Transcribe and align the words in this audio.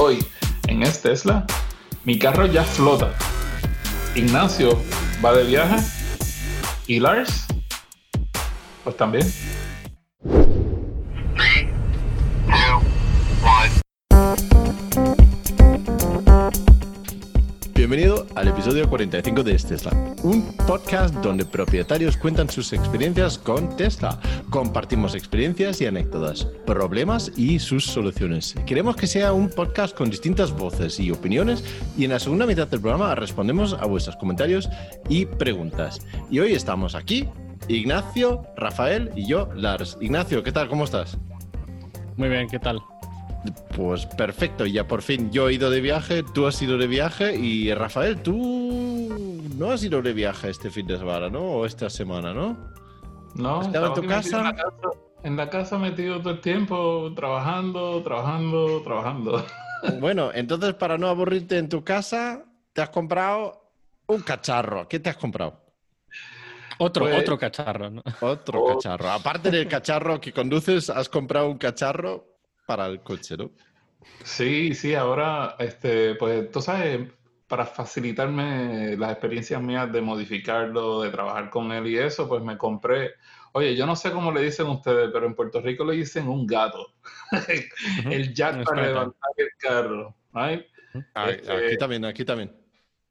Hoy, 0.00 0.24
en 0.68 0.84
este 0.84 1.08
Tesla, 1.08 1.44
mi 2.04 2.20
carro 2.20 2.46
ya 2.46 2.62
flota. 2.62 3.12
Ignacio 4.14 4.80
va 5.24 5.32
de 5.32 5.42
viaje. 5.42 5.74
¿Y 6.86 7.00
Lars? 7.00 7.46
Pues 8.84 8.96
también. 8.96 9.26
Al 18.38 18.46
episodio 18.46 18.88
45 18.88 19.42
de 19.42 19.56
Tesla, 19.56 19.90
un 20.22 20.44
podcast 20.66 21.12
donde 21.16 21.44
propietarios 21.44 22.16
cuentan 22.16 22.48
sus 22.48 22.72
experiencias 22.72 23.36
con 23.36 23.76
Tesla. 23.76 24.20
Compartimos 24.48 25.16
experiencias 25.16 25.80
y 25.80 25.86
anécdotas, 25.86 26.44
problemas 26.64 27.32
y 27.36 27.58
sus 27.58 27.84
soluciones. 27.84 28.54
Queremos 28.64 28.94
que 28.94 29.08
sea 29.08 29.32
un 29.32 29.50
podcast 29.50 29.96
con 29.96 30.08
distintas 30.08 30.52
voces 30.52 31.00
y 31.00 31.10
opiniones 31.10 31.64
y 31.96 32.04
en 32.04 32.12
la 32.12 32.20
segunda 32.20 32.46
mitad 32.46 32.68
del 32.68 32.80
programa 32.80 33.16
respondemos 33.16 33.72
a 33.72 33.86
vuestros 33.86 34.14
comentarios 34.16 34.68
y 35.08 35.26
preguntas. 35.26 35.98
Y 36.30 36.38
hoy 36.38 36.52
estamos 36.52 36.94
aquí, 36.94 37.28
Ignacio, 37.66 38.44
Rafael 38.56 39.10
y 39.16 39.26
yo, 39.26 39.48
Lars. 39.56 39.98
Ignacio, 40.00 40.44
¿qué 40.44 40.52
tal? 40.52 40.68
¿Cómo 40.68 40.84
estás? 40.84 41.18
Muy 42.16 42.28
bien, 42.28 42.48
¿qué 42.48 42.60
tal? 42.60 42.80
Pues 43.76 44.04
perfecto, 44.06 44.66
ya 44.66 44.86
por 44.86 45.02
fin 45.02 45.30
yo 45.30 45.48
he 45.48 45.54
ido 45.54 45.70
de 45.70 45.80
viaje, 45.80 46.22
tú 46.34 46.46
has 46.46 46.60
ido 46.60 46.76
de 46.76 46.86
viaje 46.88 47.36
y 47.36 47.72
Rafael, 47.72 48.20
tú 48.20 49.38
no 49.56 49.70
has 49.70 49.82
ido 49.84 50.02
de 50.02 50.12
viaje 50.12 50.50
este 50.50 50.70
fin 50.70 50.86
de 50.86 50.98
semana, 50.98 51.28
¿no? 51.30 51.40
O 51.42 51.66
esta 51.66 51.88
semana, 51.88 52.34
¿no? 52.34 52.56
No, 53.34 53.62
¿Estaba 53.62 53.88
en 53.88 53.94
tu 53.94 54.00
aquí 54.00 54.08
metido 54.08 54.38
casa? 54.38 54.38
En 54.40 54.44
la 54.44 54.54
casa, 54.56 54.88
en 55.22 55.36
la 55.36 55.50
casa 55.50 55.78
metido 55.78 56.20
todo 56.20 56.30
el 56.34 56.40
tiempo, 56.40 57.12
trabajando, 57.14 58.02
trabajando, 58.02 58.82
trabajando. 58.82 59.44
Bueno, 60.00 60.32
entonces 60.34 60.74
para 60.74 60.98
no 60.98 61.06
aburrirte 61.06 61.56
en 61.56 61.68
tu 61.68 61.84
casa, 61.84 62.44
te 62.72 62.82
has 62.82 62.90
comprado 62.90 63.70
un 64.08 64.22
cacharro. 64.22 64.88
¿Qué 64.88 64.98
te 64.98 65.08
has 65.08 65.16
comprado? 65.16 65.60
Otro, 66.80 67.04
Pues- 67.04 67.20
otro 67.20 67.38
cacharro, 67.38 67.88
¿no? 67.88 68.02
Otro 68.20 68.60
Oh. 68.60 68.74
cacharro. 68.74 69.08
Aparte 69.08 69.52
del 69.52 69.68
cacharro 69.68 70.20
que 70.20 70.32
conduces, 70.32 70.90
has 70.90 71.08
comprado 71.08 71.48
un 71.48 71.58
cacharro 71.58 72.26
para 72.68 72.84
el 72.86 73.00
coche, 73.00 73.34
¿no? 73.38 73.50
Sí, 74.24 74.74
sí, 74.74 74.94
ahora, 74.94 75.56
este, 75.58 76.16
pues 76.16 76.50
tú 76.50 76.60
sabes, 76.60 77.08
para 77.46 77.64
facilitarme 77.64 78.94
las 78.98 79.12
experiencias 79.12 79.62
mías 79.62 79.90
de 79.90 80.02
modificarlo, 80.02 81.00
de 81.00 81.08
trabajar 81.08 81.48
con 81.48 81.72
él 81.72 81.86
y 81.86 81.96
eso, 81.96 82.28
pues 82.28 82.42
me 82.42 82.58
compré, 82.58 83.12
oye, 83.52 83.74
yo 83.74 83.86
no 83.86 83.96
sé 83.96 84.12
cómo 84.12 84.30
le 84.32 84.42
dicen 84.42 84.66
ustedes, 84.66 85.08
pero 85.10 85.24
en 85.24 85.34
Puerto 85.34 85.62
Rico 85.62 85.82
le 85.82 85.94
dicen 85.96 86.28
un 86.28 86.46
gato, 86.46 86.92
el 88.12 88.34
jack 88.34 88.62
para 88.64 88.82
levantar 88.86 89.30
el 89.38 89.48
carro, 89.58 90.14
¿right? 90.34 90.66
Ah, 91.14 91.30
Este- 91.30 91.50
Aquí 91.68 91.78
también, 91.78 92.04
aquí 92.04 92.24
también. 92.26 92.54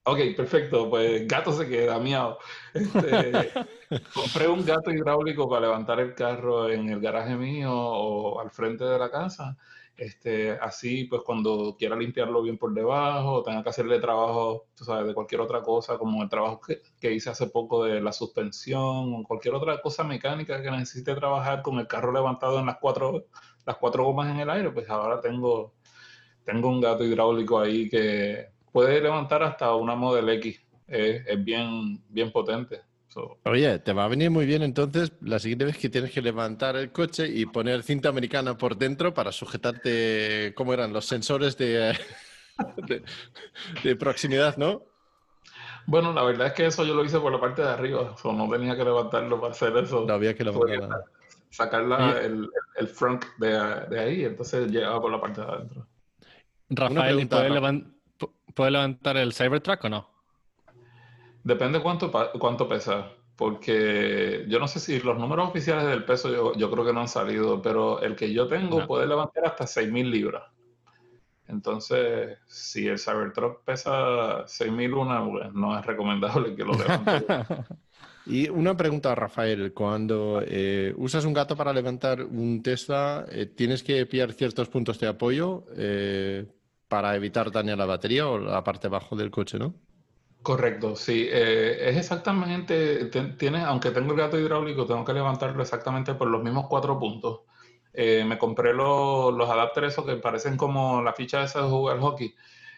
Ok, 0.09 0.19
perfecto, 0.37 0.89
pues 0.89 1.27
gato 1.27 1.51
se 1.51 1.67
queda, 1.67 1.99
miau. 1.99 2.37
Este, 2.73 3.51
compré 4.13 4.47
un 4.47 4.65
gato 4.65 4.89
hidráulico 4.89 5.49
para 5.49 5.63
levantar 5.63 5.99
el 5.99 6.15
carro 6.15 6.69
en 6.69 6.87
el 6.87 7.01
garaje 7.01 7.35
mío 7.35 7.73
o 7.73 8.39
al 8.39 8.49
frente 8.49 8.85
de 8.85 8.97
la 8.97 9.11
casa. 9.11 9.57
Este, 9.97 10.51
así, 10.51 11.03
pues 11.05 11.23
cuando 11.23 11.75
quiera 11.77 11.97
limpiarlo 11.97 12.41
bien 12.41 12.57
por 12.57 12.73
debajo, 12.73 13.43
tenga 13.43 13.61
que 13.63 13.69
hacerle 13.69 13.99
trabajo, 13.99 14.67
tú 14.75 14.85
sabes, 14.85 15.07
de 15.07 15.13
cualquier 15.13 15.41
otra 15.41 15.61
cosa, 15.61 15.97
como 15.97 16.23
el 16.23 16.29
trabajo 16.29 16.61
que, 16.61 16.81
que 17.01 17.11
hice 17.11 17.29
hace 17.29 17.47
poco 17.47 17.83
de 17.83 17.99
la 17.99 18.13
suspensión 18.13 19.13
o 19.13 19.23
cualquier 19.27 19.55
otra 19.55 19.81
cosa 19.81 20.05
mecánica 20.05 20.61
que 20.61 20.71
necesite 20.71 21.15
trabajar 21.15 21.61
con 21.61 21.79
el 21.79 21.87
carro 21.87 22.13
levantado 22.13 22.59
en 22.59 22.67
las 22.67 22.77
cuatro, 22.77 23.25
las 23.65 23.75
cuatro 23.75 24.05
gomas 24.05 24.29
en 24.29 24.39
el 24.39 24.49
aire, 24.49 24.71
pues 24.71 24.89
ahora 24.89 25.19
tengo, 25.19 25.73
tengo 26.45 26.69
un 26.69 26.79
gato 26.79 27.03
hidráulico 27.03 27.59
ahí 27.59 27.89
que 27.89 28.55
puede 28.71 29.01
levantar 29.01 29.43
hasta 29.43 29.73
una 29.75 29.95
Model 29.95 30.29
X. 30.29 30.61
Es, 30.87 31.25
es 31.27 31.43
bien, 31.43 32.01
bien 32.09 32.31
potente. 32.31 32.81
So, 33.09 33.37
Oye, 33.45 33.79
te 33.79 33.93
va 33.93 34.05
a 34.05 34.07
venir 34.09 34.29
muy 34.29 34.45
bien 34.45 34.61
entonces 34.61 35.13
la 35.21 35.39
siguiente 35.39 35.65
vez 35.65 35.77
que 35.77 35.89
tienes 35.89 36.11
que 36.11 36.21
levantar 36.21 36.75
el 36.75 36.91
coche 36.91 37.27
y 37.27 37.45
poner 37.45 37.81
cinta 37.83 38.09
americana 38.09 38.57
por 38.57 38.77
dentro 38.77 39.13
para 39.13 39.31
sujetarte, 39.31 40.53
¿cómo 40.55 40.73
eran? 40.73 40.91
Los 40.93 41.05
sensores 41.05 41.57
de, 41.57 41.97
de, 42.77 43.03
de 43.83 43.95
proximidad, 43.95 44.57
¿no? 44.57 44.83
Bueno, 45.85 46.11
la 46.13 46.23
verdad 46.23 46.47
es 46.47 46.53
que 46.53 46.65
eso 46.65 46.83
yo 46.85 46.93
lo 46.93 47.05
hice 47.05 47.19
por 47.19 47.31
la 47.31 47.39
parte 47.39 47.61
de 47.61 47.69
arriba. 47.69 48.15
So, 48.17 48.33
no 48.33 48.49
tenía 48.49 48.75
que 48.75 48.83
levantarlo 48.83 49.39
para 49.39 49.51
hacer 49.53 49.75
eso. 49.77 50.05
No 50.05 50.13
había 50.13 50.35
que 50.35 50.43
Fue 50.51 50.71
levantar 50.71 50.89
nada. 50.89 51.05
sacar 51.49 51.83
la- 51.83 52.19
el, 52.21 52.49
el 52.75 52.87
front 52.87 53.23
de, 53.37 53.49
de 53.89 53.99
ahí, 53.99 54.25
entonces 54.25 54.69
llegaba 54.69 55.01
por 55.01 55.11
la 55.11 55.21
parte 55.21 55.41
de 55.41 55.47
adentro. 55.47 55.87
Rafael, 56.69 57.19
¿y 57.21 57.25
pregunta, 57.25 57.37
¿puede, 57.37 57.49
Rafa. 57.49 57.59
levan- 57.61 57.83
pu- 57.83 57.96
puede 58.57 58.71
levantar 58.71 59.15
el 59.17 59.33
Cybertruck 59.33 59.83
o 59.85 59.89
no? 59.89 60.09
Depende 61.43 61.79
cuánto, 61.79 62.11
cuánto 62.39 62.67
pesa, 62.67 63.07
porque 63.35 64.45
yo 64.49 64.59
no 64.59 64.67
sé 64.67 64.79
si 64.79 64.99
los 64.99 65.17
números 65.17 65.49
oficiales 65.49 65.85
del 65.85 66.03
peso 66.03 66.29
yo, 66.29 66.53
yo 66.55 66.71
creo 66.71 66.83
que 66.83 66.91
no 66.91 67.01
han 67.01 67.07
salido, 67.07 67.61
pero 67.61 68.01
el 68.01 68.15
que 68.15 68.33
yo 68.33 68.47
tengo 68.47 68.79
No. 68.79 68.87
puede 68.87 69.05
levantar 69.05 69.45
hasta 69.45 69.65
6.000 69.65 70.09
libras. 70.09 70.43
Entonces, 71.47 72.39
si 72.47 72.87
el 72.87 72.97
Cybertruck 72.97 73.63
pesa 73.63 74.45
6.001, 74.47 75.31
pues 75.31 75.53
no 75.53 75.77
es 75.79 75.85
recomendable 75.85 76.55
que 76.55 76.65
lo 76.65 76.73
levante. 76.73 77.25
Y 78.29 78.49
una 78.49 78.75
pregunta, 78.75 79.15
Rafael, 79.15 79.71
cuando 79.73 80.43
eh, 80.45 80.93
usas 80.97 81.23
un 81.23 81.31
gato 81.31 81.55
para 81.55 81.71
levantar 81.71 82.21
un 82.21 82.61
Tesla, 82.61 83.25
eh, 83.31 83.45
¿tienes 83.45 83.83
que 83.83 84.05
pillar 84.05 84.33
ciertos 84.33 84.67
puntos 84.67 84.99
de 84.99 85.07
apoyo 85.07 85.63
eh, 85.77 86.45
para 86.87 87.15
evitar 87.15 87.51
dañar 87.51 87.77
la 87.77 87.85
batería 87.85 88.27
o 88.27 88.37
la 88.39 88.63
parte 88.63 88.87
bajo 88.87 89.15
del 89.15 89.31
coche, 89.31 89.57
¿no? 89.59 89.75
Correcto, 90.41 90.95
sí. 90.95 91.27
eh, 91.29 91.89
es 91.89 91.97
exactamente, 91.97 93.05
te- 93.05 93.33
tienes, 93.33 93.63
aunque 93.65 93.91
tengo 93.91 94.13
el 94.13 94.17
gato 94.19 94.39
hidráulico, 94.39 94.85
tengo 94.85 95.03
que 95.03 95.11
levantarlo 95.13 95.61
exactamente 95.61 96.13
por 96.15 96.29
los 96.29 96.41
mismos 96.41 96.67
cuatro 96.69 96.97
puntos. 96.97 97.41
Eh, 97.91 98.23
me 98.25 98.37
compré 98.37 98.73
los, 98.73 99.33
los 99.33 99.49
adapters 99.49 99.87
esos 99.93 100.05
que 100.05 100.15
parecen 100.17 100.55
como 100.55 101.01
la 101.01 101.11
ficha 101.13 101.43
esa 101.43 101.63
de 101.63 101.69
jugar 101.69 101.99
hockey, 101.99 102.33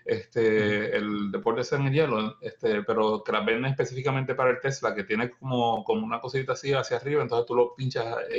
este, 0.05 0.95
el 0.97 1.29
deporte 1.31 1.61
ese 1.61 1.75
en 1.75 1.87
el 1.87 1.93
hielo, 1.93 2.37
este, 2.41 2.81
pero 2.83 3.23
que 3.23 3.31
las 3.33 3.45
venden 3.45 3.65
específicamente 3.71 4.33
para 4.33 4.49
el 4.51 4.59
Tesla, 4.61 4.95
que 4.95 5.03
tiene 5.03 5.29
como, 5.29 5.83
como 5.83 6.03
una 6.05 6.19
cosita 6.21 6.53
así 6.53 6.73
hacia 6.73 6.97
arriba, 6.97 7.21
entonces 7.21 7.45
tú 7.45 7.53
lo 7.55 7.75
pinchas 7.75 8.15
y, 8.35 8.37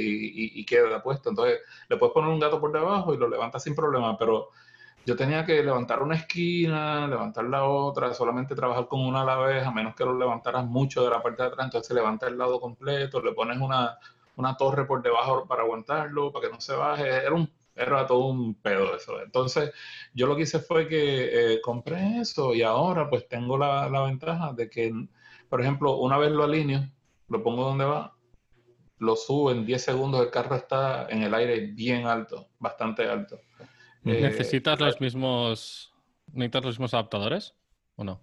y- 0.56 0.60
y 0.60 0.64
queda 0.66 1.00
puesto. 1.02 1.28
Entonces 1.30 1.60
le 1.88 1.96
puedes 1.98 2.12
poner 2.14 2.30
un 2.30 2.40
gato 2.40 2.60
por 2.60 2.72
debajo 2.72 3.14
y 3.14 3.18
lo 3.18 3.28
levantas 3.28 3.62
sin 3.62 3.74
problema, 3.76 4.18
pero 4.18 4.50
yo 5.06 5.16
tenía 5.16 5.44
que 5.44 5.62
levantar 5.62 6.02
una 6.02 6.16
esquina, 6.16 7.06
levantar 7.06 7.44
la 7.44 7.64
otra, 7.64 8.12
solamente 8.14 8.54
trabajar 8.54 8.86
con 8.86 9.00
una 9.00 9.22
a 9.22 9.24
la 9.24 9.36
vez, 9.38 9.66
a 9.66 9.70
menos 9.70 9.94
que 9.94 10.04
lo 10.04 10.16
levantaras 10.18 10.66
mucho 10.66 11.04
de 11.04 11.10
la 11.10 11.22
parte 11.22 11.42
de 11.42 11.48
atrás, 11.48 11.66
entonces 11.66 11.88
se 11.88 11.94
levanta 11.94 12.26
el 12.28 12.38
lado 12.38 12.60
completo, 12.60 13.22
le 13.22 13.32
pones 13.32 13.58
una, 13.58 13.98
una 14.36 14.56
torre 14.56 14.84
por 14.84 15.02
debajo 15.02 15.46
para 15.46 15.62
aguantarlo, 15.62 16.32
para 16.32 16.46
que 16.48 16.52
no 16.52 16.60
se 16.60 16.74
baje, 16.74 17.08
era, 17.08 17.32
un, 17.32 17.50
era 17.74 18.06
todo 18.06 18.26
un 18.26 18.54
pedo 18.54 18.94
eso. 18.94 19.20
Entonces 19.22 19.72
yo 20.14 20.26
lo 20.26 20.36
que 20.36 20.42
hice 20.42 20.60
fue 20.60 20.86
que 20.86 21.54
eh, 21.54 21.60
compré 21.60 22.20
eso 22.20 22.54
y 22.54 22.62
ahora 22.62 23.08
pues 23.08 23.26
tengo 23.28 23.56
la, 23.56 23.88
la 23.88 24.02
ventaja 24.02 24.52
de 24.52 24.68
que, 24.68 24.92
por 25.48 25.60
ejemplo, 25.60 25.96
una 25.98 26.18
vez 26.18 26.30
lo 26.30 26.44
alineo, 26.44 26.88
lo 27.28 27.42
pongo 27.42 27.64
donde 27.64 27.84
va, 27.84 28.14
lo 28.98 29.16
subo 29.16 29.50
en 29.50 29.64
10 29.64 29.82
segundos, 29.82 30.20
el 30.20 30.30
carro 30.30 30.56
está 30.56 31.08
en 31.08 31.22
el 31.22 31.34
aire 31.34 31.66
bien 31.72 32.06
alto, 32.06 32.48
bastante 32.58 33.08
alto. 33.08 33.40
Eh, 34.04 34.20
¿Necesitas 34.22 34.80
los 34.80 35.00
mismos, 35.00 35.92
necesitas 36.32 36.64
los 36.64 36.74
mismos 36.74 36.94
adaptadores 36.94 37.54
o 37.96 38.04
no? 38.04 38.20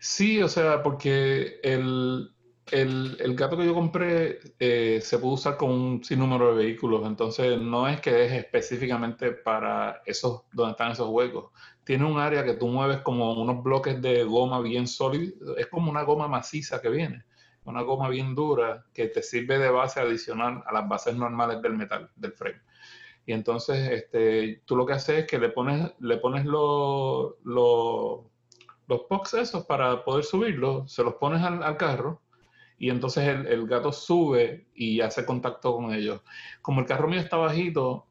Sí, 0.00 0.40
o 0.40 0.48
sea, 0.48 0.82
porque 0.82 1.60
el, 1.64 2.30
el, 2.70 3.16
el 3.20 3.34
gato 3.34 3.56
que 3.56 3.64
yo 3.64 3.74
compré 3.74 4.38
eh, 4.58 5.00
se 5.02 5.18
puede 5.18 5.34
usar 5.34 5.56
con 5.56 5.70
un 5.70 6.04
sinnúmero 6.04 6.54
de 6.54 6.64
vehículos, 6.64 7.06
entonces 7.06 7.60
no 7.60 7.88
es 7.88 8.00
que 8.00 8.24
es 8.24 8.32
específicamente 8.32 9.32
para 9.32 10.02
esos, 10.06 10.42
donde 10.52 10.72
están 10.72 10.92
esos 10.92 11.08
huecos. 11.08 11.50
Tiene 11.82 12.04
un 12.04 12.18
área 12.18 12.44
que 12.44 12.54
tú 12.54 12.68
mueves 12.68 12.98
como 12.98 13.32
unos 13.32 13.62
bloques 13.64 14.00
de 14.00 14.22
goma 14.22 14.60
bien 14.60 14.86
sólidos, 14.86 15.56
es 15.56 15.66
como 15.66 15.90
una 15.90 16.02
goma 16.02 16.28
maciza 16.28 16.80
que 16.80 16.90
viene, 16.90 17.24
una 17.64 17.82
goma 17.82 18.08
bien 18.08 18.34
dura 18.34 18.84
que 18.94 19.08
te 19.08 19.22
sirve 19.22 19.58
de 19.58 19.70
base 19.70 19.98
adicional 19.98 20.62
a 20.66 20.72
las 20.72 20.88
bases 20.88 21.16
normales 21.16 21.60
del 21.62 21.76
metal, 21.76 22.10
del 22.14 22.32
frame. 22.32 22.60
Y 23.28 23.34
entonces 23.34 23.90
este, 23.90 24.62
tú 24.64 24.74
lo 24.74 24.86
que 24.86 24.94
haces 24.94 25.18
es 25.18 25.26
que 25.26 25.38
le 25.38 25.50
pones, 25.50 25.92
le 26.00 26.16
pones 26.16 26.46
los 26.46 27.34
los- 27.44 28.20
los 28.86 29.00
pucks 29.02 29.34
esos 29.34 29.66
para 29.66 30.02
poder 30.02 30.24
subirlos, 30.24 30.90
se 30.90 31.04
los 31.04 31.12
pones 31.16 31.42
al, 31.42 31.62
al 31.62 31.76
carro 31.76 32.22
y 32.78 32.88
entonces 32.88 33.28
el, 33.28 33.46
el 33.46 33.66
gato 33.66 33.92
sube 33.92 34.68
y 34.74 35.02
hace 35.02 35.26
contacto 35.26 35.74
con 35.76 35.92
ellos. 35.92 36.22
Como 36.62 36.80
el 36.80 36.86
carro 36.86 37.06
mío 37.06 37.20
está 37.20 37.36
bajito, 37.36 38.06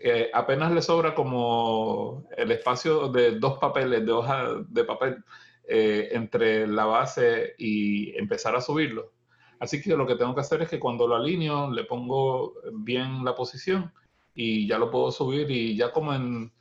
eh, 0.00 0.30
apenas 0.32 0.72
le 0.72 0.80
sobra 0.80 1.14
como 1.14 2.24
el 2.34 2.50
espacio 2.50 3.08
de 3.08 3.32
dos 3.38 3.58
papeles, 3.58 4.06
de 4.06 4.12
hoja 4.12 4.46
de 4.66 4.84
papel, 4.84 5.22
eh, 5.68 6.08
entre 6.12 6.66
la 6.66 6.86
base 6.86 7.54
y 7.58 8.16
empezar 8.16 8.56
a 8.56 8.62
subirlo. 8.62 9.12
Así 9.60 9.82
que 9.82 9.94
lo 9.94 10.06
que 10.06 10.14
tengo 10.16 10.34
que 10.34 10.40
hacer 10.40 10.62
es 10.62 10.70
que 10.70 10.80
cuando 10.80 11.06
lo 11.06 11.16
alineo, 11.16 11.70
le 11.70 11.84
pongo 11.84 12.54
bien 12.72 13.22
la 13.26 13.34
posición 13.34 13.92
y 14.40 14.68
ya 14.68 14.78
lo 14.78 14.88
puedo 14.88 15.10
subir 15.10 15.50
y 15.50 15.76
ya 15.76 15.90
como 15.92 16.14
en 16.14 16.52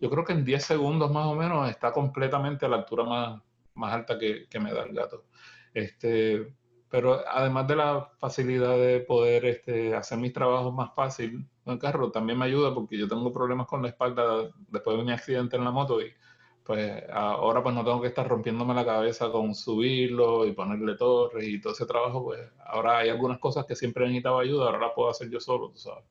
yo 0.00 0.08
creo 0.10 0.24
que 0.24 0.32
en 0.34 0.44
10 0.44 0.64
segundos 0.64 1.10
más 1.10 1.26
o 1.26 1.34
menos 1.34 1.68
está 1.68 1.92
completamente 1.92 2.66
a 2.66 2.68
la 2.68 2.76
altura 2.76 3.04
más, 3.04 3.42
más 3.74 3.92
alta 3.92 4.18
que, 4.18 4.46
que 4.48 4.60
me 4.60 4.72
da 4.72 4.84
el 4.84 4.94
gato. 4.94 5.24
Este, 5.72 6.54
pero 6.88 7.20
además 7.28 7.66
de 7.66 7.76
la 7.76 8.10
facilidad 8.18 8.76
de 8.76 9.00
poder 9.00 9.46
este, 9.46 9.96
hacer 9.96 10.18
mis 10.18 10.32
trabajos 10.32 10.72
más 10.74 10.94
fácil 10.94 11.48
en 11.66 11.72
el 11.72 11.78
carro, 11.80 12.12
también 12.12 12.38
me 12.38 12.44
ayuda 12.44 12.72
porque 12.72 12.96
yo 12.96 13.08
tengo 13.08 13.32
problemas 13.32 13.66
con 13.66 13.82
la 13.82 13.88
espalda 13.88 14.50
después 14.68 14.96
de 14.96 15.02
mi 15.02 15.12
accidente 15.12 15.56
en 15.56 15.64
la 15.64 15.72
moto 15.72 16.00
y 16.00 16.12
pues 16.64 17.02
ahora 17.12 17.62
pues 17.64 17.74
no 17.74 17.84
tengo 17.84 18.00
que 18.00 18.08
estar 18.08 18.28
rompiéndome 18.28 18.74
la 18.74 18.84
cabeza 18.84 19.30
con 19.32 19.54
subirlo 19.56 20.46
y 20.46 20.52
ponerle 20.52 20.96
torres 20.96 21.48
y 21.48 21.60
todo 21.60 21.72
ese 21.72 21.86
trabajo, 21.86 22.24
pues 22.24 22.40
ahora 22.66 22.98
hay 22.98 23.08
algunas 23.08 23.38
cosas 23.40 23.66
que 23.66 23.74
siempre 23.74 24.04
necesitaba 24.06 24.42
ayuda, 24.42 24.66
ahora 24.66 24.78
las 24.78 24.92
puedo 24.94 25.10
hacer 25.10 25.28
yo 25.30 25.40
solo, 25.40 25.70
tú 25.70 25.78
sabes. 25.78 26.04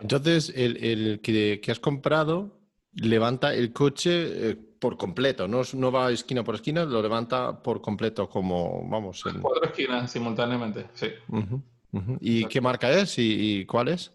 Entonces, 0.00 0.52
el, 0.54 0.76
el 0.82 1.20
que, 1.20 1.60
que, 1.62 1.70
has 1.70 1.80
comprado 1.80 2.58
levanta 2.94 3.54
el 3.54 3.72
coche 3.72 4.50
eh, 4.50 4.56
por 4.78 4.96
completo, 4.96 5.48
no, 5.48 5.62
no 5.74 5.92
va 5.92 6.10
esquina 6.10 6.44
por 6.44 6.54
esquina, 6.54 6.84
lo 6.84 7.02
levanta 7.02 7.62
por 7.62 7.80
completo 7.80 8.28
como, 8.28 8.88
vamos... 8.88 9.24
En... 9.26 9.40
Cuatro 9.40 9.64
esquinas 9.64 10.10
simultáneamente, 10.10 10.86
sí. 10.94 11.08
¿Y 12.20 12.44
qué 12.46 12.60
marca 12.60 12.90
es 12.90 13.14
y, 13.18 13.64
cuál 13.66 13.88
es? 13.88 14.12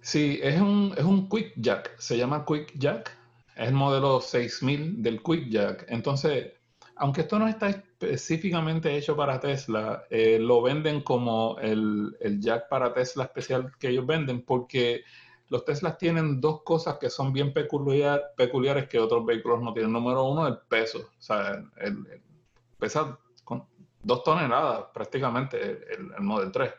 Sí, 0.00 0.40
es 0.42 0.60
un, 0.60 0.94
es 0.96 1.04
un 1.04 1.28
Quick 1.28 1.52
Jack, 1.56 1.98
se 1.98 2.16
llama 2.16 2.44
Quick 2.46 2.72
Jack, 2.78 3.16
es 3.56 3.68
el 3.68 3.74
modelo 3.74 4.20
6000 4.20 5.02
del 5.02 5.22
Quick 5.22 5.48
Jack. 5.50 5.84
Entonces, 5.88 6.52
aunque 7.00 7.22
esto 7.22 7.38
no 7.38 7.48
está 7.48 7.70
específicamente 7.70 8.94
hecho 8.94 9.16
para 9.16 9.40
Tesla, 9.40 10.04
eh, 10.10 10.38
lo 10.38 10.60
venden 10.60 11.00
como 11.00 11.56
el, 11.58 12.14
el 12.20 12.40
jack 12.40 12.68
para 12.68 12.92
Tesla 12.92 13.24
especial 13.24 13.72
que 13.78 13.88
ellos 13.88 14.06
venden 14.06 14.42
porque 14.42 15.02
los 15.48 15.64
Teslas 15.64 15.96
tienen 15.96 16.42
dos 16.42 16.62
cosas 16.62 16.98
que 16.98 17.08
son 17.08 17.32
bien 17.32 17.54
peculiar, 17.54 18.34
peculiares 18.36 18.86
que 18.86 18.98
otros 18.98 19.24
vehículos 19.24 19.62
no 19.62 19.72
tienen. 19.72 19.92
Número 19.92 20.24
uno, 20.24 20.46
el 20.46 20.58
peso. 20.58 20.98
O 21.18 21.22
sea, 21.22 21.64
el, 21.78 22.20
pesa 22.78 23.18
con 23.44 23.64
dos 24.02 24.22
toneladas 24.22 24.84
prácticamente 24.92 25.58
el, 25.58 26.12
el, 26.18 26.22
Model 26.22 26.52
3. 26.52 26.70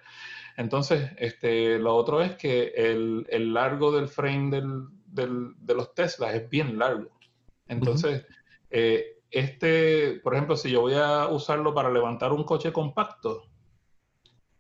Entonces, 0.58 1.14
este, 1.18 1.80
lo 1.80 1.96
otro 1.96 2.22
es 2.22 2.36
que 2.36 2.74
el, 2.76 3.26
el 3.28 3.56
largo 3.56 3.92
del 3.92 4.08
frame 4.08 4.52
del, 4.52 4.86
del, 5.08 5.56
de 5.58 5.74
los 5.74 5.96
Teslas 5.96 6.36
es 6.36 6.48
bien 6.48 6.78
largo. 6.78 7.10
Entonces, 7.68 8.24
eh, 8.70 9.21
este, 9.32 10.20
por 10.24 10.34
ejemplo, 10.34 10.58
si 10.58 10.70
yo 10.70 10.82
voy 10.82 10.96
a 10.96 11.28
usarlo 11.28 11.74
para 11.74 11.90
levantar 11.90 12.34
un 12.34 12.44
coche 12.44 12.74
compacto, 12.74 13.52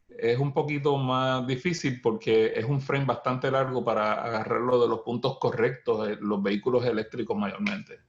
es 0.07 0.39
un 0.39 0.53
poquito 0.53 0.97
más 0.97 1.45
difícil 1.47 1.99
porque 2.01 2.53
es 2.55 2.63
un 2.63 2.79
frame 2.79 3.05
bastante 3.05 3.49
largo 3.51 3.83
para 3.83 4.13
agarrarlo 4.13 4.79
de 4.81 4.87
los 4.87 4.99
puntos 4.99 5.37
correctos, 5.39 6.07
eh, 6.07 6.17
los 6.21 6.41
vehículos 6.41 6.85
eléctricos 6.85 7.35
mayormente. 7.35 7.99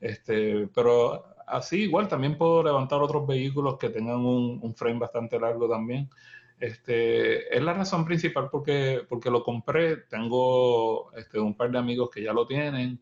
Este, 0.00 0.68
pero 0.74 1.24
así 1.46 1.82
igual 1.82 2.08
también 2.08 2.36
puedo 2.36 2.62
levantar 2.62 3.00
otros 3.00 3.26
vehículos 3.26 3.78
que 3.78 3.90
tengan 3.90 4.24
un, 4.26 4.74
frame 4.74 4.98
bastante 4.98 5.38
largo 5.38 5.68
también. 5.68 6.10
Este, 6.58 7.56
es 7.56 7.62
la 7.62 7.72
razón 7.74 8.04
principal 8.04 8.48
porque, 8.50 9.02
porque 9.08 9.30
lo 9.30 9.42
compré. 9.42 9.96
Tengo 10.08 11.12
este, 11.16 11.38
un 11.38 11.54
par 11.56 11.70
de 11.70 11.78
amigos 11.78 12.10
que 12.10 12.22
ya 12.22 12.32
lo 12.32 12.46
tienen 12.46 13.00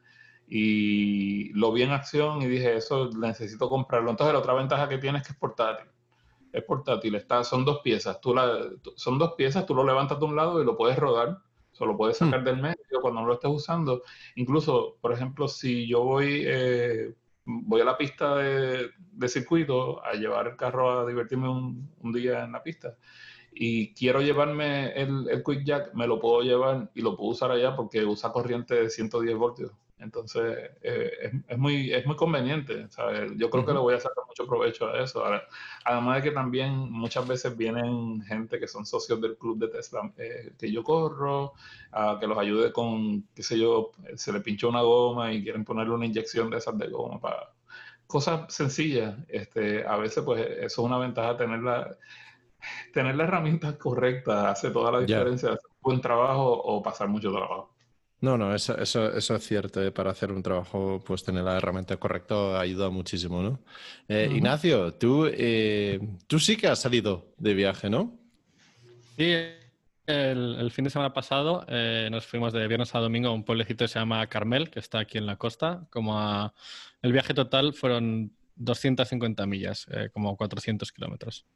y 0.50 1.52
lo 1.54 1.72
vi 1.72 1.82
en 1.82 1.92
acción 1.92 2.42
y 2.42 2.46
dije, 2.46 2.76
eso 2.76 3.10
necesito 3.16 3.68
comprarlo. 3.68 4.10
Entonces 4.10 4.34
la 4.34 4.40
otra 4.40 4.54
ventaja 4.54 4.88
que 4.88 4.98
tiene 4.98 5.18
es 5.18 5.24
que 5.24 5.32
es 5.32 5.38
portátil 5.38 5.88
es 6.52 6.64
portátil, 6.64 7.14
está, 7.14 7.44
son 7.44 7.64
dos 7.64 7.80
piezas. 7.80 8.20
Tú 8.20 8.34
la, 8.34 8.70
son 8.96 9.18
dos 9.18 9.34
piezas, 9.34 9.66
tú 9.66 9.74
lo 9.74 9.84
levantas 9.84 10.18
de 10.18 10.24
un 10.24 10.36
lado 10.36 10.60
y 10.60 10.64
lo 10.64 10.76
puedes 10.76 10.98
rodar, 10.98 11.38
o 11.78 11.86
lo 11.86 11.96
puedes 11.96 12.18
sacar 12.18 12.42
hmm. 12.42 12.44
del 12.44 12.56
medio 12.58 13.00
cuando 13.00 13.20
no 13.20 13.26
lo 13.26 13.34
estés 13.34 13.50
usando. 13.50 14.02
Incluso, 14.36 14.98
por 15.00 15.12
ejemplo, 15.12 15.48
si 15.48 15.86
yo 15.86 16.02
voy, 16.02 16.42
eh, 16.44 17.14
voy 17.44 17.80
a 17.80 17.84
la 17.84 17.96
pista 17.96 18.36
de, 18.36 18.90
circuito 19.28 20.04
a 20.04 20.12
llevar 20.12 20.48
el 20.48 20.56
carro 20.56 21.00
a 21.00 21.06
divertirme 21.06 21.48
un, 21.48 21.90
un, 22.00 22.12
día 22.12 22.44
en 22.44 22.52
la 22.52 22.62
pista 22.62 22.96
y 23.52 23.94
quiero 23.94 24.20
llevarme 24.20 24.92
el, 24.92 25.28
el 25.30 25.42
Quick 25.42 25.64
Jack, 25.64 25.94
me 25.94 26.06
lo 26.06 26.20
puedo 26.20 26.42
llevar 26.42 26.90
y 26.94 27.00
lo 27.00 27.16
puedo 27.16 27.30
usar 27.30 27.50
allá 27.50 27.74
porque 27.74 28.04
usa 28.04 28.30
corriente 28.30 28.74
de 28.74 28.90
110 28.90 29.36
voltios. 29.36 29.72
Entonces, 30.00 30.70
eh, 30.82 31.10
es, 31.22 31.32
es, 31.48 31.58
muy, 31.58 31.92
es 31.92 32.06
muy 32.06 32.16
conveniente. 32.16 32.88
¿sabes? 32.90 33.32
Yo 33.36 33.50
creo 33.50 33.64
que 33.64 33.72
le 33.72 33.78
voy 33.78 33.94
a 33.94 34.00
sacar 34.00 34.24
mucho 34.26 34.46
provecho 34.46 34.88
a 34.88 35.02
eso. 35.02 35.22
además 35.84 36.16
de 36.16 36.30
que 36.30 36.34
también 36.34 36.72
muchas 36.90 37.26
veces 37.26 37.56
vienen 37.56 38.22
gente 38.22 38.58
que 38.58 38.68
son 38.68 38.86
socios 38.86 39.20
del 39.20 39.36
club 39.36 39.58
de 39.58 39.68
Tesla 39.68 40.12
eh, 40.16 40.52
que 40.58 40.70
yo 40.72 40.82
corro, 40.82 41.52
a 41.92 42.18
que 42.20 42.26
los 42.26 42.38
ayude 42.38 42.72
con, 42.72 43.28
qué 43.34 43.42
sé 43.42 43.58
yo, 43.58 43.92
se 44.16 44.32
le 44.32 44.40
pinchó 44.40 44.68
una 44.68 44.82
goma 44.82 45.32
y 45.32 45.42
quieren 45.42 45.64
ponerle 45.64 45.94
una 45.94 46.06
inyección 46.06 46.50
de 46.50 46.58
esas 46.58 46.76
de 46.78 46.88
goma 46.88 47.20
para 47.20 47.52
cosas 48.06 48.52
sencillas. 48.52 49.16
Este, 49.28 49.86
a 49.86 49.96
veces, 49.96 50.22
pues, 50.24 50.40
eso 50.40 50.64
es 50.64 50.78
una 50.78 50.98
ventaja 50.98 51.36
tener 51.36 51.60
la, 51.60 51.96
tener 52.92 53.16
la 53.16 53.24
herramienta 53.24 53.78
correcta 53.78 54.50
hace 54.50 54.70
toda 54.70 54.92
la 54.92 55.00
diferencia, 55.00 55.50
hacer 55.50 55.70
un 55.70 55.80
buen 55.82 56.00
trabajo 56.00 56.52
o 56.52 56.82
pasar 56.82 57.08
mucho 57.08 57.30
trabajo. 57.32 57.74
No, 58.20 58.36
no, 58.36 58.54
eso, 58.54 58.76
eso, 58.76 59.10
eso 59.16 59.34
es 59.34 59.46
cierto. 59.46 59.82
Eh, 59.82 59.90
para 59.90 60.10
hacer 60.10 60.30
un 60.30 60.42
trabajo, 60.42 61.02
pues 61.04 61.24
tener 61.24 61.42
la 61.42 61.56
herramienta 61.56 61.96
correcta 61.96 62.60
ayuda 62.60 62.90
muchísimo, 62.90 63.42
¿no? 63.42 63.60
Eh, 64.08 64.30
Ignacio, 64.30 64.92
tú, 64.94 65.26
eh, 65.26 65.98
tú 66.26 66.38
sí 66.38 66.56
que 66.56 66.68
has 66.68 66.80
salido 66.80 67.32
de 67.38 67.54
viaje, 67.54 67.88
¿no? 67.88 68.18
Sí, 69.16 69.32
el, 70.06 70.70
fin 70.70 70.84
de 70.84 70.90
semana 70.90 71.14
pasado 71.14 71.64
nos 72.10 72.26
fuimos 72.26 72.52
de 72.52 72.66
viernes 72.66 72.94
a 72.94 72.98
domingo 72.98 73.28
a 73.28 73.32
un 73.32 73.44
pueblecito 73.44 73.84
que 73.84 73.88
se 73.88 73.98
llama 73.98 74.26
Carmel, 74.26 74.70
que 74.70 74.80
está 74.80 74.98
aquí 74.98 75.18
en 75.18 75.26
la 75.26 75.36
costa. 75.36 75.86
Como 75.90 76.52
el 77.00 77.12
viaje 77.12 77.32
total 77.32 77.72
fueron 77.74 78.32
250 78.56 79.46
millas, 79.46 79.86
como 80.12 80.36
400 80.36 80.90
kilómetros. 80.92 81.46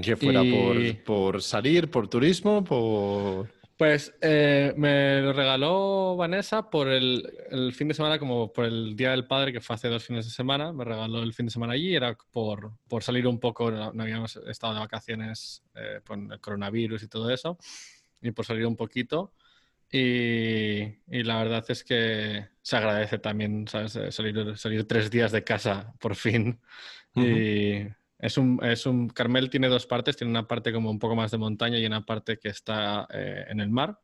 ¿Qué 0.00 0.16
fuera 0.16 0.42
por, 0.42 1.04
por 1.04 1.42
salir, 1.42 1.90
por 1.90 2.08
turismo, 2.08 2.62
por...? 2.62 3.61
Pues 3.82 4.14
eh, 4.20 4.72
me 4.76 5.20
lo 5.22 5.32
regaló 5.32 6.14
Vanessa 6.14 6.70
por 6.70 6.86
el, 6.86 7.72
fin 7.74 7.88
de 7.88 7.94
semana, 7.94 8.16
como 8.16 8.52
por 8.52 8.66
el 8.66 8.94
Día 8.94 9.10
del 9.10 9.26
Padre, 9.26 9.52
que 9.52 9.60
fue 9.60 9.74
hace 9.74 9.88
dos 9.88 10.04
fines 10.04 10.24
de 10.24 10.30
semana. 10.30 10.72
Me 10.72 10.84
regaló 10.84 11.20
el 11.20 11.34
fin 11.34 11.46
de 11.46 11.50
semana 11.50 11.72
allí, 11.72 11.92
era 11.92 12.16
por, 12.30 12.74
por 12.86 13.02
salir 13.02 13.26
un 13.26 13.40
poco, 13.40 13.72
no, 13.72 14.00
habíamos 14.00 14.36
estado 14.36 14.74
de 14.74 14.78
vacaciones 14.78 15.64
eh, 15.74 15.98
con 16.06 16.30
el 16.30 16.38
coronavirus 16.38 17.02
y 17.02 17.08
todo 17.08 17.28
eso, 17.28 17.58
y 18.20 18.30
por 18.30 18.46
salir 18.46 18.66
un 18.66 18.76
poquito. 18.76 19.32
Y, 19.90 20.82
y, 21.08 21.24
la 21.24 21.38
verdad 21.42 21.64
es 21.66 21.82
que 21.82 22.50
se 22.62 22.76
agradece 22.76 23.18
también 23.18 23.66
¿sabes? 23.66 23.98
Salir, 24.14 24.56
salir 24.58 24.86
tres 24.86 25.10
días 25.10 25.32
de 25.32 25.42
casa 25.42 25.92
por 25.98 26.14
fin. 26.14 26.60
Y 27.16 27.82
es 28.22 28.38
un, 28.38 28.60
es 28.62 28.86
un, 28.86 29.08
Carmel 29.08 29.50
tiene 29.50 29.66
dos 29.66 29.84
partes, 29.84 30.16
tiene 30.16 30.30
una 30.30 30.46
parte 30.46 30.72
como 30.72 30.88
un 30.88 31.00
poco 31.00 31.16
más 31.16 31.32
de 31.32 31.38
montaña 31.38 31.78
y 31.78 31.84
una 31.84 32.06
parte 32.06 32.38
que 32.38 32.50
está 32.50 33.08
eh, 33.12 33.46
en 33.48 33.58
el 33.58 33.68
mar. 33.68 33.98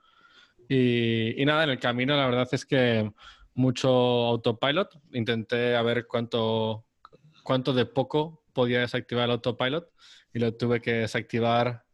Y, 0.68 1.36
nada, 1.46 1.62
en 1.62 1.70
el 1.70 1.78
camino 1.78 2.16
la 2.16 2.26
verdad 2.26 2.48
es 2.50 2.66
que 2.66 3.12
mucho 3.54 3.88
autopilot. 3.88 5.00
Intenté 5.12 5.76
a 5.76 5.82
ver 5.82 6.08
cuánto, 6.08 6.84
cuánto 7.44 7.72
de 7.72 7.86
poco 7.86 8.44
podía 8.52 8.80
desactivar 8.80 9.26
el 9.26 9.30
autopilot 9.30 9.88
y 10.34 10.40
lo 10.40 10.52
tuve 10.52 10.80
que 10.80 10.94
desactivar 10.94 11.84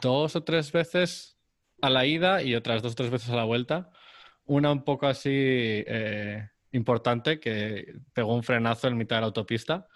dos 0.00 0.34
o 0.36 0.44
tres 0.44 0.72
veces 0.72 1.38
a 1.82 1.90
la 1.90 2.06
ida 2.06 2.42
y 2.42 2.54
otras 2.54 2.80
dos 2.80 2.92
o 2.92 2.96
tres 2.96 3.10
veces 3.10 3.28
a 3.28 3.36
la 3.36 3.44
vuelta. 3.44 3.90
Una 4.46 4.72
un 4.72 4.84
poco 4.84 5.06
así 5.06 5.30
eh, 5.30 6.48
importante 6.72 7.38
que 7.38 7.92
pegó 8.14 8.34
un 8.34 8.42
frenazo 8.42 8.88
en 8.88 8.96
mitad 8.96 9.16
de 9.16 9.20
la 9.20 9.26
autopista 9.26 9.86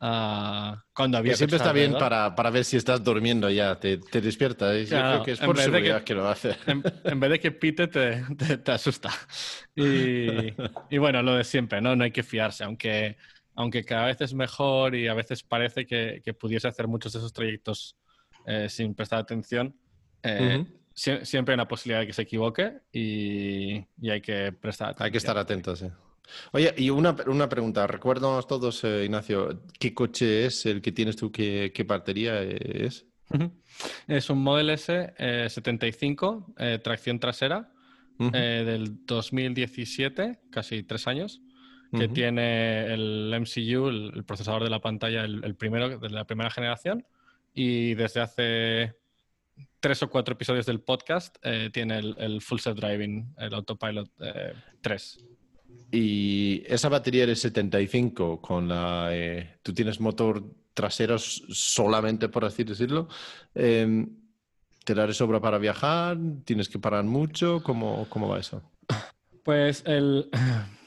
Ah, 0.00 0.84
cuando 0.92 1.18
había 1.18 1.34
siempre 1.34 1.56
está 1.56 1.72
bien 1.72 1.92
para, 1.92 2.34
para, 2.34 2.50
ver 2.50 2.64
si 2.64 2.76
estás 2.76 3.02
durmiendo 3.02 3.50
ya, 3.50 3.80
te, 3.80 3.98
te 3.98 4.20
despierta. 4.20 4.76
Yo 4.78 4.88
creo 4.88 5.22
que 5.24 5.32
es 5.32 5.40
por 5.40 5.58
seguridad 5.58 5.98
que, 5.98 6.04
que, 6.04 6.14
lo 6.14 6.28
hace. 6.28 6.56
En, 6.66 7.20
vez 7.20 7.30
de 7.30 7.40
que 7.40 7.50
pite, 7.50 7.88
te, 7.88 8.22
te, 8.58 8.72
asusta. 8.72 9.10
Y, 9.74 10.54
y, 10.90 10.98
bueno, 10.98 11.22
lo 11.22 11.34
de 11.34 11.42
siempre, 11.42 11.80
¿no? 11.80 11.96
No 11.96 12.04
hay 12.04 12.12
que 12.12 12.22
fiarse, 12.22 12.62
aunque, 12.62 13.16
aunque 13.56 13.84
cada 13.84 14.06
vez 14.06 14.20
es 14.20 14.34
mejor 14.34 14.94
y 14.94 15.08
a 15.08 15.14
veces 15.14 15.42
parece 15.42 15.84
que, 15.84 16.22
que 16.24 16.32
pudiese 16.32 16.68
hacer 16.68 16.86
muchos 16.86 17.12
de 17.12 17.18
esos 17.18 17.32
trayectos 17.32 17.96
eh, 18.46 18.68
sin 18.68 18.94
prestar 18.94 19.18
atención. 19.18 19.74
Eh, 20.22 20.64
siempre 20.94 21.52
hay 21.52 21.54
una 21.54 21.68
posibilidad 21.68 22.00
de 22.00 22.06
que 22.06 22.12
se 22.12 22.22
equivoque 22.22 22.78
y, 22.92 23.84
y 24.00 24.10
hay 24.10 24.20
que 24.20 24.52
prestar 24.52 24.90
atención. 24.90 25.06
Hay 25.06 25.10
que 25.10 25.18
estar 25.18 25.38
atentos, 25.38 25.80
sí. 25.80 25.86
Oye, 26.52 26.74
y 26.76 26.90
una, 26.90 27.16
una 27.26 27.48
pregunta. 27.48 27.86
Recuerdos 27.86 28.46
todos, 28.46 28.84
eh, 28.84 29.04
Ignacio, 29.04 29.62
¿qué 29.78 29.94
coche 29.94 30.46
es 30.46 30.66
el 30.66 30.80
que 30.82 30.92
tienes 30.92 31.16
tú? 31.16 31.30
¿Qué, 31.32 31.72
qué 31.74 31.84
batería 31.84 32.42
es? 32.42 33.06
Es 34.06 34.30
un 34.30 34.42
Model 34.42 34.70
S 34.70 35.14
75, 35.48 36.54
eh, 36.58 36.74
eh, 36.74 36.78
tracción 36.78 37.20
trasera, 37.20 37.72
del 38.18 39.06
2017, 39.06 40.40
casi 40.50 40.82
tres 40.82 41.06
años, 41.06 41.40
que 41.96 42.08
tiene 42.08 42.92
el 42.92 43.32
MCU, 43.40 43.88
el, 43.88 44.24
procesador 44.24 44.64
de 44.64 44.70
la 44.70 44.80
pantalla, 44.80 45.24
el, 45.24 45.54
primero 45.54 45.98
de 45.98 46.10
la 46.10 46.24
primera 46.24 46.50
generación, 46.50 47.06
y 47.54 47.94
desde 47.94 48.20
hace 48.20 48.94
tres 49.80 50.02
o 50.02 50.10
cuatro 50.10 50.34
episodios 50.34 50.66
del 50.66 50.80
podcast 50.80 51.36
eh, 51.42 51.70
tiene 51.72 51.98
el, 51.98 52.40
Full 52.40 52.58
Self 52.58 52.78
Driving, 52.78 53.34
el 53.38 53.54
Autopilot 53.54 54.10
3. 54.80 55.24
Y 55.90 56.62
esa 56.66 56.88
batería 56.88 57.26
de 57.26 57.34
75 57.34 58.40
con 58.40 58.68
la... 58.68 59.10
tú 59.62 59.72
tienes 59.72 60.00
motor 60.00 60.44
trasero 60.74 61.18
solamente, 61.18 62.28
por 62.28 62.44
así 62.44 62.64
decirlo. 62.64 63.08
Em, 63.54 64.08
¿Te 64.84 64.94
daré 64.94 65.12
sobra 65.12 65.40
para 65.40 65.58
viajar? 65.58 66.16
¿Tienes 66.44 66.68
que 66.68 66.78
parar 66.78 67.04
mucho? 67.04 67.62
¿Cómo, 67.62 68.06
cómo 68.08 68.28
va 68.28 68.38
eso? 68.38 68.62
Pues 69.42 69.82
el... 69.86 70.30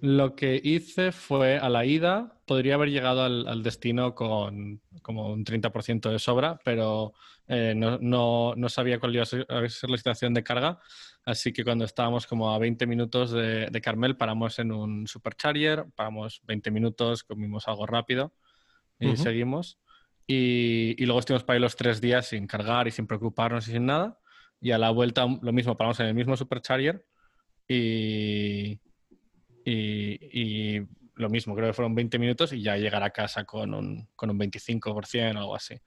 Lo 0.00 0.34
que 0.34 0.60
hice 0.62 1.12
fue 1.12 1.58
a 1.58 1.68
la 1.68 1.84
ida, 1.84 2.40
podría 2.44 2.74
haber 2.74 2.90
llegado 2.90 3.22
al, 3.22 3.62
destino 3.62 4.16
con 4.16 4.80
como 5.00 5.32
un 5.32 5.44
30% 5.44 6.10
de 6.10 6.18
sobra, 6.18 6.58
pero 6.64 7.14
eh, 7.54 7.74
no, 7.76 8.54
sabía 8.68 8.98
cuál 8.98 9.14
iba 9.14 9.24
a 9.24 9.26
ser, 9.26 9.46
la 9.50 9.68
situación 9.68 10.32
de 10.32 10.42
carga. 10.42 10.80
Así 11.22 11.52
que 11.52 11.64
cuando 11.64 11.84
estábamos 11.84 12.26
como 12.26 12.50
a 12.50 12.58
20 12.58 12.86
minutos 12.86 13.30
de, 13.30 13.80
Carmel, 13.82 14.16
paramos 14.16 14.58
en 14.58 14.72
un 14.72 15.06
supercharger, 15.06 15.84
paramos 15.94 16.40
20 16.44 16.70
minutos, 16.70 17.22
comimos 17.22 17.68
algo 17.68 17.84
rápido 17.86 18.32
y 18.98 19.18
seguimos. 19.18 19.78
Y, 20.26 20.94
y, 20.96 21.04
luego 21.04 21.20
estuvimos 21.20 21.44
para 21.44 21.56
ahí 21.56 21.60
los 21.60 21.76
tres 21.76 22.00
días 22.00 22.28
sin 22.28 22.46
cargar 22.46 22.88
y 22.88 22.90
sin 22.90 23.06
preocuparnos 23.06 23.68
y 23.68 23.72
sin 23.72 23.84
nada. 23.84 24.18
Y 24.58 24.70
a 24.70 24.78
la 24.78 24.88
vuelta 24.90 25.26
lo 25.26 25.52
mismo, 25.52 25.76
paramos 25.76 26.00
en 26.00 26.06
el 26.06 26.14
mismo 26.14 26.38
supercharger 26.38 27.04
y, 27.68 28.80
y, 29.66 30.80
lo 31.16 31.28
mismo, 31.28 31.54
creo 31.54 31.68
que 31.68 31.74
fueron 31.74 31.94
20 31.94 32.18
minutos 32.18 32.54
y 32.54 32.62
ya 32.62 32.78
llegar 32.78 33.02
a 33.02 33.10
casa 33.10 33.44
con 33.44 33.74
un, 33.74 34.08
con 34.16 34.30
un 34.30 34.38
25% 34.38 35.36
o 35.36 35.38
algo 35.38 35.54
así. 35.54 35.78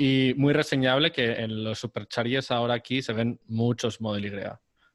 Y 0.00 0.32
muy 0.36 0.52
reseñable 0.52 1.10
que 1.10 1.32
en 1.32 1.64
los 1.64 1.80
superchargers 1.80 2.52
ahora 2.52 2.74
aquí 2.74 3.02
se 3.02 3.12
ven 3.12 3.40
muchos 3.46 4.00
Model 4.00 4.26
Y. 4.26 4.32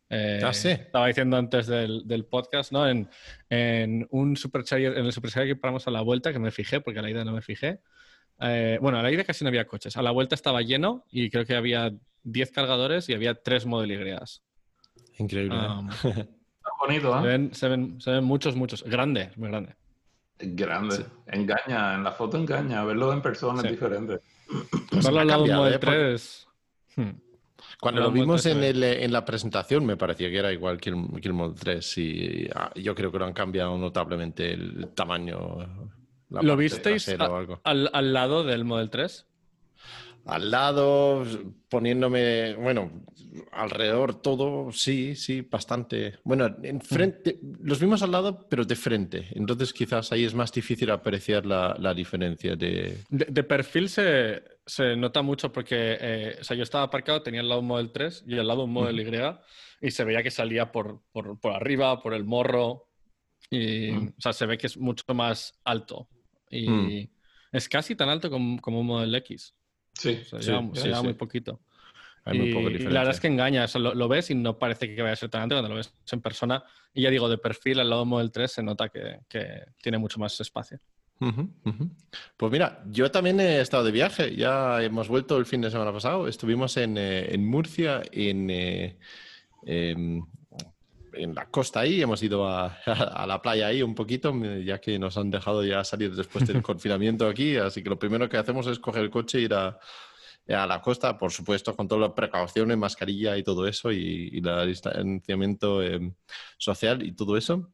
Eh, 0.09 0.39
ah, 0.43 0.53
sí. 0.53 0.69
Estaba 0.69 1.07
diciendo 1.07 1.35
antes 1.35 1.67
del, 1.67 2.07
del 2.07 2.25
podcast, 2.25 2.71
¿no? 2.71 2.87
En, 2.87 3.09
en, 3.49 4.07
un 4.11 4.37
supercharger, 4.37 4.97
en 4.97 5.05
el 5.05 5.11
supercharger 5.11 5.55
que 5.55 5.59
paramos 5.59 5.85
a 5.87 5.91
la 5.91 6.01
vuelta, 6.01 6.31
que 6.31 6.39
me 6.39 6.51
fijé, 6.51 6.79
porque 6.79 6.99
a 6.99 7.01
la 7.01 7.09
ida 7.09 7.25
no 7.25 7.33
me 7.33 7.41
fijé. 7.41 7.81
Eh, 8.39 8.77
bueno, 8.81 8.97
a 8.97 9.03
la 9.03 9.11
ida 9.11 9.25
casi 9.25 9.43
no 9.43 9.49
había 9.49 9.67
coches. 9.67 9.97
A 9.97 10.01
la 10.01 10.11
vuelta 10.11 10.35
estaba 10.35 10.61
lleno 10.61 11.05
y 11.09 11.29
creo 11.29 11.45
que 11.45 11.55
había 11.55 11.91
10 12.23 12.51
cargadores 12.51 13.09
y 13.09 13.13
había 13.13 13.35
3 13.35 13.65
Model 13.65 13.91
Y. 13.91 15.21
Increíble. 15.21 15.55
Um, 15.57 15.89
bonito, 16.79 17.29
¿eh? 17.29 17.49
Se 17.51 17.67
ven, 17.67 17.99
se 17.99 18.11
ven, 18.11 18.23
muchos, 18.23 18.55
muchos. 18.55 18.83
Grande, 18.83 19.31
muy 19.35 19.49
grande. 19.49 19.75
Grande. 20.39 21.05
Engaña, 21.27 21.95
en 21.95 22.03
la 22.03 22.11
foto 22.11 22.37
engaña. 22.37 22.83
Verlo 22.83 23.13
en 23.13 23.21
persona 23.21 23.61
es 23.61 23.71
diferente. 23.71 24.19
Verlo 24.91 25.19
al 25.19 25.27
lado 25.27 25.45
Model 25.45 25.79
3. 25.79 26.47
Hmm. 26.95 27.09
Cuando 27.79 28.01
lo 28.01 28.11
vimos 28.11 28.45
en, 28.45 28.63
el, 28.63 28.81
en, 28.83 29.11
la 29.11 29.25
presentación 29.25 29.85
me 29.85 29.97
parecía 29.97 30.29
que 30.29 30.37
era 30.37 30.53
igual 30.53 30.79
que 30.79 30.89
el, 30.89 31.21
que 31.21 31.27
el 31.27 31.33
Model 31.33 31.55
3 31.59 31.97
y 31.97 32.49
ah, 32.55 32.71
yo 32.75 32.95
creo 32.95 33.11
que 33.11 33.19
lo 33.19 33.25
han 33.25 33.33
cambiado 33.33 33.77
notablemente 33.77 34.53
el 34.53 34.87
tamaño. 34.95 35.57
¿Lo 36.29 36.55
visteis 36.55 37.09
al, 37.09 37.89
al, 37.91 38.13
lado 38.13 38.43
del 38.43 38.63
Model 38.63 38.89
3? 38.89 39.27
Al 40.25 40.51
lado, 40.51 41.25
poniéndome, 41.69 42.55
bueno, 42.55 42.91
alrededor 43.51 44.21
todo, 44.21 44.71
sí, 44.71 45.15
sí, 45.15 45.41
bastante. 45.41 46.19
Bueno, 46.23 46.55
en 46.63 46.79
frente, 46.81 47.39
los 47.61 47.79
vimos 47.79 48.01
al 48.03 48.11
lado, 48.11 48.47
pero 48.49 48.63
de 48.63 48.75
frente. 48.75 49.27
Entonces 49.31 49.73
quizás 49.73 50.11
ahí 50.11 50.23
es 50.23 50.33
más 50.33 50.51
difícil 50.51 50.91
apreciar 50.91 51.45
la, 51.45 51.75
la 51.79 51.93
diferencia 51.93 52.55
de... 52.55 52.99
de... 53.09 53.43
perfil 53.43 53.89
se, 53.89 54.43
se, 54.65 54.95
nota 54.95 55.21
mucho 55.21 55.51
porque, 55.51 55.97
eh, 55.99 56.37
o 56.39 56.43
sea, 56.43 56.55
yo 56.55 56.63
estaba 56.63 56.85
aparcado, 56.85 57.21
tenía 57.21 57.41
al 57.41 57.49
lado 57.49 57.61
un 57.61 57.67
Model 57.67 57.91
3 57.91 58.23
y 58.27 58.37
al 58.37 58.47
lado 58.47 58.63
un 58.63 58.71
Model 58.71 58.99
Y 58.99 59.87
y 59.87 59.91
se 59.91 60.05
veía 60.05 60.23
que 60.23 60.31
salía 60.31 60.71
por, 60.71 61.01
por, 61.11 61.39
por, 61.39 61.51
arriba, 61.51 62.01
por 62.01 62.13
el 62.13 62.23
morro. 62.23 62.87
Y, 63.49 63.91
O 63.91 64.13
sea, 64.17 64.31
se 64.31 64.45
ve 64.45 64.57
que 64.57 64.67
es 64.67 64.77
mucho 64.77 65.03
más 65.13 65.59
alto. 65.65 66.07
Y 66.49 66.69
mm. 66.69 67.09
es 67.51 67.67
casi 67.67 67.95
tan 67.95 68.07
alto 68.07 68.29
como, 68.29 68.61
como 68.61 68.79
un 68.79 68.87
Model 68.87 69.13
X. 69.15 69.53
Sí, 69.93 70.21
se, 70.23 70.39
llama, 70.41 71.03
muy 71.03 71.13
poquito. 71.13 71.61
y, 72.31 72.51
la 72.51 72.99
verdad 72.99 73.11
es 73.11 73.19
que 73.19 73.27
engaña, 73.27 73.65
lo, 73.75 74.07
ves 74.07 74.31
y 74.31 74.35
no 74.35 74.57
parece 74.57 74.93
que 74.93 75.01
vaya 75.01 75.13
a 75.13 75.17
ser 75.17 75.29
tan 75.29 75.41
grande 75.41 75.55
cuando 75.55 75.69
lo 75.69 75.75
ves 75.75 75.93
en 76.11 76.21
persona. 76.21 76.63
Y 76.93 77.03
ya 77.03 77.09
digo, 77.09 77.29
de 77.29 77.37
perfil 77.37 77.79
al 77.79 77.89
lado 77.89 78.05
Model 78.05 78.31
3 78.31 78.51
se 78.51 78.63
nota 78.63 78.89
que, 78.89 79.19
tiene 79.81 79.97
mucho 79.97 80.19
más 80.19 80.39
espacio. 80.39 80.79
Pues 82.37 82.51
mira, 82.51 82.83
yo 82.87 83.09
también 83.09 83.39
he 83.39 83.61
estado 83.61 83.83
de 83.83 83.91
viaje, 83.91 84.35
ya 84.35 84.81
hemos 84.83 85.07
vuelto 85.07 85.37
el 85.37 85.45
fin 85.45 85.61
de 85.61 85.71
semana 85.71 85.93
pasado, 85.93 86.27
estuvimos 86.27 86.75
en, 86.75 86.97
eh, 86.97 87.33
Murcia, 87.37 88.01
en, 88.11 88.49
eh, 88.49 88.97
em, 89.65 90.25
en 91.13 91.35
la 91.35 91.47
costa 91.47 91.81
ahí, 91.81 92.01
hemos 92.01 92.21
ido 92.23 92.47
a, 92.47 92.77
a, 92.85 93.25
la 93.27 93.41
playa 93.41 93.67
ahí 93.67 93.81
un 93.81 93.95
poquito, 93.95 94.33
ya 94.63 94.79
que 94.79 94.97
nos 94.99 95.17
han 95.17 95.29
dejado 95.29 95.63
ya 95.63 95.83
salir 95.83 96.15
después 96.15 96.47
del 96.47 96.61
confinamiento 96.63 97.27
aquí, 97.27 97.57
así 97.57 97.83
que 97.83 97.89
lo 97.89 97.99
primero 97.99 98.29
que 98.29 98.37
hacemos 98.37 98.67
es 98.67 98.79
coger 98.79 99.03
el 99.03 99.09
coche 99.09 99.39
e 99.39 99.41
ir 99.41 99.53
a, 99.53 99.79
a 100.49 100.67
la 100.67 100.81
costa, 100.81 101.17
por 101.17 101.31
supuesto, 101.31 101.75
con 101.75 101.87
todas 101.87 102.01
las 102.01 102.11
precauciones, 102.11 102.77
mascarilla 102.77 103.37
y 103.37 103.43
todo 103.43 103.67
eso, 103.67 103.91
y, 103.91 104.41
el 104.43 104.67
distanciamiento 104.67 105.81
em, 105.81 106.13
social 106.57 107.03
y 107.03 107.13
todo 107.13 107.37
eso, 107.37 107.71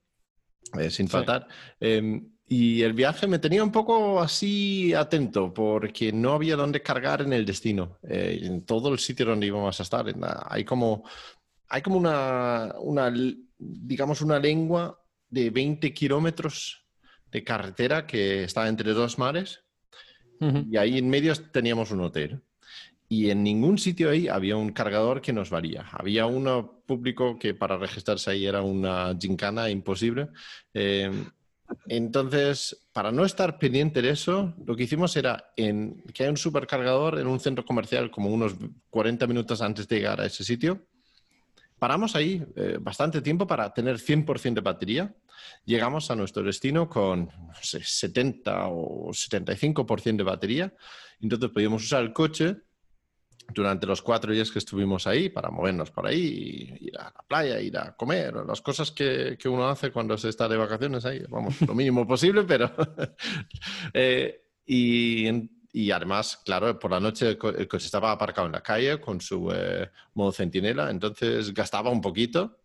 eh, 0.80 0.90
sin 0.90 1.08
faltar. 1.08 1.48
Em, 1.80 2.30
y 2.48 2.82
el 2.82 2.94
viaje 2.94 3.28
me 3.28 3.38
tenía 3.38 3.64
un 3.64 3.72
poco 3.72 4.20
así 4.20 4.94
atento 4.94 5.54
porque 5.54 6.12
no 6.12 6.34
había 6.34 6.56
dónde 6.56 6.82
cargar 6.82 7.22
en 7.22 7.32
el 7.34 7.46
destino, 7.46 8.00
eh, 8.02 8.40
en 8.42 8.66
todo 8.66 8.92
el 8.92 8.98
sitio 8.98 9.28
donde 9.28 9.46
íbamos 9.48 9.80
a 9.80 9.84
estar. 9.84 10.06
Hay 10.50 10.66
como 10.66 11.04
hay 11.70 11.82
como 11.82 11.98
una, 11.98 12.74
digamos, 13.58 14.22
una 14.22 14.40
lengua 14.40 15.00
de 15.30 15.52
20 15.52 15.94
kilómetros 15.94 16.86
de 17.32 17.44
carretera 17.44 18.08
que 18.08 18.44
está 18.44 18.68
entre 18.68 18.94
dos 18.94 19.20
mares 19.20 19.64
y 20.42 20.78
ahí 20.78 20.98
en 20.98 21.10
medio 21.10 21.36
teníamos 21.36 21.92
un 21.92 22.02
hotel. 22.02 22.42
Y 23.08 23.30
en 23.30 23.44
ningún 23.44 23.78
sitio 23.78 24.10
ahí 24.10 24.28
había 24.28 24.56
un 24.56 24.72
cargador 24.72 25.20
que 25.22 25.34
nos 25.34 25.50
valía. 25.50 25.86
Había 25.92 26.28
uno 26.28 26.84
público 26.86 27.38
que 27.38 27.54
para 27.54 27.78
registrarse 27.78 28.32
ahí 28.32 28.46
era 28.46 28.62
una 28.62 29.18
gincana 29.20 29.70
imposible. 29.70 30.30
Eh, 30.74 31.12
entonces, 31.88 32.88
para 32.94 33.12
no 33.12 33.26
estar 33.26 33.60
pendiente 33.60 34.02
de 34.02 34.12
eso, 34.12 34.54
lo 34.66 34.76
que 34.76 34.84
hicimos 34.84 35.16
era 35.16 35.52
en, 35.56 36.04
que 36.14 36.24
hay 36.24 36.30
un 36.30 36.38
supercargador 36.38 37.20
en 37.20 37.28
un 37.28 37.40
centro 37.40 37.66
comercial 37.66 38.10
como 38.12 38.30
unos 38.30 38.56
40 38.90 39.28
minutos 39.28 39.62
antes 39.62 39.88
de 39.88 39.98
llegar 39.98 40.22
a 40.22 40.26
ese 40.26 40.44
sitio 40.44 40.88
Paramos 41.80 42.16
ahí 42.16 42.44
eh, 42.56 42.78
bastante 42.80 43.22
tiempo 43.22 43.48
para 43.48 43.74
tener 43.74 43.98
100% 43.98 44.54
de 44.54 44.62
batería. 44.62 45.16
Llegamos 45.66 46.12
a 46.12 46.16
nuestro 46.16 46.44
destino 46.44 46.90
con 46.90 47.30
70 47.62 48.68
o 48.68 49.10
75% 49.10 50.18
de 50.18 50.24
batería. 50.24 50.74
Entonces 51.22 51.50
podíamos 51.50 51.84
usar 51.84 52.04
el 52.04 52.14
coche 52.14 52.58
durante 53.54 53.88
los 53.88 54.02
cuatro 54.02 54.32
días 54.32 54.52
que 54.52 54.60
estuvimos 54.60 55.08
ahí 55.08 55.30
para 55.30 55.50
movernos 55.50 55.90
por 55.92 56.06
ahí, 56.06 56.78
ir 56.80 56.98
a 56.98 57.06
la 57.06 57.26
playa, 57.28 57.60
ir 57.60 57.78
a 57.78 57.96
comer, 57.96 58.36
las 58.48 58.62
cosas 58.62 58.92
que, 58.92 59.38
que 59.40 59.50
uno 59.50 59.68
hace 59.68 59.92
cuando 59.92 60.18
se 60.18 60.30
está 60.30 60.48
de 60.48 60.58
vacaciones 60.58 61.04
ahí, 61.06 61.24
vamos, 61.28 61.60
lo 61.62 61.74
mínimo 61.74 62.08
posible, 62.08 62.44
pero... 62.44 62.72
eh, 63.94 64.44
y 64.66 65.26
y 65.80 65.92
además, 65.92 66.42
claro, 66.44 66.78
por 66.78 66.92
la 66.92 67.00
noche 67.00 67.30
el, 67.30 67.38
coche 67.38 67.86
estaba 67.86 68.12
aparcado 68.12 68.48
en 68.48 68.54
la 68.54 68.62
calle 68.62 69.00
con 69.00 69.22
su 69.22 69.50
eh, 69.54 69.90
modo 70.14 70.34
centinela, 70.34 70.90
entonces 70.90 71.54
gastaba 71.54 71.90
un 71.90 72.02
poquito. 72.02 72.60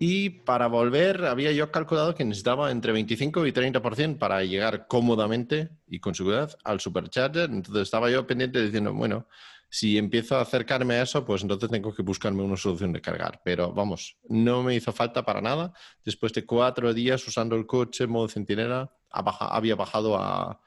Y 0.00 0.30
para 0.30 0.66
volver, 0.66 1.26
había 1.26 1.52
yo 1.52 1.70
calculado 1.70 2.14
que 2.14 2.24
necesitaba 2.24 2.72
entre 2.72 2.90
25 2.90 3.46
y 3.46 3.52
30% 3.52 4.18
para 4.18 4.42
llegar 4.42 4.88
cómodamente 4.88 5.70
y 5.86 6.00
con 6.00 6.14
seguridad 6.14 6.56
al 6.64 6.80
supercharger. 6.80 7.50
Entonces 7.50 7.82
estaba 7.82 8.10
yo 8.10 8.26
pendiente 8.26 8.60
diciendo, 8.60 8.92
bueno, 8.94 9.28
si 9.68 9.96
empiezo 9.96 10.36
a 10.36 10.40
acercarme 10.40 10.94
a 10.94 11.02
eso, 11.02 11.24
pues 11.24 11.42
entonces 11.42 11.70
tengo 11.70 11.94
que 11.94 12.02
buscarme 12.02 12.42
una 12.42 12.56
solución 12.56 12.92
de 12.92 13.00
cargar. 13.00 13.42
Pero 13.44 13.72
vamos, 13.72 14.16
no 14.28 14.64
me 14.64 14.74
hizo 14.74 14.90
falta 14.92 15.24
para 15.24 15.40
nada. 15.40 15.72
Después 16.04 16.32
de 16.32 16.44
cuatro 16.44 16.92
días 16.92 17.24
usando 17.28 17.54
el 17.54 17.66
coche 17.66 18.08
modo 18.08 18.28
centinela, 18.28 18.90
había 19.10 19.76
bajado 19.76 20.16
a 20.16 20.60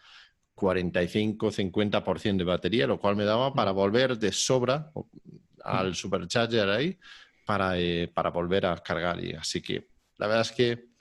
45-50% 0.56 2.38
de 2.38 2.44
batería, 2.44 2.88
lo 2.88 3.00
cual 3.00 3.16
me 3.16 3.26
daba 3.26 3.54
para 3.54 3.72
volver 3.72 4.18
de 4.18 4.32
sobra 4.32 4.92
al 5.64 5.96
supercharger 5.96 6.70
ahí 6.70 6.98
para, 7.46 7.78
eh, 7.80 8.08
para 8.14 8.30
volver 8.30 8.66
a 8.66 8.78
cargar. 8.78 9.24
Y 9.24 9.34
así 9.34 9.62
que 9.62 9.88
la 10.18 10.28
verdad 10.28 10.42
es 10.42 10.52
que 10.52 10.94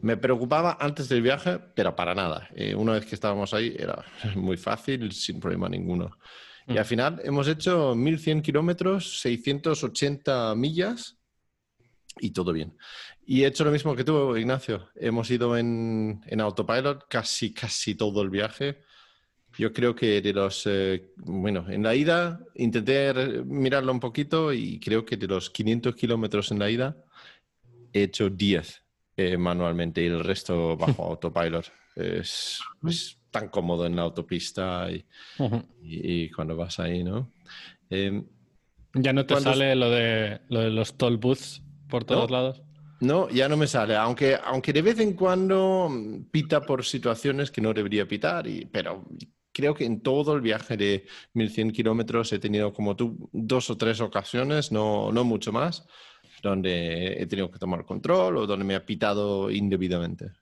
me 0.00 0.16
preocupaba 0.16 0.78
antes 0.80 1.08
del 1.08 1.22
viaje, 1.22 1.58
pero 1.74 1.94
para 1.94 2.14
nada. 2.14 2.48
Eh, 2.54 2.74
una 2.74 2.92
vez 2.92 3.06
que 3.06 3.14
estábamos 3.14 3.52
ahí 3.54 3.74
era 3.78 4.04
muy 4.36 4.56
fácil, 4.56 5.12
sin 5.12 5.40
problema 5.40 5.68
ninguno. 5.68 6.16
Y 6.66 6.76
al 6.76 6.84
final 6.84 7.18
hemos 7.24 7.48
hecho 7.48 7.94
1100 7.94 8.42
kilómetros, 8.42 9.20
680 9.20 10.54
millas 10.54 11.16
y 12.20 12.30
todo 12.30 12.52
bien. 12.52 12.76
Y 13.30 13.44
he 13.44 13.46
hecho 13.46 13.62
lo 13.62 13.70
mismo 13.70 13.94
que 13.94 14.04
tú, 14.04 14.34
Ignacio. 14.38 14.88
Hemos 14.94 15.30
ido 15.30 15.58
en, 15.58 16.22
en 16.28 16.40
autopilot 16.40 17.08
casi, 17.10 17.52
casi 17.52 17.94
todo 17.94 18.22
el 18.22 18.30
viaje. 18.30 18.80
Yo 19.58 19.70
creo 19.70 19.94
que 19.94 20.22
de 20.22 20.32
los, 20.32 20.62
eh, 20.64 21.10
bueno, 21.16 21.66
en 21.68 21.82
la 21.82 21.94
ida 21.94 22.40
intenté 22.54 23.12
mirarlo 23.44 23.92
un 23.92 24.00
poquito 24.00 24.50
y 24.50 24.80
creo 24.80 25.04
que 25.04 25.18
de 25.18 25.26
los 25.26 25.50
500 25.50 25.94
kilómetros 25.94 26.50
en 26.52 26.58
la 26.58 26.70
ida 26.70 26.96
he 27.92 28.04
hecho 28.04 28.30
10 28.30 28.82
eh, 29.18 29.36
manualmente 29.36 30.02
y 30.02 30.06
el 30.06 30.24
resto 30.24 30.78
bajo 30.78 31.04
autopilot. 31.10 31.70
Es, 31.96 32.60
tan 33.30 33.50
cómodo 33.50 33.84
en 33.84 33.94
la 33.94 34.02
autopista 34.02 34.88
y, 35.82 36.30
cuando 36.30 36.56
vas 36.56 36.80
ahí, 36.80 37.04
¿no? 37.04 37.30
Em, 37.90 38.26
¿Ya 38.94 39.12
no 39.12 39.26
te 39.26 39.38
sale 39.38 39.76
lo 39.76 39.90
de, 39.90 40.40
lo 40.48 40.60
de 40.60 40.70
los 40.70 40.96
toll 40.96 41.18
booths 41.18 41.62
por 41.90 42.04
todos 42.04 42.30
lados? 42.30 42.62
No, 43.00 43.28
ya 43.28 43.48
no 43.48 43.56
me 43.56 43.66
sale, 43.66 43.96
aunque, 43.96 44.36
aunque 44.42 44.72
de 44.72 44.82
vez 44.82 44.98
en 44.98 45.12
cuando 45.12 45.88
pita 46.30 46.60
por 46.62 46.84
situaciones 46.84 47.50
que 47.50 47.60
no 47.60 47.72
debería 47.72 48.08
pitar, 48.08 48.46
y, 48.46 48.64
pero 48.64 49.06
creo 49.52 49.74
que 49.74 49.84
en 49.84 50.00
todo 50.00 50.34
el 50.34 50.40
viaje 50.40 50.76
de 50.76 51.06
1100 51.34 51.72
kilómetros 51.72 52.32
he 52.32 52.38
tenido 52.38 52.72
como 52.72 52.96
tú 52.96 53.28
dos 53.32 53.70
o 53.70 53.76
tres 53.76 54.00
ocasiones, 54.00 54.72
no, 54.72 55.12
no 55.12 55.24
mucho 55.24 55.52
más, 55.52 55.86
donde 56.42 57.20
he 57.20 57.26
tenido 57.26 57.50
que 57.50 57.58
tomar 57.58 57.84
control 57.84 58.36
o 58.36 58.46
donde 58.46 58.64
me 58.64 58.74
ha 58.74 58.86
pitado 58.86 59.50
indebidamente. 59.50 60.32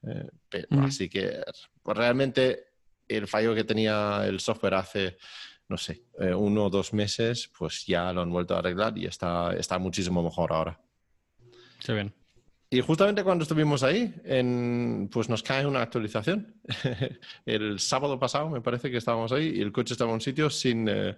Eh, 0.52 0.66
así 0.82 1.08
que 1.08 1.42
pues, 1.82 1.96
realmente 1.96 2.66
el 3.08 3.26
fallo 3.26 3.54
que 3.54 3.64
tenía 3.64 4.26
el 4.26 4.40
software 4.40 4.74
hace, 4.74 5.16
no 5.68 5.76
sé, 5.76 6.04
eh, 6.20 6.34
uno 6.34 6.66
o 6.66 6.70
dos 6.70 6.92
meses, 6.92 7.50
pues 7.56 7.86
ya 7.86 8.12
lo 8.12 8.22
han 8.22 8.30
vuelto 8.30 8.54
a 8.54 8.58
arreglar 8.58 8.96
y 8.98 9.06
está, 9.06 9.54
está 9.54 9.78
muchísimo 9.78 10.22
mejor 10.22 10.52
ahora. 10.52 10.80
Sí, 11.80 11.92
bien. 11.92 12.12
Y 12.68 12.80
justamente 12.80 13.22
cuando 13.22 13.42
estuvimos 13.42 13.82
ahí, 13.84 14.12
pues 15.12 15.28
nos 15.28 15.42
cae 15.42 15.66
una 15.66 15.82
actualización. 15.82 16.60
el 17.46 17.78
sábado 17.78 18.18
pasado 18.18 18.50
me 18.50 18.60
parece 18.60 18.90
que 18.90 18.96
estábamos 18.96 19.30
ahí 19.30 19.54
y 19.56 19.60
el 19.60 19.70
coche 19.70 19.94
estaba 19.94 20.10
en 20.10 20.14
un 20.14 20.20
sitio 20.20 20.50
sin, 20.50 20.88
eh, 20.88 21.16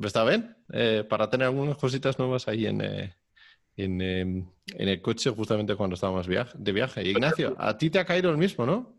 ¿Está 0.02 0.24
bien? 0.24 0.56
Eh, 0.72 1.04
para 1.08 1.30
tener 1.30 1.46
algunas 1.46 1.76
cositas 1.76 2.18
nuevas 2.18 2.48
ahí 2.48 2.66
en, 2.66 2.80
eh, 2.80 3.14
em, 3.76 4.00
en, 4.00 4.48
el 4.88 5.00
coche 5.00 5.30
justamente 5.30 5.76
cuando 5.76 5.94
estábamos 5.94 6.26
de 6.26 6.72
viaje. 6.72 7.08
Ignacio, 7.08 7.54
a 7.58 7.78
ti 7.78 7.90
te 7.90 7.98
ha 7.98 8.04
caído 8.04 8.30
el 8.30 8.38
mismo, 8.38 8.66
¿no? 8.66 8.98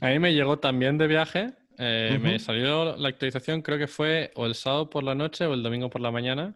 A 0.00 0.08
mí 0.08 0.18
me 0.18 0.32
llegó 0.32 0.58
también 0.58 0.96
de 0.98 1.06
viaje. 1.06 1.52
Me 1.78 2.38
salió 2.38 2.96
la 2.96 3.08
actualización, 3.08 3.62
creo 3.62 3.78
que 3.78 3.86
fue 3.86 4.32
o 4.34 4.44
el 4.44 4.54
sábado 4.54 4.90
por 4.90 5.02
la 5.02 5.14
noche 5.14 5.46
o 5.46 5.54
el 5.54 5.62
domingo 5.62 5.88
por 5.88 6.02
la 6.02 6.10
mañana. 6.10 6.54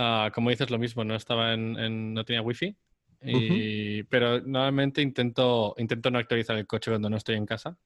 Ah, 0.00 0.30
como 0.32 0.50
dices, 0.50 0.70
lo 0.70 0.78
mismo, 0.78 1.02
no 1.02 1.16
estaba 1.16 1.54
en, 1.54 2.14
no 2.14 2.24
tenía 2.24 2.40
wifi. 2.40 2.76
Pero 3.20 4.40
nuevamente 4.40 5.02
intento, 5.02 5.74
intento 5.78 6.10
no 6.10 6.18
actualizar 6.18 6.56
el 6.56 6.66
coche 6.66 6.90
cuando 6.90 7.10
no 7.10 7.16
estoy 7.16 7.36
en 7.36 7.46
casa. 7.46 7.76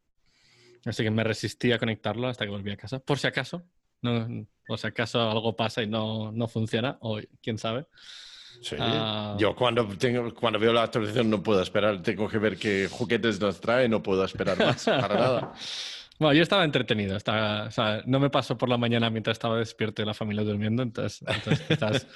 Así 0.85 1.03
que 1.03 1.11
me 1.11 1.25
resistí 1.25 1.73
a 1.73 1.79
conectarlo 1.79 2.29
hasta 2.29 2.45
que 2.45 2.51
volví 2.51 2.71
a 2.71 2.77
casa. 2.77 2.99
Por 2.99 3.19
si 3.19 3.27
acaso. 3.27 3.63
No, 4.03 4.47
por 4.67 4.79
si 4.79 4.87
acaso 4.89 5.21
algo 5.21 5.55
pasa 5.55 5.83
y 5.83 5.87
no, 5.87 6.33
no 6.33 6.49
funciona. 6.49 6.99
O 7.01 7.21
quién 7.41 7.59
sabe. 7.59 7.87
Ah. 8.79 9.37
Yo 9.39 9.55
cuando, 9.55 9.87
tengo, 9.97 10.35
cuando 10.35 10.59
veo 10.59 10.73
la 10.73 10.83
actualización 10.83 11.31
no 11.31 11.43
puedo 11.43 11.63
esperar. 11.63 12.03
Tengo 12.03 12.29
que 12.29 12.39
ver 12.39 12.57
qué 12.57 12.89
juguetes 12.91 13.41
nos 13.41 13.61
trae. 13.61 13.89
No 13.89 14.03
puedo 14.03 14.25
esperar 14.25 14.59
más. 14.59 14.85
para 14.85 15.15
nada. 15.15 15.53
Bueno, 16.23 16.37
yo 16.37 16.45
estaba 16.45 16.63
entretenido. 16.63 17.17
Estaba, 17.17 17.65
o 17.65 17.71
sea, 17.73 18.01
no 18.07 18.21
me 18.21 18.31
pasó 18.31 18.57
por 18.57 18.69
la 18.69 18.79
mañana 18.79 19.11
mientras 19.11 19.35
estaba 19.35 19.59
despierto 19.59 20.03
y 20.03 20.05
la 20.05 20.15
familia 20.15 20.45
durmiendo, 20.45 20.85
entonces, 20.85 21.21
quizás, 21.69 22.07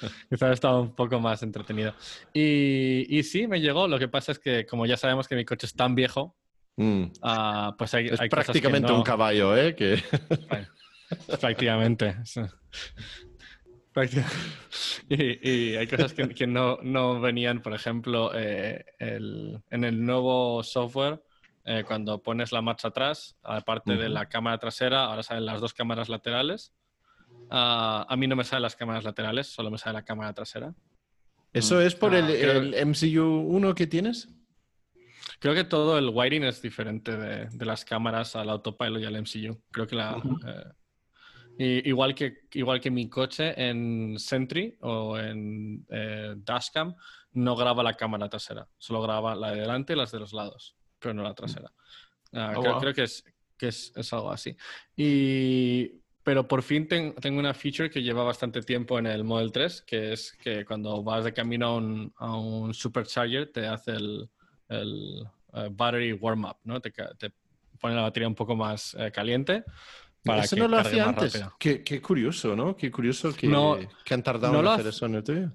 estaba 0.53 0.79
un 0.79 0.95
poco 0.95 1.19
más 1.19 1.43
entretenido. 1.43 1.93
Y, 2.33 3.05
y, 3.09 3.23
sí, 3.23 3.47
me 3.47 3.59
llegó. 3.59 3.85
Lo 3.89 3.99
que 3.99 4.07
pasa 4.07 4.31
es 4.31 4.39
que, 4.39 4.65
como 4.65 4.85
ya 4.85 4.95
sabemos 4.95 5.27
que 5.27 5.35
mi 5.35 5.43
coche 5.43 5.65
es 5.65 5.75
tan 5.75 5.93
viejo, 5.93 6.37
mm. 6.77 7.03
ah, 7.21 7.75
pues 7.77 7.93
hay, 7.95 8.07
es 8.07 8.19
prácticamente 8.29 8.93
un 8.93 9.03
caballo, 9.03 9.57
¿eh? 9.57 9.75
Que... 9.75 10.01
prácticamente. 11.39 12.15
Y, 15.09 15.49
y, 15.49 15.75
hay 15.75 15.87
cosas 15.87 16.13
que, 16.13 16.29
que 16.29 16.45
no, 16.45 16.77
no, 16.83 17.19
venían, 17.19 17.63
por 17.63 17.73
ejemplo, 17.73 18.29
eh, 18.35 18.85
el, 18.99 19.59
en 19.71 19.83
el 19.83 20.05
nuevo 20.05 20.61
software 20.61 21.19
eh, 21.69 21.83
cuando 21.85 22.23
pones 22.23 22.53
la 22.53 22.61
marcha 22.61 22.87
atrás, 22.87 23.35
aparte 23.43 23.97
de 23.97 24.07
la 24.07 24.29
cámara 24.29 24.57
trasera, 24.57 25.03
ahora 25.03 25.21
salen 25.21 25.45
las 25.45 25.59
dos 25.59 25.73
cámaras 25.73 26.07
laterales. 26.07 26.73
Ah, 27.49 28.05
a 28.07 28.15
mí 28.15 28.25
no 28.25 28.37
me 28.37 28.45
salen 28.45 28.61
las 28.61 28.77
cámaras 28.77 29.03
laterales, 29.03 29.47
solo 29.47 29.69
me 29.69 29.77
sale 29.77 29.95
la 29.95 30.05
cámara 30.05 30.33
trasera. 30.33 30.73
¿Eso 31.51 31.75
mm. 31.75 31.81
es 31.81 31.95
por 31.95 32.15
el, 32.15 32.73
ah, 32.73 32.85
MCU 32.85 33.21
1 33.21 33.75
que 33.75 33.85
tienes? 33.85 34.29
Creo 35.39 35.53
que 35.53 35.65
todo 35.65 35.97
el 35.97 36.07
wiring 36.07 36.45
es 36.45 36.61
diferente 36.61 37.17
de, 37.17 37.65
las 37.65 37.83
cámaras 37.83 38.37
al 38.37 38.49
autopilot 38.49 39.01
y 39.01 39.05
al 39.05 39.21
MCU. 39.21 39.61
Creo 39.69 39.87
que 39.87 39.95
la... 39.97 40.21
Eh, 41.59 41.81
igual, 41.85 42.13
que, 42.13 42.43
igual 42.53 42.79
que 42.79 42.91
mi 42.91 43.09
coche 43.09 43.51
en 43.57 44.17
Sentry 44.19 44.77
o 44.81 45.17
en 45.17 45.85
eh, 45.89 46.35
Dashcam 46.37 46.95
no 47.33 47.55
graba 47.55 47.81
la 47.81 47.95
cámara 47.95 48.29
trasera, 48.29 48.69
solo 48.77 49.01
graba 49.01 49.35
la 49.35 49.51
de 49.51 49.61
delante 49.61 49.93
y 49.93 49.95
las 49.95 50.11
de 50.11 50.19
los 50.19 50.33
lados 50.33 50.76
pero 50.99 51.13
no 51.13 51.23
la 51.23 51.33
trasera. 51.33 51.71
Ah, 52.33 52.53
oh, 52.55 52.79
creo, 52.79 52.93
que, 52.93 53.03
es, 53.03 53.23
que 53.57 53.69
es, 53.69 53.91
es, 53.95 54.13
algo 54.13 54.31
así. 54.31 54.55
Y, 54.95 56.01
pero 56.23 56.47
por 56.47 56.61
fin 56.61 56.87
tengo 56.87 57.39
una 57.39 57.53
feature 57.53 57.89
que 57.89 58.03
lleva 58.03 58.23
bastante 58.23 58.61
tiempo 58.61 58.99
en 58.99 59.07
el 59.07 59.23
Model 59.23 59.51
3, 59.51 59.83
que 59.83 60.13
es 60.13 60.33
que 60.33 60.65
cuando 60.65 61.01
vas 61.03 61.23
de 61.23 61.33
camino 61.33 61.67
a 61.67 61.77
un, 61.77 62.13
a 62.17 62.35
un 62.35 62.73
supercharger 62.73 63.51
te 63.51 63.65
hace 63.65 63.91
el, 63.91 64.29
el 64.67 65.23
eh, 65.53 65.69
battery 65.71 66.13
warm-up, 66.13 66.57
¿no? 66.65 66.81
Te, 66.81 66.91
te, 66.91 67.31
pone 67.79 67.95
la 67.95 68.01
batería 68.01 68.27
un 68.27 68.35
poco 68.35 68.55
más 68.55 68.95
eh, 68.99 69.11
caliente. 69.11 69.63
Para 70.23 70.43
eso 70.43 70.55
no 70.57 70.67
lo 70.67 70.79
hacía 70.79 71.07
antes. 71.07 71.41
Qué, 71.57 71.83
qué, 71.83 72.01
curioso, 72.01 72.55
¿no? 72.55 72.75
Qué 72.75 72.91
curioso 72.91 73.33
que, 73.33 73.47
no, 73.47 73.77
que 74.03 74.13
han 74.13 74.23
tardado 74.23 74.59
en 74.59 74.67
hacer 74.67 74.87
eso 74.87 75.05
en 75.05 75.15
el 75.15 75.23
tuyo. 75.23 75.51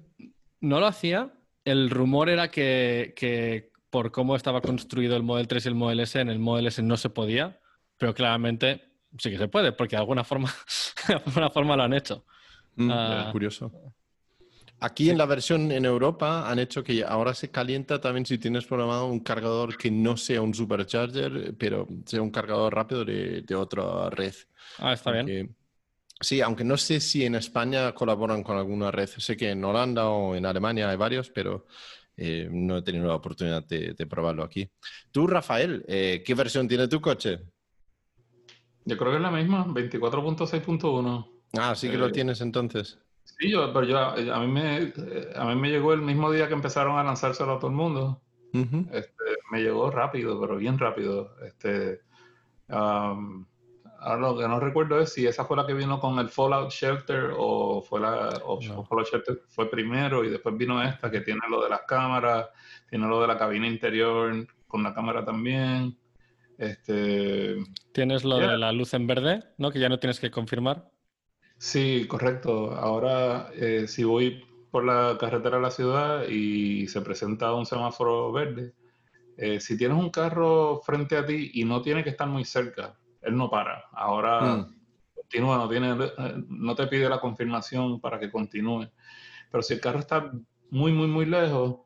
No 0.61 0.79
lo 0.79 0.87
hacía. 0.87 1.31
El 1.63 1.89
rumor 1.89 2.29
era 2.29 2.49
que, 2.49 3.13
que 3.15 3.72
por 3.93 4.11
cómo 4.11 4.35
estaba 4.35 4.59
construido 4.59 5.15
el 5.15 5.21
Model 5.21 5.47
3 5.47 5.65
y 5.65 5.67
el 5.67 5.75
Model 5.75 5.99
S, 5.99 6.19
en 6.19 6.27
el 6.29 6.39
Model 6.39 6.65
S 6.65 6.81
no 6.81 6.97
se 6.97 7.11
podía, 7.11 7.59
pero 7.99 8.15
claramente 8.15 8.81
sí 9.19 9.29
que 9.29 9.37
se 9.37 9.47
puede, 9.47 9.71
porque 9.71 9.95
de 9.95 9.99
alguna 9.99 10.23
forma, 10.23 10.51
de 11.07 11.13
alguna 11.13 11.51
forma 11.51 11.77
lo 11.77 11.83
han 11.83 11.93
hecho. 11.93 12.25
Mm, 12.75 12.89
ah, 12.91 13.29
curioso. 13.31 13.71
Aquí 14.79 15.11
en 15.11 15.17
la 15.19 15.27
versión 15.27 15.71
en 15.71 15.85
Europa 15.85 16.49
han 16.49 16.57
hecho 16.57 16.83
que 16.83 17.03
ahora 17.03 17.35
se 17.35 17.51
calienta 17.51 18.01
también 18.01 18.25
si 18.25 18.39
tienes 18.39 18.65
programado 18.65 19.05
un 19.05 19.19
cargador 19.19 19.77
que 19.77 19.91
no 19.91 20.17
sea 20.17 20.41
un 20.41 20.55
supercharger, 20.55 21.53
pero 21.55 21.87
sea 22.07 22.23
un 22.23 22.31
cargador 22.31 22.73
rápido 22.73 23.05
de, 23.05 23.45
otra 23.55 24.09
red. 24.09 24.33
Ah, 24.79 24.93
está 24.93 25.11
bien. 25.11 25.55
Sí, 26.19 26.41
aunque 26.41 26.63
no 26.63 26.77
sé 26.77 26.99
si 26.99 27.25
en 27.25 27.35
España 27.35 27.93
colaboran 27.93 28.41
con 28.41 28.57
alguna 28.57 28.89
red. 28.89 29.07
Sé 29.07 29.37
que 29.37 29.51
en 29.51 29.63
Holanda 29.63 30.09
o 30.09 30.35
en 30.35 30.47
Alemania 30.47 30.89
hay 30.89 30.97
varios, 30.97 31.29
pero 31.29 31.67
eh, 32.15 32.47
no 32.51 32.77
he 32.77 32.81
tenido 32.81 33.07
la 33.07 33.15
oportunidad 33.15 33.65
de, 33.65 34.05
probarlo 34.07 34.43
aquí. 34.43 34.69
Tú, 35.11 35.27
Rafael, 35.27 35.83
eh, 35.87 36.23
¿qué 36.25 36.33
versión 36.33 36.67
tiene 36.67 36.87
tu 36.87 37.01
coche? 37.01 37.39
Yo 38.85 38.97
creo 38.97 39.11
que 39.11 39.17
es 39.17 39.21
la 39.21 39.31
misma, 39.31 39.65
24.6.1. 39.65 41.29
Ah, 41.57 41.75
sí 41.75 41.89
que 41.89 41.97
lo 41.97 42.07
eh, 42.07 42.11
tienes 42.11 42.41
entonces. 42.41 42.99
Sí, 43.23 43.49
yo, 43.49 43.71
pero 43.73 43.85
yo, 43.85 43.97
a, 43.97 44.39
mí 44.39 44.47
me, 44.47 44.93
a 45.35 45.45
mí 45.45 45.55
me 45.55 45.69
llegó 45.69 45.93
el 45.93 46.01
mismo 46.01 46.31
día 46.31 46.47
que 46.47 46.53
empezaron 46.53 46.97
a 46.97 47.03
lanzárselo 47.03 47.53
a 47.53 47.59
todo 47.59 47.71
el 47.71 47.77
mundo. 47.77 48.21
Este, 48.53 49.23
me 49.51 49.63
llegó 49.63 49.89
rápido, 49.89 50.39
pero 50.39 50.57
bien 50.57 50.77
rápido. 50.77 51.35
Este, 51.43 52.01
Ahora 54.05 54.21
lo 54.21 54.37
que 54.37 54.47
no 54.49 54.59
recuerdo 54.59 54.99
es 54.99 55.13
si 55.13 55.25
esa 55.25 55.45
fue 55.45 55.55
la 55.55 55.65
que 55.65 55.73
vino 55.73 55.97
con 55.97 56.19
el 56.19 56.27
Fallout 56.27 56.71
Shelter 56.71 57.31
o 57.37 57.81
fue 57.81 58.01
la 58.01 58.31
Fallout 58.89 59.07
Shelter 59.09 59.39
fue 59.47 59.71
primero 59.71 60.25
y 60.25 60.29
después 60.29 60.57
vino 60.57 60.83
esta 60.83 61.09
que 61.09 61.21
tiene 61.21 61.39
lo 61.49 61.63
de 61.63 61.69
las 61.69 61.83
cámaras, 61.87 62.49
tiene 62.89 63.07
lo 63.07 63.21
de 63.21 63.27
la 63.27 63.37
cabina 63.37 63.65
interior 63.65 64.45
con 64.67 64.83
la 64.83 64.93
cámara 64.93 65.23
también. 65.23 65.97
Este 66.57 67.55
tienes 67.93 68.25
lo 68.25 68.39
de 68.39 68.57
la 68.57 68.73
luz 68.73 68.93
en 68.93 69.07
verde, 69.07 69.41
¿no? 69.57 69.71
Que 69.71 69.79
ya 69.79 69.87
no 69.87 69.99
tienes 69.99 70.19
que 70.19 70.31
confirmar. 70.31 70.91
Sí, 71.57 72.05
correcto. 72.09 72.75
Ahora 72.75 73.51
eh, 73.55 73.85
si 73.87 74.03
voy 74.03 74.43
por 74.69 74.83
la 74.83 75.17
carretera 75.17 75.55
de 75.57 75.63
la 75.63 75.71
ciudad 75.71 76.27
y 76.27 76.87
se 76.87 76.99
presenta 76.99 77.53
un 77.53 77.65
semáforo 77.65 78.33
verde, 78.33 78.73
eh, 79.37 79.61
si 79.61 79.77
tienes 79.77 79.97
un 79.97 80.09
carro 80.09 80.81
frente 80.85 81.15
a 81.15 81.25
ti 81.25 81.51
y 81.53 81.63
no 81.63 81.81
tiene 81.81 82.03
que 82.03 82.09
estar 82.09 82.27
muy 82.27 82.43
cerca, 82.43 82.97
él 83.23 83.35
no 83.35 83.49
para. 83.49 83.85
Ahora 83.91 84.41
mm. 84.41 84.75
continúa, 85.15 85.57
no, 85.57 85.69
tiene, 85.69 85.95
no 86.47 86.75
te 86.75 86.87
pide 86.87 87.09
la 87.09 87.19
confirmación 87.19 87.99
para 87.99 88.19
que 88.19 88.31
continúe. 88.31 88.89
Pero 89.51 89.61
si 89.61 89.75
el 89.75 89.81
carro 89.81 89.99
está 89.99 90.31
muy, 90.69 90.91
muy, 90.91 91.07
muy 91.07 91.25
lejos, 91.25 91.81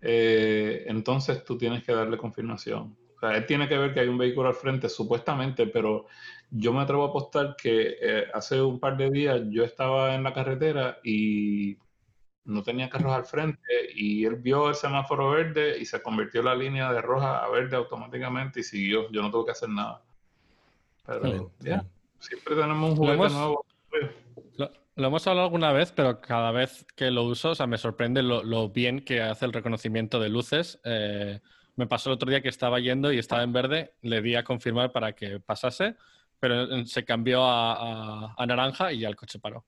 eh, 0.00 0.84
entonces 0.86 1.44
tú 1.44 1.56
tienes 1.56 1.82
que 1.84 1.94
darle 1.94 2.18
confirmación. 2.18 2.96
O 3.16 3.20
sea, 3.20 3.36
él 3.36 3.46
tiene 3.46 3.68
que 3.68 3.78
ver 3.78 3.94
que 3.94 4.00
hay 4.00 4.08
un 4.08 4.18
vehículo 4.18 4.48
al 4.48 4.54
frente, 4.54 4.88
supuestamente, 4.88 5.66
pero 5.66 6.06
yo 6.50 6.72
me 6.72 6.82
atrevo 6.82 7.04
a 7.04 7.08
apostar 7.08 7.56
que 7.56 7.96
eh, 8.00 8.26
hace 8.34 8.60
un 8.60 8.78
par 8.78 8.96
de 8.96 9.10
días 9.10 9.40
yo 9.48 9.64
estaba 9.64 10.14
en 10.14 10.22
la 10.22 10.34
carretera 10.34 10.98
y 11.02 11.78
no 12.44 12.62
tenía 12.62 12.90
carros 12.90 13.12
al 13.14 13.24
frente 13.24 13.60
y 13.94 14.24
él 14.24 14.36
vio 14.36 14.68
el 14.68 14.74
semáforo 14.74 15.30
verde 15.30 15.78
y 15.78 15.86
se 15.86 16.02
convirtió 16.02 16.42
la 16.42 16.54
línea 16.54 16.92
de 16.92 17.00
roja 17.00 17.42
a 17.42 17.48
verde 17.48 17.76
automáticamente 17.76 18.60
y 18.60 18.64
siguió. 18.64 19.10
Yo 19.10 19.22
no 19.22 19.30
tuve 19.30 19.46
que 19.46 19.52
hacer 19.52 19.70
nada. 19.70 20.02
Pero 21.06 21.50
ya, 21.60 21.84
siempre 22.18 22.54
tenemos 22.54 22.90
un 22.90 22.96
juguete 22.96 23.28
nuevo. 23.30 23.66
Lo, 24.96 25.08
hemos 25.08 25.26
hablado 25.26 25.46
alguna 25.46 25.72
vez, 25.72 25.90
pero 25.90 26.20
cada 26.20 26.52
vez 26.52 26.86
que 26.94 27.10
lo 27.10 27.24
uso, 27.24 27.50
o 27.50 27.54
sea, 27.56 27.66
me 27.66 27.78
sorprende 27.78 28.22
lo, 28.22 28.68
bien 28.68 29.00
que 29.00 29.20
hace 29.22 29.44
el 29.44 29.52
reconocimiento 29.52 30.20
de 30.20 30.28
luces. 30.28 30.80
Eh, 30.84 31.40
me 31.74 31.88
pasó 31.88 32.10
el 32.10 32.14
otro 32.14 32.30
día 32.30 32.40
que 32.40 32.48
estaba 32.48 32.78
yendo 32.78 33.12
y 33.12 33.18
estaba 33.18 33.42
en 33.42 33.52
verde, 33.52 33.94
le 34.02 34.22
di 34.22 34.36
a 34.36 34.44
confirmar 34.44 34.92
para 34.92 35.12
que 35.12 35.40
pasase, 35.40 35.96
pero 36.38 36.86
se 36.86 37.04
cambió 37.04 37.42
a, 37.44 38.36
naranja 38.46 38.92
y 38.92 39.00
ya 39.00 39.08
el 39.08 39.16
coche 39.16 39.40
paró 39.40 39.64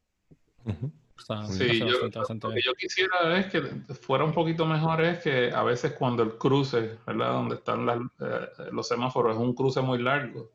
sí, 1.48 1.78
yo, 1.78 1.86
lo 1.86 2.50
que 2.50 2.62
yo 2.62 2.74
quisiera 2.74 3.38
es 3.38 3.46
que 3.46 3.62
fuera 3.94 4.24
un 4.24 4.32
poquito 4.32 4.66
mejor 4.66 5.00
es 5.02 5.18
que 5.20 5.50
a 5.52 5.62
veces 5.62 5.92
cuando 5.92 6.22
el 6.22 6.36
cruce, 6.36 6.98
¿verdad? 7.06 7.32
Donde 7.32 7.54
están 7.56 7.88
eh, 8.20 8.48
los 8.72 8.86
semáforos, 8.86 9.36
es 9.36 9.42
un 9.42 9.54
cruce 9.54 9.80
muy 9.80 9.98
largo 9.98 10.50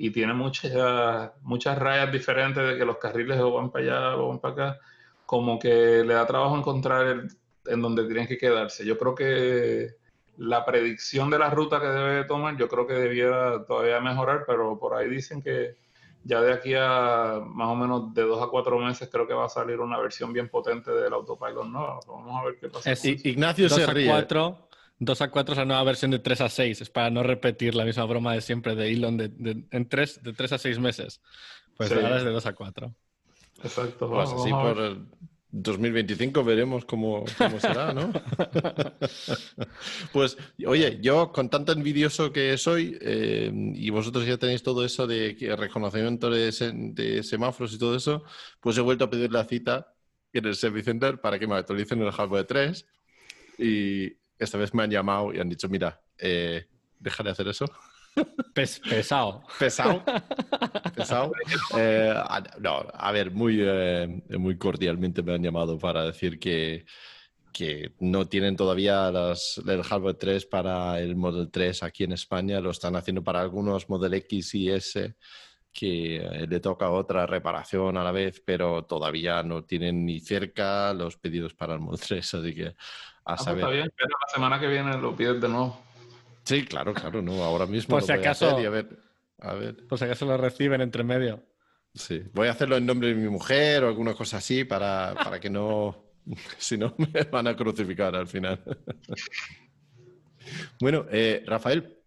y 0.00 0.10
tiene 0.10 0.32
muchas, 0.32 1.32
muchas 1.42 1.76
rayas 1.76 2.12
diferentes 2.12 2.64
de 2.64 2.78
que 2.78 2.84
los 2.84 2.98
carriles 2.98 3.40
o 3.40 3.52
van 3.52 3.70
para 3.70 3.84
allá 3.84 4.16
o 4.16 4.28
van 4.28 4.38
para 4.38 4.54
acá, 4.54 4.80
como 5.26 5.58
que 5.58 6.04
le 6.04 6.14
da 6.14 6.24
trabajo 6.24 6.56
encontrar 6.56 7.24
en 7.66 7.82
donde 7.82 8.04
tienen 8.04 8.28
que 8.28 8.38
quedarse. 8.38 8.86
Yo 8.86 8.96
creo 8.96 9.16
que 9.16 9.96
la 10.36 10.64
predicción 10.64 11.30
de 11.30 11.40
la 11.40 11.50
ruta 11.50 11.80
que 11.80 11.88
debe 11.88 12.24
tomar, 12.24 12.56
yo 12.56 12.68
creo 12.68 12.86
que 12.86 12.94
debiera 12.94 13.64
todavía 13.64 14.00
mejorar, 14.00 14.44
pero 14.46 14.78
por 14.78 14.94
ahí 14.94 15.08
dicen 15.08 15.42
que 15.42 15.76
ya 16.22 16.40
de 16.42 16.52
aquí 16.52 16.74
a 16.76 17.40
más 17.44 17.68
o 17.68 17.74
menos 17.74 18.14
de 18.14 18.22
dos 18.22 18.40
a 18.40 18.46
cuatro 18.46 18.78
meses 18.78 19.08
creo 19.10 19.26
que 19.26 19.34
va 19.34 19.46
a 19.46 19.48
salir 19.48 19.80
una 19.80 19.98
versión 19.98 20.32
bien 20.32 20.48
potente 20.48 20.92
del 20.92 21.12
autopilot 21.12 21.66
¿no? 21.66 21.98
Vamos 22.06 22.40
a 22.40 22.44
ver 22.44 22.58
qué 22.60 22.68
pasa. 22.68 22.92
Ignacio 23.02 23.68
se 23.68 23.84
ríe. 23.86 24.08
4, 24.08 24.67
2 25.00 25.22
a 25.22 25.30
4 25.30 25.52
es 25.52 25.58
la 25.58 25.64
nueva 25.64 25.84
versión 25.84 26.10
de 26.10 26.18
3 26.18 26.40
a 26.40 26.48
6, 26.48 26.80
es 26.80 26.90
para 26.90 27.10
no 27.10 27.22
repetir 27.22 27.74
la 27.74 27.84
misma 27.84 28.04
broma 28.04 28.34
de 28.34 28.40
siempre 28.40 28.74
de 28.74 28.90
Elon 28.90 29.16
de, 29.16 29.64
en 29.70 29.88
3, 29.88 30.22
de 30.22 30.32
3 30.32 30.52
a 30.52 30.58
6 30.58 30.78
meses. 30.78 31.20
Pues 31.76 31.92
ahora 31.92 32.18
es 32.18 32.24
de 32.24 32.30
2 32.30 32.46
a 32.46 32.52
4. 32.52 32.94
Exacto. 33.62 34.10
Pues 34.10 34.30
así 34.30 34.50
por, 34.50 34.98
2025 35.50 36.44
veremos 36.44 36.84
cómo, 36.84 37.24
será, 37.58 37.94
¿no? 37.94 38.12
pues, 40.12 40.36
oye, 40.66 40.98
yo 41.00 41.32
con 41.32 41.48
tanto 41.48 41.72
envidioso 41.72 42.32
que 42.32 42.58
soy, 42.58 42.98
eh, 43.00 43.50
y 43.74 43.88
vosotros 43.90 44.26
ya 44.26 44.36
tenéis 44.36 44.62
todo 44.62 44.84
eso 44.84 45.06
de 45.06 45.36
reconocimiento 45.56 46.28
de, 46.28 47.22
semáforos 47.22 47.72
y 47.72 47.78
todo 47.78 47.96
eso, 47.96 48.24
pues 48.60 48.76
he 48.76 48.82
vuelto 48.82 49.04
a 49.04 49.10
pedir 49.10 49.32
la 49.32 49.44
cita 49.44 49.94
en 50.34 50.44
el 50.44 50.54
Service 50.54 50.84
Center 50.84 51.20
para 51.20 51.38
que 51.38 51.46
me 51.46 51.54
actualicen 51.54 52.02
el 52.02 52.12
hardware 52.12 52.44
3. 52.44 52.86
Y 53.58 54.17
esta 54.38 54.58
vez 54.58 54.74
me 54.74 54.82
han 54.82 54.90
llamado 54.90 55.32
y 55.32 55.40
han 55.40 55.48
dicho, 55.48 55.68
mira, 55.68 56.00
eh, 56.18 56.66
deja 56.98 57.22
de 57.22 57.30
hacer 57.30 57.48
eso 57.48 57.66
pesado. 58.54 59.42
Pesado. 59.58 60.04
Pesado. 60.94 61.32
Eh, 61.76 62.14
no, 62.60 62.86
a 62.92 63.12
ver, 63.12 63.30
muy, 63.30 63.58
eh, 63.60 64.22
muy 64.38 64.56
cordialmente 64.56 65.22
me 65.22 65.34
han 65.34 65.42
llamado 65.42 65.78
para 65.78 66.04
decir 66.04 66.38
que, 66.38 66.84
que 67.52 67.92
no 68.00 68.26
tienen 68.26 68.56
todavía 68.56 69.10
las, 69.10 69.60
el 69.66 69.82
hardware 69.82 70.16
3 70.16 70.46
para 70.46 71.00
el 71.00 71.16
Model 71.16 71.50
3 71.50 71.82
aquí 71.82 72.04
en 72.04 72.12
España. 72.12 72.60
Lo 72.60 72.70
están 72.70 72.96
haciendo 72.96 73.22
para 73.22 73.40
algunos 73.40 73.88
Model 73.88 74.14
X 74.14 74.54
y 74.54 74.70
S 74.70 75.14
que 75.72 76.16
eh, 76.16 76.46
le 76.48 76.60
toca 76.60 76.90
otra 76.90 77.26
reparación 77.26 77.96
a 77.96 78.02
la 78.02 78.10
vez, 78.10 78.42
pero 78.44 78.84
todavía 78.84 79.42
no 79.42 79.64
tienen 79.64 80.04
ni 80.04 80.18
cerca 80.18 80.92
los 80.92 81.16
pedidos 81.16 81.54
para 81.54 81.74
el 81.74 81.80
Model 81.80 82.00
3, 82.00 82.34
así 82.34 82.54
que 82.54 82.74
a 83.28 83.34
ah, 83.34 83.36
pues 83.36 83.56
Está 83.56 83.68
bien, 83.68 83.92
pero 83.94 84.08
la 84.08 84.32
semana 84.32 84.58
que 84.58 84.66
viene 84.66 84.96
lo 84.96 85.14
pides 85.14 85.38
de 85.38 85.50
nuevo. 85.50 85.78
Sí, 86.44 86.64
claro, 86.64 86.94
claro, 86.94 87.20
no. 87.20 87.44
Ahora 87.44 87.66
mismo. 87.66 87.94
Por 87.94 88.02
si 88.02 88.10
acaso. 88.10 88.56
a 88.56 88.70
ver, 88.70 88.88
a 89.38 89.52
ver. 89.52 89.86
Por 89.86 89.98
si 89.98 90.06
acaso 90.06 90.24
lo 90.24 90.38
reciben 90.38 90.80
entre 90.80 91.04
medio. 91.04 91.44
Sí. 91.94 92.22
Voy 92.32 92.48
a 92.48 92.52
hacerlo 92.52 92.78
en 92.78 92.86
nombre 92.86 93.08
de 93.08 93.14
mi 93.14 93.28
mujer 93.28 93.84
o 93.84 93.88
alguna 93.88 94.14
cosa 94.14 94.38
así 94.38 94.64
para, 94.64 95.14
para 95.14 95.38
que 95.38 95.50
no. 95.50 96.06
si 96.56 96.78
no, 96.78 96.94
me 96.96 97.24
van 97.24 97.48
a 97.48 97.54
crucificar 97.54 98.16
al 98.16 98.28
final. 98.28 98.62
bueno, 100.80 101.04
eh, 101.10 101.44
Rafael, 101.46 101.98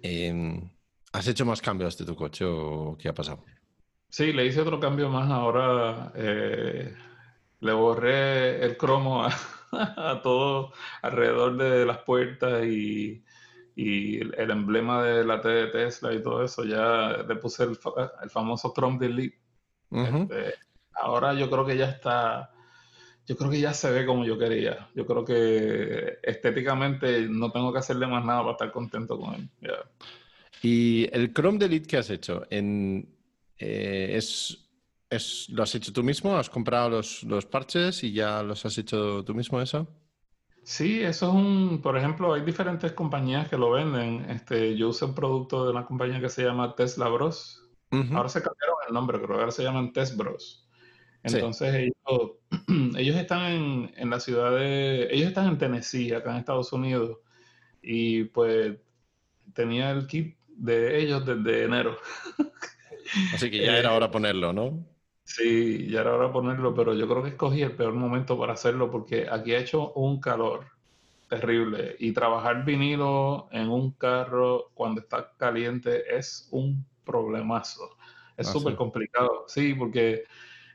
em, 0.00 0.70
¿has 1.12 1.28
hecho 1.28 1.44
más 1.44 1.60
cambios 1.60 1.98
de 1.98 2.06
tu 2.06 2.16
coche 2.16 2.46
o 2.46 2.96
qué 2.98 3.10
ha 3.10 3.14
pasado? 3.14 3.44
Sí, 4.08 4.32
le 4.32 4.46
hice 4.46 4.62
otro 4.62 4.80
cambio 4.80 5.10
más. 5.10 5.30
Ahora 5.30 6.10
eh, 6.14 6.96
le 7.60 7.72
borré 7.72 8.64
el 8.64 8.78
cromo 8.78 9.24
a, 9.24 9.30
a 9.96 10.20
todo 10.22 10.72
alrededor 11.02 11.56
de 11.56 11.84
las 11.84 11.98
puertas 11.98 12.64
y 12.64 13.22
y 13.78 14.16
el, 14.16 14.50
emblema 14.50 15.04
de 15.04 15.24
la 15.24 15.40
T 15.40 15.48
de 15.48 15.66
Tesla 15.68 16.12
y 16.12 16.20
todo 16.20 16.42
eso, 16.42 16.64
ya 16.64 17.22
le 17.22 17.36
puse 17.36 17.62
el, 17.62 17.76
famoso 18.28 18.72
Chrome 18.74 18.98
Delete. 18.98 19.38
Este, 19.92 20.54
ahora 20.94 21.32
yo 21.34 21.48
creo 21.48 21.64
que 21.64 21.76
ya 21.76 21.88
está, 21.88 22.50
yo 23.24 23.36
creo 23.36 23.48
que 23.48 23.60
ya 23.60 23.72
se 23.72 23.92
ve 23.92 24.04
como 24.04 24.24
yo 24.24 24.36
quería. 24.36 24.88
Yo 24.96 25.06
creo 25.06 25.24
que 25.24 26.18
estéticamente 26.24 27.28
no 27.28 27.52
tengo 27.52 27.72
que 27.72 27.78
hacerle 27.78 28.08
más 28.08 28.24
nada 28.24 28.40
para 28.40 28.52
estar 28.52 28.72
contento 28.72 29.16
con 29.16 29.34
él. 29.36 29.48
¿Y 30.60 31.08
el 31.12 31.32
Chrome 31.32 31.58
Delete 31.58 31.86
que 31.86 31.98
has 31.98 32.10
hecho? 32.10 32.48
En, 32.50 33.08
eh, 33.58 34.10
es, 34.14 34.67
es, 35.10 35.48
¿Lo 35.48 35.62
has 35.62 35.74
hecho 35.74 35.92
tú 35.92 36.02
mismo? 36.02 36.36
¿Has 36.36 36.50
comprado 36.50 36.90
los, 36.90 37.22
los 37.22 37.46
parches 37.46 38.04
y 38.04 38.12
ya 38.12 38.42
los 38.42 38.64
has 38.66 38.76
hecho 38.78 39.24
tú 39.24 39.34
mismo 39.34 39.60
eso? 39.60 39.88
Sí, 40.62 41.00
eso 41.00 41.28
es 41.28 41.34
un, 41.34 41.80
por 41.80 41.96
ejemplo, 41.96 42.34
hay 42.34 42.42
diferentes 42.42 42.92
compañías 42.92 43.48
que 43.48 43.56
lo 43.56 43.70
venden. 43.70 44.28
Este, 44.28 44.76
yo 44.76 44.90
usé 44.90 45.06
un 45.06 45.14
producto 45.14 45.64
de 45.64 45.70
una 45.70 45.86
compañía 45.86 46.20
que 46.20 46.28
se 46.28 46.44
llama 46.44 46.74
Tesla 46.74 47.08
Bros. 47.08 47.64
Ahora 47.90 48.28
se 48.28 48.42
cambiaron 48.42 48.76
el 48.86 48.92
nombre, 48.92 49.16
creo 49.16 49.28
que 49.28 49.40
ahora 49.40 49.50
se 49.50 49.62
llaman 49.62 49.94
Test 49.94 50.14
Bros. 50.16 50.68
Entonces 51.22 51.74
ellos, 51.74 52.32
ellos 52.98 53.16
están 53.16 53.50
en, 53.50 53.92
en, 53.96 54.10
la 54.10 54.20
ciudad 54.20 54.54
de, 54.56 55.08
ellos 55.10 55.28
están 55.28 55.48
en 55.48 55.58
Tennessee, 55.58 56.12
acá 56.12 56.32
en 56.32 56.36
Estados 56.36 56.70
Unidos, 56.72 57.18
y 57.80 58.24
pues 58.24 58.76
tenía 59.54 59.90
el 59.90 60.06
kit 60.06 60.36
de 60.48 61.00
ellos 61.00 61.24
desde 61.24 61.64
enero. 61.64 61.96
Así 63.32 63.50
que 63.50 63.64
ya 63.64 63.76
era 63.78 63.94
hora 63.94 64.10
ponerlo, 64.10 64.52
¿no? 64.52 64.86
Sí, 65.28 65.86
ya 65.90 66.00
era 66.00 66.14
hora 66.14 66.28
de 66.28 66.32
ponerlo, 66.32 66.74
pero 66.74 66.94
yo 66.94 67.06
creo 67.06 67.22
que 67.22 67.28
escogí 67.28 67.60
el 67.60 67.76
peor 67.76 67.92
momento 67.92 68.38
para 68.38 68.54
hacerlo 68.54 68.90
porque 68.90 69.28
aquí 69.30 69.52
ha 69.52 69.58
hecho 69.58 69.92
un 69.92 70.22
calor 70.22 70.64
terrible 71.28 71.96
y 71.98 72.12
trabajar 72.12 72.64
vinilo 72.64 73.46
en 73.52 73.68
un 73.68 73.90
carro 73.92 74.70
cuando 74.72 75.02
está 75.02 75.30
caliente 75.36 76.16
es 76.16 76.48
un 76.50 76.82
problemazo. 77.04 77.90
Es 78.38 78.48
ah, 78.48 78.52
súper 78.52 78.74
complicado, 78.74 79.44
sí, 79.48 79.74
porque 79.74 80.24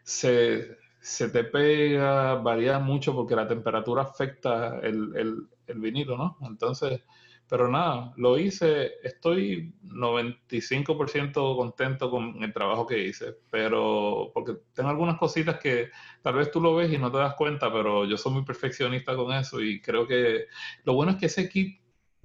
se, 0.04 0.78
te 1.02 1.44
pega, 1.46 2.36
varía 2.36 2.78
mucho 2.78 3.16
porque 3.16 3.36
la 3.36 3.48
temperatura 3.48 4.04
afecta 4.04 4.80
el, 4.82 5.16
el, 5.16 5.48
el 5.66 5.80
vinilo, 5.80 6.16
¿no? 6.16 6.38
Entonces, 6.42 7.02
pero 7.47 7.69
nada, 7.69 8.13
lo 8.17 8.38
hice, 8.38 8.93
estoy 9.03 9.73
95% 9.84 11.56
contento 11.56 12.10
con 12.10 12.41
el 12.43 12.53
trabajo 12.53 12.88
que 12.88 13.06
hice, 13.06 13.36
pero 13.49 14.32
porque 14.34 14.58
tengo 14.73 14.89
algunas 14.89 15.17
cositas 15.17 15.60
que 15.60 15.89
tal 16.21 16.36
vez 16.36 16.49
tú 16.51 16.62
lo 16.62 16.75
ves 16.75 16.91
y 16.91 16.97
no 16.97 17.12
te 17.12 17.17
das 17.17 17.36
cuenta, 17.36 17.71
pero 17.71 18.06
yo 18.06 18.17
soy 18.17 18.34
muy 18.34 18.43
perfeccionista 18.43 19.15
con 19.15 19.34
eso 19.34 19.62
y 19.62 19.82
creo 19.82 20.08
que 20.08 20.45
lo 20.84 20.93
bueno 20.93 21.12
es 21.12 21.17
que 21.17 21.25
ese 21.27 21.49
kit 21.49 21.79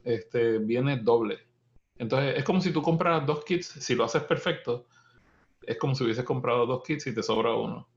este, 0.05 0.59
viene 0.59 0.97
doble. 0.99 1.39
Entonces 1.99 2.37
es 2.39 2.45
como 2.45 2.61
si 2.61 2.73
tú 2.73 2.81
compras 2.81 3.27
dos 3.27 3.45
kits, 3.45 3.67
si 3.67 3.95
lo 3.95 4.05
haces 4.05 4.23
perfecto, 4.23 4.87
es 5.67 5.77
como 5.77 5.95
si 5.95 6.05
hubieses 6.05 6.25
comprado 6.25 6.65
dos 6.65 6.83
kits 6.85 7.09
y 7.09 7.15
te 7.15 7.23
sobra 7.23 7.55
uno. 7.55 7.89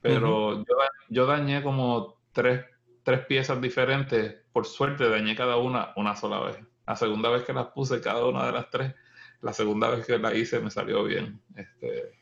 Pero 0.00 0.58
yo, 0.58 0.64
yo 1.08 1.26
dañé 1.26 1.62
como 1.62 2.20
tres, 2.32 2.64
tres 3.06 3.24
piezas 3.24 3.60
diferentes, 3.60 4.34
por 4.52 4.66
suerte 4.66 5.08
dañé 5.08 5.36
cada 5.36 5.58
una 5.58 5.92
una 5.94 6.16
sola 6.16 6.40
vez. 6.40 6.56
La 6.88 6.96
segunda 6.96 7.30
vez 7.30 7.44
que 7.44 7.52
las 7.52 7.68
puse, 7.68 8.00
cada 8.00 8.26
una 8.26 8.44
de 8.46 8.50
las 8.50 8.68
tres, 8.68 8.94
la 9.42 9.52
segunda 9.52 9.88
vez 9.90 10.04
que 10.04 10.18
la 10.18 10.34
hice 10.34 10.58
me 10.58 10.72
salió 10.72 11.04
bien. 11.04 11.40
Este, 11.54 12.16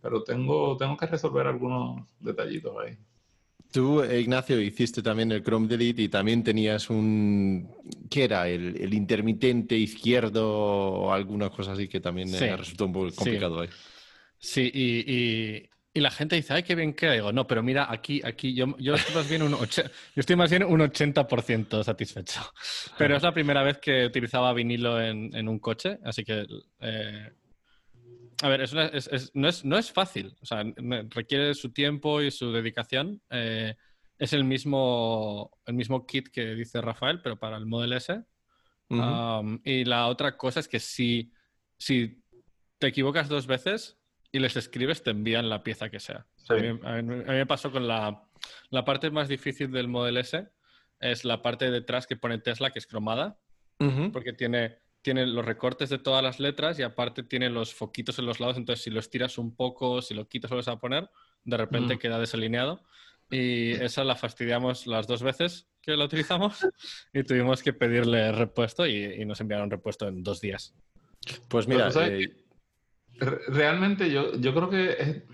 pero 0.00 0.22
tengo, 0.22 0.76
tengo 0.76 0.96
que 0.96 1.06
resolver 1.06 1.44
algunos 1.48 2.06
detallitos 2.20 2.72
ahí. 2.78 2.96
Tú, 3.72 4.04
Ignacio, 4.04 4.60
hiciste 4.60 5.02
también 5.02 5.32
el 5.32 5.42
Chrome 5.42 5.66
Delete 5.66 6.02
y 6.02 6.08
también 6.08 6.44
tenías 6.44 6.88
un... 6.88 7.74
¿Qué 8.08 8.22
era? 8.22 8.48
El, 8.48 8.94
intermitente 8.94 9.74
izquierdo 9.74 10.48
o 10.48 11.12
alguna 11.12 11.50
cosa 11.50 11.72
así 11.72 11.88
que 11.88 11.98
también 11.98 12.30
resultó 12.56 12.86
un 12.86 12.92
poco 12.92 13.12
complicado 13.12 13.62
ahí. 13.62 13.68
Sí, 14.38 14.70
y, 14.72 15.12
Y 15.12 15.70
la 16.00 16.10
gente 16.10 16.36
dice, 16.36 16.52
ay, 16.54 16.62
qué 16.62 16.74
bien 16.74 16.94
queda. 16.94 17.12
Digo, 17.12 17.32
no, 17.32 17.46
pero 17.46 17.62
mira, 17.62 17.90
aquí, 17.90 18.20
aquí, 18.24 18.54
yo, 18.54 18.76
yo 18.78 18.94
estoy 18.94 19.14
más 19.14 19.28
bien 19.28 19.42
un, 19.42 19.50
yo 19.52 19.84
estoy 20.16 20.36
más 20.36 20.50
bien 20.50 20.64
un 20.64 20.80
80% 20.80 21.82
satisfecho. 21.82 22.40
Pero 22.96 23.16
es 23.16 23.22
la 23.22 23.32
primera 23.32 23.62
vez 23.62 23.78
que 23.78 24.06
utilizaba 24.06 24.52
vinilo 24.52 25.00
en, 25.00 25.34
en 25.34 25.48
un 25.48 25.58
coche, 25.58 25.98
así 26.04 26.24
que... 26.24 26.46
Eh, 26.80 27.32
a 28.40 28.48
ver, 28.48 28.60
es 28.60 28.72
es, 28.72 29.30
no, 29.34 29.48
es, 29.48 29.64
no, 29.64 29.78
es, 29.78 29.90
fácil, 29.90 30.36
o 30.40 30.46
sea, 30.46 30.62
requiere 31.10 31.54
su 31.54 31.72
tiempo 31.72 32.22
y 32.22 32.30
su 32.30 32.52
dedicación. 32.52 33.20
Eh, 33.30 33.74
es 34.16 34.32
el 34.32 34.44
mismo, 34.44 35.50
el 35.66 35.74
mismo 35.74 36.06
kit 36.06 36.28
que 36.28 36.54
dice 36.54 36.80
Rafael, 36.80 37.20
pero 37.20 37.38
para 37.38 37.56
el 37.56 37.66
Model 37.66 37.94
S. 37.94 38.22
y 39.64 39.84
la 39.84 40.06
otra 40.06 40.36
cosa 40.36 40.60
es 40.60 40.68
que 40.68 40.78
si, 40.78 41.32
si 41.76 42.22
te 42.78 42.86
equivocas 42.86 43.28
dos 43.28 43.46
veces, 43.46 43.97
y 44.30 44.38
les 44.38 44.56
escribes, 44.56 45.02
te 45.02 45.10
envían 45.10 45.48
la 45.48 45.62
pieza 45.62 45.90
que 45.90 46.00
sea. 46.00 46.26
A, 46.48 46.54
mí, 46.54 47.02
me 47.02 47.46
pasó 47.46 47.70
con 47.70 47.86
la, 47.88 48.22
la, 48.70 48.84
parte 48.84 49.10
más 49.10 49.28
difícil 49.28 49.70
del 49.70 49.88
Model 49.88 50.18
S, 50.18 50.48
es 51.00 51.24
la 51.24 51.42
parte 51.42 51.66
de 51.66 51.70
detrás 51.70 52.06
que 52.06 52.16
pone 52.16 52.38
Tesla, 52.38 52.70
que 52.70 52.78
es 52.78 52.86
cromada, 52.86 53.38
porque 54.12 54.32
tiene, 54.32 54.78
tiene 55.02 55.24
los 55.26 55.44
recortes 55.44 55.88
de 55.88 55.98
todas 55.98 56.22
las 56.22 56.40
letras 56.40 56.78
y 56.78 56.82
aparte 56.82 57.22
tiene 57.22 57.48
los 57.48 57.72
foquitos 57.74 58.18
en 58.18 58.26
los 58.26 58.40
lados, 58.40 58.56
entonces 58.56 58.82
si 58.82 58.90
los 58.90 59.08
tiras 59.08 59.38
un 59.38 59.54
poco, 59.54 60.02
si 60.02 60.14
lo 60.14 60.28
quitas, 60.28 60.50
vuelves 60.50 60.68
a 60.68 60.80
poner, 60.80 61.08
de 61.44 61.56
repente 61.56 61.98
queda 61.98 62.18
desalineado. 62.18 62.82
Y 63.30 63.72
esa 63.72 64.04
la 64.04 64.16
fastidiamos 64.16 64.86
las 64.86 65.06
dos 65.06 65.22
veces 65.22 65.68
que 65.82 65.96
la 65.96 66.06
utilizamos 66.06 66.66
y 67.12 67.22
tuvimos 67.22 67.62
que 67.62 67.74
pedirle 67.74 68.32
repuesto 68.32 68.86
y, 68.86 69.24
nos 69.26 69.40
enviaron 69.40 69.70
repuesto 69.70 70.08
en 70.08 70.22
dos 70.22 70.40
días. 70.40 70.74
Pues 71.48 71.68
mira, 71.68 71.90
realmente 73.18 74.10
yo, 74.10 74.34
yo 74.36 74.54
creo 74.54 74.70
que 74.70 75.24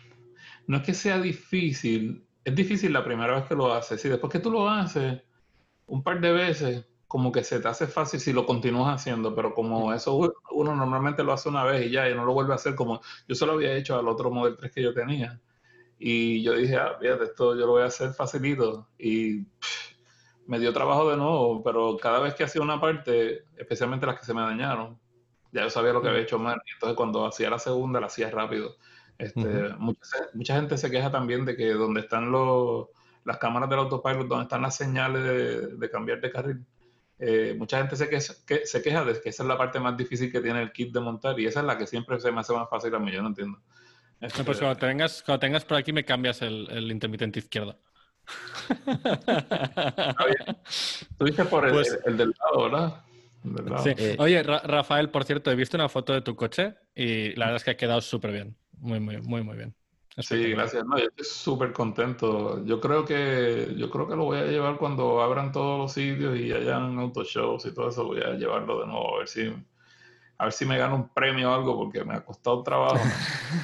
no 0.67 0.79
es 0.79 0.83
que 0.83 0.95
sea 0.95 1.21
difícil, 1.21 2.27
es 2.45 2.55
difícil 2.55 2.93
la 2.93 3.05
primera 3.05 3.35
vez 3.35 3.45
que 3.45 3.55
lo 3.55 3.73
haces. 3.73 4.05
Y 4.05 4.09
después 4.09 4.33
que 4.33 4.41
tú 4.41 4.51
lo 4.51 4.69
haces 4.69 5.23
un 5.87 6.03
par 6.03 6.21
de 6.21 6.33
veces, 6.33 6.87
como 7.07 7.31
que 7.31 7.45
se 7.45 7.61
te 7.61 7.69
hace 7.69 7.87
fácil 7.87 8.19
si 8.21 8.33
lo 8.33 8.47
continúas 8.47 8.95
haciendo, 8.95 9.35
pero 9.35 9.55
como 9.55 9.93
eso 9.93 10.35
uno 10.51 10.75
normalmente 10.75 11.23
lo 11.23 11.33
hace 11.33 11.49
una 11.49 11.65
vez 11.65 11.87
y 11.87 11.91
ya, 11.91 12.09
y 12.09 12.15
no 12.15 12.25
lo 12.25 12.33
vuelve 12.33 12.53
a 12.53 12.57
hacer 12.57 12.75
como 12.75 13.01
yo 13.29 13.35
solo 13.35 13.53
había 13.53 13.75
hecho 13.77 13.99
al 13.99 14.09
otro 14.09 14.31
Model 14.31 14.57
3 14.57 14.73
que 14.73 14.83
yo 14.83 14.95
tenía. 14.95 15.41
Y 15.99 16.43
yo 16.43 16.55
dije, 16.55 16.77
ah, 16.77 16.97
fíjate, 17.01 17.25
esto 17.25 17.55
yo 17.55 17.67
lo 17.67 17.73
voy 17.73 17.83
a 17.83 17.87
hacer 17.87 18.13
facilito. 18.13 18.89
Y 18.99 19.47
me 20.47 20.59
dio 20.59 20.73
trabajo 20.73 21.11
de 21.11 21.17
nuevo, 21.17 21.63
pero 21.63 21.97
cada 21.97 22.21
vez 22.21 22.35
que 22.35 22.45
hacía 22.45 22.63
una 22.63 22.81
parte, 22.81 23.45
especialmente 23.57 24.07
las 24.07 24.19
que 24.19 24.27
se 24.27 24.35
me 24.35 24.43
dañaron, 24.43 24.99
ya 25.55 25.63
yo 25.63 25.71
sabía 25.71 25.93
lo 25.93 26.03
que 26.03 26.09
había 26.09 26.21
hecho 26.21 26.39
mal, 26.39 26.61
y 26.67 26.73
entonces 26.73 26.97
cuando 26.97 27.25
hacía 27.27 27.49
la 27.49 27.59
segunda 27.59 28.01
la 28.01 28.07
hacía 28.07 28.29
rápido. 28.31 28.77
Este, 29.17 29.41
mucha, 29.79 30.57
gente 30.57 30.77
se 30.77 30.91
queja 30.91 31.13
también 31.13 31.45
de 31.45 31.57
que 31.57 31.73
donde 31.73 32.01
están 32.01 32.33
los, 32.33 32.89
las 33.25 33.39
cámaras 33.39 33.71
del 33.71 33.79
autopilot, 33.79 34.27
donde 34.27 34.43
están 34.43 34.63
las 34.63 34.77
señales 34.77 35.79
de, 35.79 35.91
cambiar 35.91 36.21
de 36.21 36.33
carril, 36.33 36.67
eh, 37.21 37.55
mucha 37.57 37.79
gente 37.79 37.95
se, 37.95 38.09
que, 38.09 38.21
se 38.21 38.83
queja 38.83 39.05
de 39.05 39.21
que 39.21 39.29
esa 39.29 39.45
es 39.45 39.49
la 39.49 39.57
parte 39.57 39.79
más 39.79 39.97
difícil 39.97 40.33
que 40.33 40.41
tiene 40.41 40.61
el 40.61 40.73
kit 40.73 40.93
de 40.93 40.99
montar 40.99 41.39
y 41.39 41.47
esa 41.47 41.61
es 41.61 41.67
la 41.67 41.79
que 41.79 41.87
siempre 41.87 42.19
se 42.19 42.33
me 42.33 42.41
hace 42.41 42.53
más 42.53 42.69
fácil 42.69 42.93
a 42.93 42.99
mí, 42.99 43.13
yo 43.13 43.23
no 43.23 43.29
entiendo. 43.29 43.61
Este, 44.21 44.43
pues 44.43 44.59
cuando 44.59 44.77
tengas, 44.77 45.23
cuando 45.23 45.39
tengas 45.39 45.65
por 45.65 45.79
aquí 45.79 45.93
me 45.93 46.05
cambias 46.05 46.43
el, 46.43 46.69
el 46.71 46.91
intermitente 46.91 47.39
izquierdo. 47.39 47.79
Tú 51.17 51.25
dices 51.25 51.47
por 51.51 51.67
el, 51.67 51.73
pues 51.73 51.99
el, 52.05 52.17
del 52.17 52.35
lado, 52.41 52.65
¿verdad? 52.65 53.05
Eh, 53.85 54.17
Oye, 54.19 54.43
Rafael, 54.43 55.11
por 55.11 55.25
cierto, 55.25 55.51
he 55.51 55.55
visto 55.55 55.77
una 55.77 55.89
foto 55.89 56.13
de 56.13 56.23
tu 56.23 56.35
coche 56.35 56.75
y 56.95 57.35
la 57.35 57.47
verdad 57.47 57.57
es 57.57 57.65
que 57.65 57.71
ha 57.73 57.77
quedado 57.77 58.01
súper 58.01 58.33
bien. 58.33 58.57
Muy, 58.79 59.01
muy, 59.01 59.21
muy, 59.21 59.43
muy 59.43 59.57
bien. 59.57 59.75
Sí, 60.19 60.51
gracias. 60.51 60.85
No, 60.87 60.97
yo 60.97 61.07
estoy 61.07 61.27
súper 61.27 61.73
contento. 61.73 62.65
Yo 62.65 62.81
creo 62.81 63.05
que 63.05 63.75
yo 63.77 63.91
creo 63.91 64.07
que 64.09 64.15
lo 64.15 64.25
voy 64.25 64.39
a 64.39 64.45
llevar 64.45 64.77
cuando 64.77 65.21
abran 65.21 65.51
todos 65.51 65.79
los 65.79 65.93
sitios 65.93 66.39
y 66.39 66.53
hayan 66.53 66.99
autoshows 66.99 67.67
y 67.67 67.75
todo 67.75 67.89
eso. 67.89 68.05
Voy 68.05 68.21
a 68.21 68.35
llevarlo 68.35 68.81
de 68.81 68.87
nuevo 68.87 69.17
a 69.17 69.19
ver 69.19 69.29
si 69.29 69.53
a 70.39 70.45
ver 70.45 70.53
si 70.53 70.67
me 70.67 70.79
gano 70.79 70.97
un 70.97 71.09
premio 71.09 71.51
o 71.51 71.55
algo 71.55 71.77
porque 71.77 72.05
me 72.05 72.15
ha 72.15 72.25
costado 72.25 72.63
trabajo. 72.63 72.99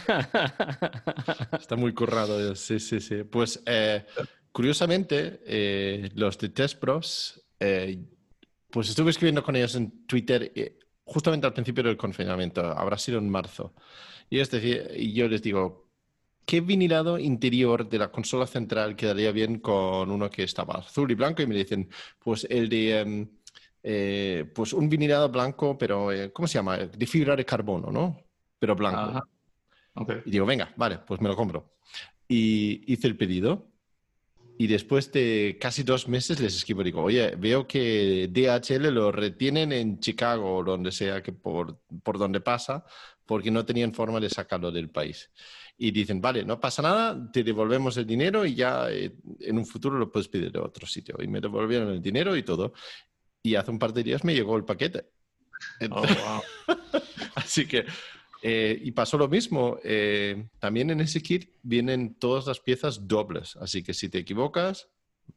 Está 1.59 1.77
muy 1.77 1.95
currado, 1.95 2.55
sí, 2.57 2.81
sí, 2.81 3.01
sí. 3.01 3.23
Pues 3.23 3.63
eh, 3.67 4.05
curiosamente, 4.51 5.41
eh, 5.47 6.11
los 6.15 6.37
de 6.39 6.49
Test 6.49 6.81
Pros 6.81 7.45
pues 8.71 8.89
estuve 8.89 9.11
escribiendo 9.11 9.43
con 9.43 9.57
ellos 9.57 9.75
en 9.75 10.07
Twitter 10.07 10.53
eh, 10.55 10.79
justamente 11.05 11.47
al 11.47 11.53
principio 11.53 11.83
del 11.83 11.97
confinamiento, 11.97 12.65
habrá 12.65 12.97
sido 12.97 13.19
en 13.19 13.29
marzo. 13.29 13.75
Y 14.29 14.39
es 14.39 14.51
decir, 14.51 14.93
yo 15.13 15.29
les 15.29 15.43
digo, 15.43 15.89
¿qué 16.47 16.61
vinilado 16.61 17.19
interior 17.19 17.89
de 17.89 17.99
la 17.99 18.13
consola 18.13 18.47
central 18.47 18.95
quedaría 18.95 19.33
bien 19.33 19.59
con 19.59 20.11
uno 20.11 20.31
que 20.31 20.45
estaba 20.45 20.75
azul 20.75 21.11
y 21.11 21.15
blanco? 21.15 21.43
Y 21.43 21.47
me 21.47 21.57
dicen, 21.57 21.89
pues 22.19 22.47
el 22.49 22.69
de, 22.69 23.01
em, 23.01 23.29
eh, 23.83 24.51
pues 24.55 24.73
un 24.73 24.89
vinilado 24.89 25.29
blanco, 25.29 25.77
pero, 25.77 26.13
eh, 26.13 26.33
¿cómo 26.33 26.47
se 26.47 26.55
llama? 26.55 26.77
De 26.79 27.07
fibra 27.07 27.35
de 27.35 27.45
carbono, 27.45 27.91
¿no? 27.91 28.17
Pero 28.59 28.77
blanco. 28.77 29.21
Y 30.25 30.31
digo, 30.31 30.47
venga, 30.47 30.73
vale, 30.77 30.99
pues 30.99 31.21
me 31.21 31.29
lo 31.29 31.35
compro. 31.35 31.75
Y 32.29 32.93
hice 32.93 33.09
el 33.09 33.17
pedido 33.17 33.70
y 34.61 34.67
después 34.67 35.11
de 35.11 35.57
casi 35.59 35.85
dos 35.85 36.07
meses 36.07 36.39
les 36.39 36.55
escribo 36.55 36.83
y 36.83 36.85
digo, 36.85 37.03
oye, 37.03 37.35
veo 37.35 37.67
que 37.67 38.29
DHL 38.31 38.93
lo 38.93 39.11
retienen 39.11 39.73
en 39.73 40.01
Chicago 40.01 40.59
o 40.59 40.63
donde 40.63 40.93
sea 40.93 41.23
que 41.23 41.33
por, 41.33 41.81
por 42.03 42.19
donde 42.19 42.43
pasa, 42.43 42.85
porque 43.25 43.51
no 43.51 43.65
tenían 43.65 43.95
forma 43.95 44.21
de 44.21 44.29
sacarlo 44.29 44.71
del 44.71 44.91
país. 44.91 45.31
Y 45.79 45.93
dicen, 45.93 46.21
vale, 46.21 46.45
no 46.45 46.61
pasa 46.61 46.83
nada, 46.83 47.33
te 47.33 47.43
devolvemos 47.43 47.97
el 47.97 48.05
dinero 48.05 48.45
y 48.45 48.55
ya 48.55 48.91
eh, 48.91 49.17
en 49.41 49.57
un 49.57 49.65
futuro 49.65 49.99
lo 49.99 50.13
puedes 50.13 50.29
pedir 50.29 50.53
de 50.53 50.59
otro 50.59 50.87
sitio. 50.87 51.17
Y 51.23 51.27
me 51.27 51.41
devolvieron 51.41 51.89
el 51.89 52.03
dinero 52.03 52.37
y 52.37 52.43
todo. 52.43 52.75
Y 53.43 53.55
hace 53.55 53.71
un 53.71 53.79
par 53.79 53.95
de 53.95 54.03
días 54.03 54.25
me 54.25 54.35
llegó 54.35 54.59
el 54.59 54.67
paquete. 54.67 55.07
Oh, 55.91 56.03
Así 57.35 57.67
que 57.67 57.87
eh, 58.43 58.79
y 58.83 58.93
pasó 58.93 59.19
lo 59.19 59.29
mismo. 59.29 59.79
Eh, 59.85 60.49
también 60.59 60.91
en 60.91 61.01
ese 61.01 61.23
kit 61.23 61.51
vienen 61.63 62.15
todas 62.15 62.47
las 62.47 62.61
piezas 62.61 63.07
dobles. 63.07 63.57
Así 63.57 63.83
que 63.83 63.95
si 63.95 64.09
te 64.09 64.19
equivocas, 64.19 64.89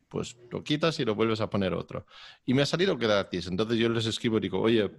pues 0.08 0.38
lo 0.50 0.64
quitas 0.64 1.00
y 1.00 1.06
lo 1.06 1.16
vuelves 1.16 1.42
a 1.42 1.50
poner 1.50 1.74
otro. 1.74 2.06
Y 2.46 2.54
me 2.54 2.62
ha 2.62 2.66
salido 2.66 2.98
gratis. 2.98 3.48
Entonces 3.48 3.78
yo 3.78 3.90
les 3.90 4.06
escribo 4.06 4.38
y 4.38 4.42
digo, 4.42 4.62
oye, 4.62 4.90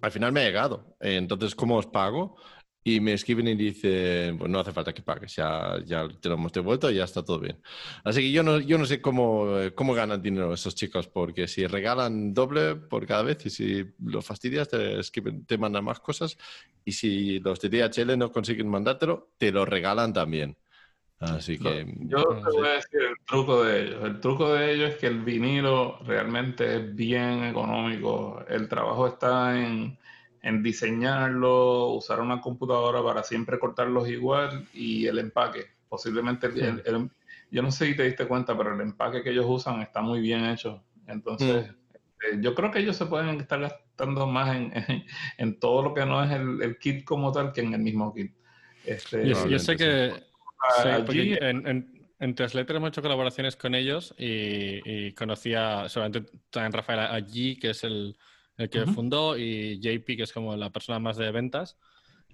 al 0.00 0.10
final 0.10 0.32
me 0.32 0.40
ha 0.40 0.44
llegado. 0.44 0.96
Eh, 1.00 1.16
entonces, 1.16 1.54
¿cómo 1.54 1.76
os 1.76 1.86
pago? 1.86 2.36
Y 2.86 3.00
me 3.00 3.14
escriben 3.14 3.48
y 3.48 3.54
dicen, 3.54 4.36
pues 4.36 4.50
no 4.50 4.60
hace 4.60 4.72
falta 4.72 4.92
que 4.92 5.00
pagues, 5.00 5.34
ya, 5.34 5.78
ya 5.86 6.06
te 6.20 6.28
lo 6.28 6.34
hemos 6.34 6.52
devuelto 6.52 6.90
y 6.90 6.96
ya 6.96 7.04
está 7.04 7.24
todo 7.24 7.40
bien. 7.40 7.58
Así 8.04 8.20
que 8.20 8.30
yo 8.30 8.42
no, 8.42 8.60
yo 8.60 8.76
no 8.76 8.84
sé 8.84 9.00
cómo, 9.00 9.56
cómo 9.74 9.94
ganan 9.94 10.20
dinero 10.20 10.52
esos 10.52 10.74
chicos, 10.74 11.08
porque 11.08 11.48
si 11.48 11.66
regalan 11.66 12.34
doble 12.34 12.76
por 12.76 13.06
cada 13.06 13.22
vez 13.22 13.46
y 13.46 13.50
si 13.50 13.86
lo 14.04 14.20
fastidias, 14.20 14.68
te, 14.68 15.00
te 15.46 15.58
mandan 15.58 15.82
más 15.82 15.98
cosas 16.00 16.36
y 16.84 16.92
si 16.92 17.40
los 17.40 17.58
de 17.58 17.70
DHL 17.70 18.18
no 18.18 18.30
consiguen 18.30 18.68
mandártelo, 18.68 19.30
te 19.38 19.50
lo 19.50 19.64
regalan 19.64 20.12
también. 20.12 20.54
Así 21.20 21.58
que... 21.58 21.86
Yo 22.00 22.22
te 22.22 22.50
voy 22.50 22.68
a 22.68 22.72
decir 22.72 23.00
el 23.00 23.16
truco 23.26 23.64
de 23.64 23.82
ellos. 23.82 24.04
El 24.04 24.20
truco 24.20 24.52
de 24.52 24.72
ellos 24.72 24.90
es 24.90 24.96
que 24.96 25.06
el 25.06 25.20
vinilo 25.20 26.00
realmente 26.04 26.76
es 26.76 26.94
bien 26.94 27.44
económico. 27.44 28.44
El 28.46 28.68
trabajo 28.68 29.06
está 29.06 29.58
en 29.58 29.98
en 30.44 30.62
diseñarlo, 30.62 31.88
usar 31.88 32.20
una 32.20 32.42
computadora 32.42 33.02
para 33.02 33.22
siempre 33.22 33.58
cortarlos 33.58 34.10
igual 34.10 34.68
y 34.74 35.06
el 35.06 35.18
empaque. 35.18 35.64
Posiblemente, 35.88 36.48
el, 36.48 37.10
yo 37.50 37.62
no 37.62 37.72
sé 37.72 37.86
si 37.86 37.96
te 37.96 38.02
diste 38.02 38.26
cuenta, 38.26 38.56
pero 38.56 38.74
el 38.74 38.80
empaque 38.82 39.22
que 39.22 39.30
ellos 39.30 39.46
usan 39.48 39.80
está 39.80 40.02
muy 40.02 40.20
bien 40.20 40.44
hecho. 40.44 40.84
Entonces, 41.06 41.66
mm. 41.66 42.34
eh, 42.34 42.38
yo 42.40 42.54
creo 42.54 42.70
que 42.70 42.80
ellos 42.80 42.94
se 42.94 43.06
pueden 43.06 43.40
estar 43.40 43.58
gastando 43.58 44.26
más 44.26 44.54
en, 44.54 44.70
en, 45.38 45.58
todo 45.58 45.82
lo 45.82 45.94
que 45.94 46.04
no 46.04 46.22
es 46.22 46.30
el, 46.30 46.76
kit 46.78 47.04
como 47.04 47.32
tal 47.32 47.50
que 47.50 47.62
en 47.62 47.72
el 47.72 47.80
mismo 47.80 48.12
kit. 48.12 48.36
Este, 48.84 49.26
yo, 49.26 49.58
sé 49.58 49.76
que 49.76 50.12
en, 51.40 51.66
en, 51.66 52.06
en 52.20 52.34
hemos 52.36 52.88
hecho 52.88 53.00
colaboraciones 53.00 53.56
con 53.56 53.74
ellos 53.74 54.14
y, 54.18 54.82
y 54.84 55.12
conocía 55.12 55.88
solamente 55.88 56.30
también 56.50 56.72
Rafael 56.74 56.98
allí, 56.98 57.56
que 57.56 57.70
es 57.70 57.82
el 57.82 58.14
el 58.56 58.70
que 58.70 58.86
fundó, 58.86 59.36
y 59.36 59.80
JP, 59.80 60.16
que 60.16 60.22
es 60.22 60.32
como 60.32 60.56
la 60.56 60.70
persona 60.70 60.98
más 60.98 61.16
de 61.16 61.30
ventas. 61.30 61.76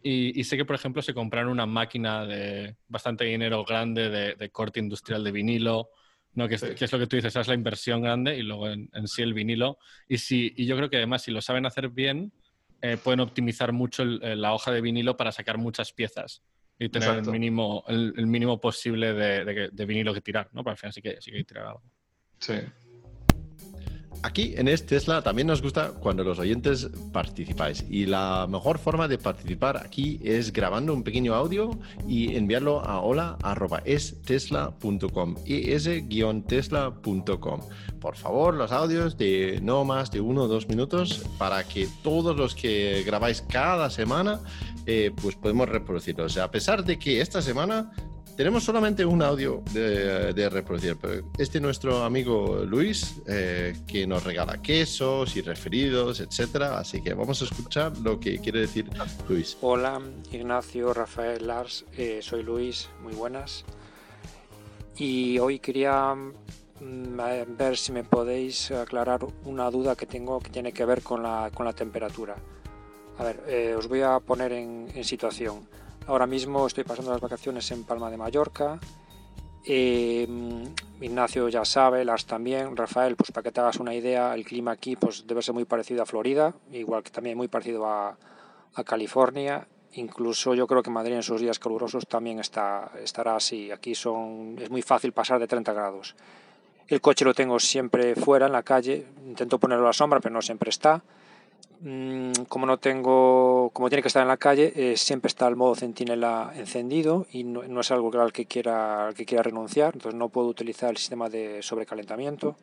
Y, 0.02 0.44
sé 0.44 0.56
que, 0.56 0.64
por 0.64 0.76
ejemplo, 0.76 1.02
se 1.02 1.12
compraron 1.12 1.52
una 1.52 1.66
máquina 1.66 2.24
de 2.24 2.76
bastante 2.88 3.24
dinero 3.24 3.64
grande 3.64 4.08
de, 4.08 4.50
corte 4.50 4.80
industrial 4.80 5.22
de 5.22 5.32
vinilo, 5.32 5.90
¿no? 6.34 6.48
Que, 6.48 6.54
es, 6.54 6.92
lo 6.92 6.98
que 6.98 7.06
tú 7.06 7.16
dices, 7.16 7.36
es 7.36 7.48
la 7.48 7.54
inversión 7.54 8.00
grande 8.00 8.36
y 8.36 8.42
luego 8.42 8.68
en, 8.68 8.88
sí 9.06 9.22
el 9.22 9.34
vinilo. 9.34 9.78
Y, 10.08 10.18
si, 10.18 10.52
y 10.56 10.64
yo 10.64 10.76
creo 10.76 10.88
que 10.88 10.96
además, 10.96 11.22
si 11.22 11.30
lo 11.30 11.42
saben 11.42 11.66
hacer 11.66 11.90
bien, 11.90 12.32
eh, 12.80 12.96
pueden 12.96 13.20
optimizar 13.20 13.72
mucho 13.72 14.04
la 14.04 14.54
hoja 14.54 14.72
de 14.72 14.80
vinilo 14.80 15.18
para 15.18 15.32
sacar 15.32 15.58
muchas 15.58 15.92
piezas 15.92 16.42
y 16.78 16.88
tener 16.88 17.18
el 17.18 17.26
mínimo, 17.26 17.84
el, 17.88 18.26
mínimo 18.26 18.58
posible 18.58 19.12
de, 19.12 19.86
vinilo 19.86 20.14
que 20.14 20.22
tirar, 20.22 20.48
¿no? 20.52 20.64
Pero 20.64 20.72
al 20.72 20.78
final 20.78 20.94
sí 20.94 21.02
que, 21.02 21.20
sí 21.20 21.30
que 21.30 21.36
hay 21.36 21.42
que 21.42 21.48
tirar 21.48 21.66
algo. 21.66 21.82
Sí. 22.38 22.54
Aquí 24.22 24.54
en 24.56 24.68
este 24.68 24.96
Tesla 24.96 25.22
también 25.22 25.46
nos 25.46 25.62
gusta 25.62 25.92
cuando 25.92 26.24
los 26.24 26.38
oyentes 26.38 26.88
participáis 27.12 27.84
y 27.88 28.04
la 28.06 28.46
mejor 28.48 28.78
forma 28.78 29.06
de 29.08 29.18
participar 29.18 29.76
aquí 29.76 30.18
es 30.22 30.52
grabando 30.52 30.92
un 30.92 31.02
pequeño 31.02 31.34
audio 31.34 31.70
y 32.08 32.36
enviarlo 32.36 32.80
a 32.80 33.00
hola.estesla.com 33.00 35.36
es-tesla.com 35.46 37.60
por 38.00 38.16
favor, 38.16 38.54
los 38.54 38.72
audios 38.72 39.18
de 39.18 39.60
no 39.62 39.84
más 39.84 40.10
de 40.10 40.20
uno 40.20 40.44
o 40.44 40.48
dos 40.48 40.68
minutos 40.68 41.22
para 41.38 41.64
que 41.64 41.86
todos 42.02 42.34
los 42.34 42.54
que 42.54 43.02
grabáis 43.04 43.42
cada 43.42 43.90
semana 43.90 44.40
eh, 44.86 45.12
pues 45.20 45.36
podemos 45.36 45.68
reproducirlos. 45.68 46.38
A 46.38 46.50
pesar 46.50 46.84
de 46.84 46.98
que 46.98 47.20
esta 47.20 47.42
semana 47.42 47.92
tenemos 48.40 48.64
solamente 48.64 49.04
un 49.04 49.20
audio 49.20 49.62
de, 49.70 50.48
reproducir, 50.48 50.96
pero 50.98 51.30
este 51.36 51.60
nuestro 51.60 52.04
amigo 52.04 52.64
Luis 52.64 53.20
eh, 53.26 53.76
que 53.86 54.06
nos 54.06 54.24
regala 54.24 54.62
quesos 54.62 55.36
y 55.36 55.42
referidos, 55.42 56.20
etcétera. 56.20 56.78
Así 56.78 57.02
que 57.02 57.12
vamos 57.12 57.42
a 57.42 57.44
escuchar 57.44 57.98
lo 57.98 58.18
que 58.18 58.38
quiere 58.38 58.60
decir 58.60 58.88
Luis. 59.28 59.58
Hola, 59.60 60.00
Ignacio, 60.32 60.94
Rafael, 60.94 61.46
Lars, 61.46 61.84
eh, 61.98 62.20
soy 62.22 62.42
Luis, 62.42 62.88
muy 63.02 63.12
buenas. 63.12 63.66
Y 64.96 65.38
hoy 65.38 65.58
quería 65.58 66.14
mm, 66.14 67.58
ver 67.58 67.76
si 67.76 67.92
me 67.92 68.04
podéis 68.04 68.70
aclarar 68.70 69.20
una 69.44 69.70
duda 69.70 69.96
que 69.96 70.06
tengo 70.06 70.40
que 70.40 70.48
tiene 70.48 70.72
que 70.72 70.86
ver 70.86 71.02
con 71.02 71.22
la, 71.22 71.50
con 71.52 71.66
la 71.66 71.74
temperatura. 71.74 72.36
A 73.18 73.22
ver, 73.22 73.44
eh, 73.48 73.74
os 73.76 73.86
voy 73.86 74.00
a 74.00 74.18
poner 74.18 74.52
en, 74.52 74.88
en 74.94 75.04
situación. 75.04 75.68
Ahora 76.06 76.26
mismo 76.26 76.66
estoy 76.66 76.84
pasando 76.84 77.12
las 77.12 77.20
vacaciones 77.20 77.70
en 77.70 77.84
Palma 77.84 78.10
de 78.10 78.16
Mallorca. 78.16 78.78
Eh, 79.64 80.26
Ignacio 81.00 81.48
ya 81.48 81.64
sabe, 81.64 82.04
Lars 82.04 82.26
también, 82.26 82.76
Rafael, 82.76 83.16
pues 83.16 83.30
para 83.30 83.44
que 83.44 83.52
te 83.52 83.60
hagas 83.60 83.76
una 83.76 83.94
idea, 83.94 84.34
el 84.34 84.44
clima 84.44 84.72
aquí 84.72 84.96
pues 84.96 85.26
debe 85.26 85.42
ser 85.42 85.54
muy 85.54 85.64
parecido 85.64 86.02
a 86.02 86.06
Florida, 86.06 86.54
igual 86.72 87.02
que 87.02 87.10
también 87.10 87.36
muy 87.36 87.48
parecido 87.48 87.86
a, 87.86 88.16
California. 88.84 89.66
Incluso 89.94 90.54
yo 90.54 90.66
creo 90.66 90.82
que 90.82 90.88
Madrid 90.88 91.16
en 91.16 91.22
sus 91.22 91.40
días 91.40 91.58
calurosos 91.58 92.06
también 92.06 92.38
estará 92.38 93.36
así. 93.36 93.70
Aquí 93.70 93.94
son, 93.94 94.56
es 94.58 94.70
muy 94.70 94.80
fácil 94.80 95.12
pasar 95.12 95.38
de 95.38 95.46
30 95.46 95.72
grados. 95.74 96.14
El 96.88 97.00
coche 97.00 97.24
lo 97.24 97.34
tengo 97.34 97.60
siempre 97.60 98.14
fuera, 98.14 98.46
en 98.46 98.52
la 98.52 98.62
calle. 98.62 99.06
Intento 99.26 99.58
ponerlo 99.58 99.84
a 99.84 99.88
la 99.88 99.92
sombra, 99.92 100.20
pero 100.20 100.32
no 100.32 100.40
siempre 100.40 100.70
está. 100.70 101.02
Mm, 101.82 102.32
como 102.48 102.66
no 102.66 102.78
tengo, 102.78 103.49
como 103.72 103.88
tiene 103.88 104.02
que 104.02 104.08
estar 104.08 104.22
en 104.22 104.28
la 104.28 104.36
calle, 104.36 104.72
eh, 104.74 104.96
siempre 104.96 105.28
está 105.28 105.46
el 105.48 105.56
modo 105.56 105.74
centinela 105.74 106.52
encendido 106.54 107.26
y 107.32 107.44
no, 107.44 107.80
es 107.80 107.90
algo 107.90 108.10
al 108.20 108.32
que 108.32 108.46
quiera, 108.46 109.10
que 109.16 109.24
quiera 109.24 109.42
renunciar, 109.42 109.94
entonces 109.94 110.18
no 110.18 110.28
puedo 110.28 110.48
utilizar 110.48 110.90
el 110.90 110.96
sistema 110.96 111.28
de 111.28 111.62
sobrecalentamiento. 111.62 112.56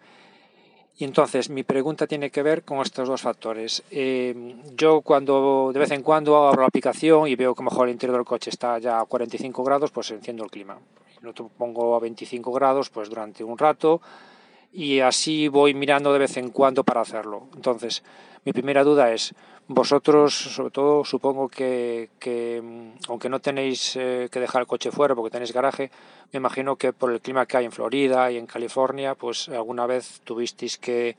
Y 1.00 1.04
entonces 1.04 1.50
mi 1.50 1.64
pregunta 1.64 2.08
tiene 2.08 2.32
que 2.32 2.42
ver 2.42 2.64
con 2.64 2.80
estos 2.80 3.08
dos 3.08 3.22
factores. 3.22 3.84
Eh, 3.92 4.56
yo 4.76 5.02
cuando 5.02 5.70
de 5.72 5.80
vez 5.80 5.92
en 5.92 6.02
cuando 6.02 6.48
abro 6.48 6.62
la 6.62 6.68
aplicación 6.68 7.28
y 7.28 7.36
veo 7.36 7.54
que 7.54 7.62
mejor 7.62 7.88
el 7.88 7.94
interior 7.94 8.18
del 8.18 8.26
coche 8.26 8.50
está 8.50 8.80
ya 8.80 9.00
a 9.00 9.06
45 9.06 9.64
grados, 9.64 9.92
pues 9.92 10.10
enciendo 10.10 10.44
el 10.44 10.50
clima. 10.50 10.80
Lo 11.22 11.34
pongo 11.34 11.96
a 11.96 12.00
25 12.00 12.52
grados 12.52 12.90
pues 12.90 13.10
durante 13.10 13.44
un 13.44 13.58
rato 13.58 14.02
y 14.72 15.00
así 15.00 15.48
voy 15.48 15.74
mirando 15.74 16.14
de 16.14 16.20
vez 16.20 16.38
en 16.38 16.50
cuando 16.50 16.84
para 16.84 17.02
hacerlo. 17.02 17.48
Entonces, 17.56 18.04
mi 18.46 18.54
primera 18.54 18.84
duda 18.84 19.12
es, 19.14 19.34
vosotros, 19.68 20.34
sobre 20.34 20.72
todo, 20.72 21.04
supongo 21.04 21.50
que, 21.50 22.10
mm, 22.64 23.10
aunque 23.10 23.28
no 23.28 23.40
tenéis 23.40 23.98
eh, 23.98 24.30
que 24.32 24.40
dejar 24.40 24.62
el 24.62 24.68
coche 24.68 24.92
fuera 24.92 25.16
porque 25.16 25.32
tenéis 25.32 25.52
garaje, 25.52 25.92
me 26.32 26.38
imagino 26.38 26.78
que 26.78 26.94
por 26.94 27.12
el 27.12 27.20
clima 27.20 27.46
que 27.46 27.58
hay 27.58 27.66
en 27.66 27.74
Florida 27.74 28.32
y 28.32 28.38
en 28.38 28.48
California, 28.48 29.16
pues 29.16 29.50
alguna 29.50 29.86
vez 29.86 30.22
tuvisteis 30.24 30.78
que 30.78 31.18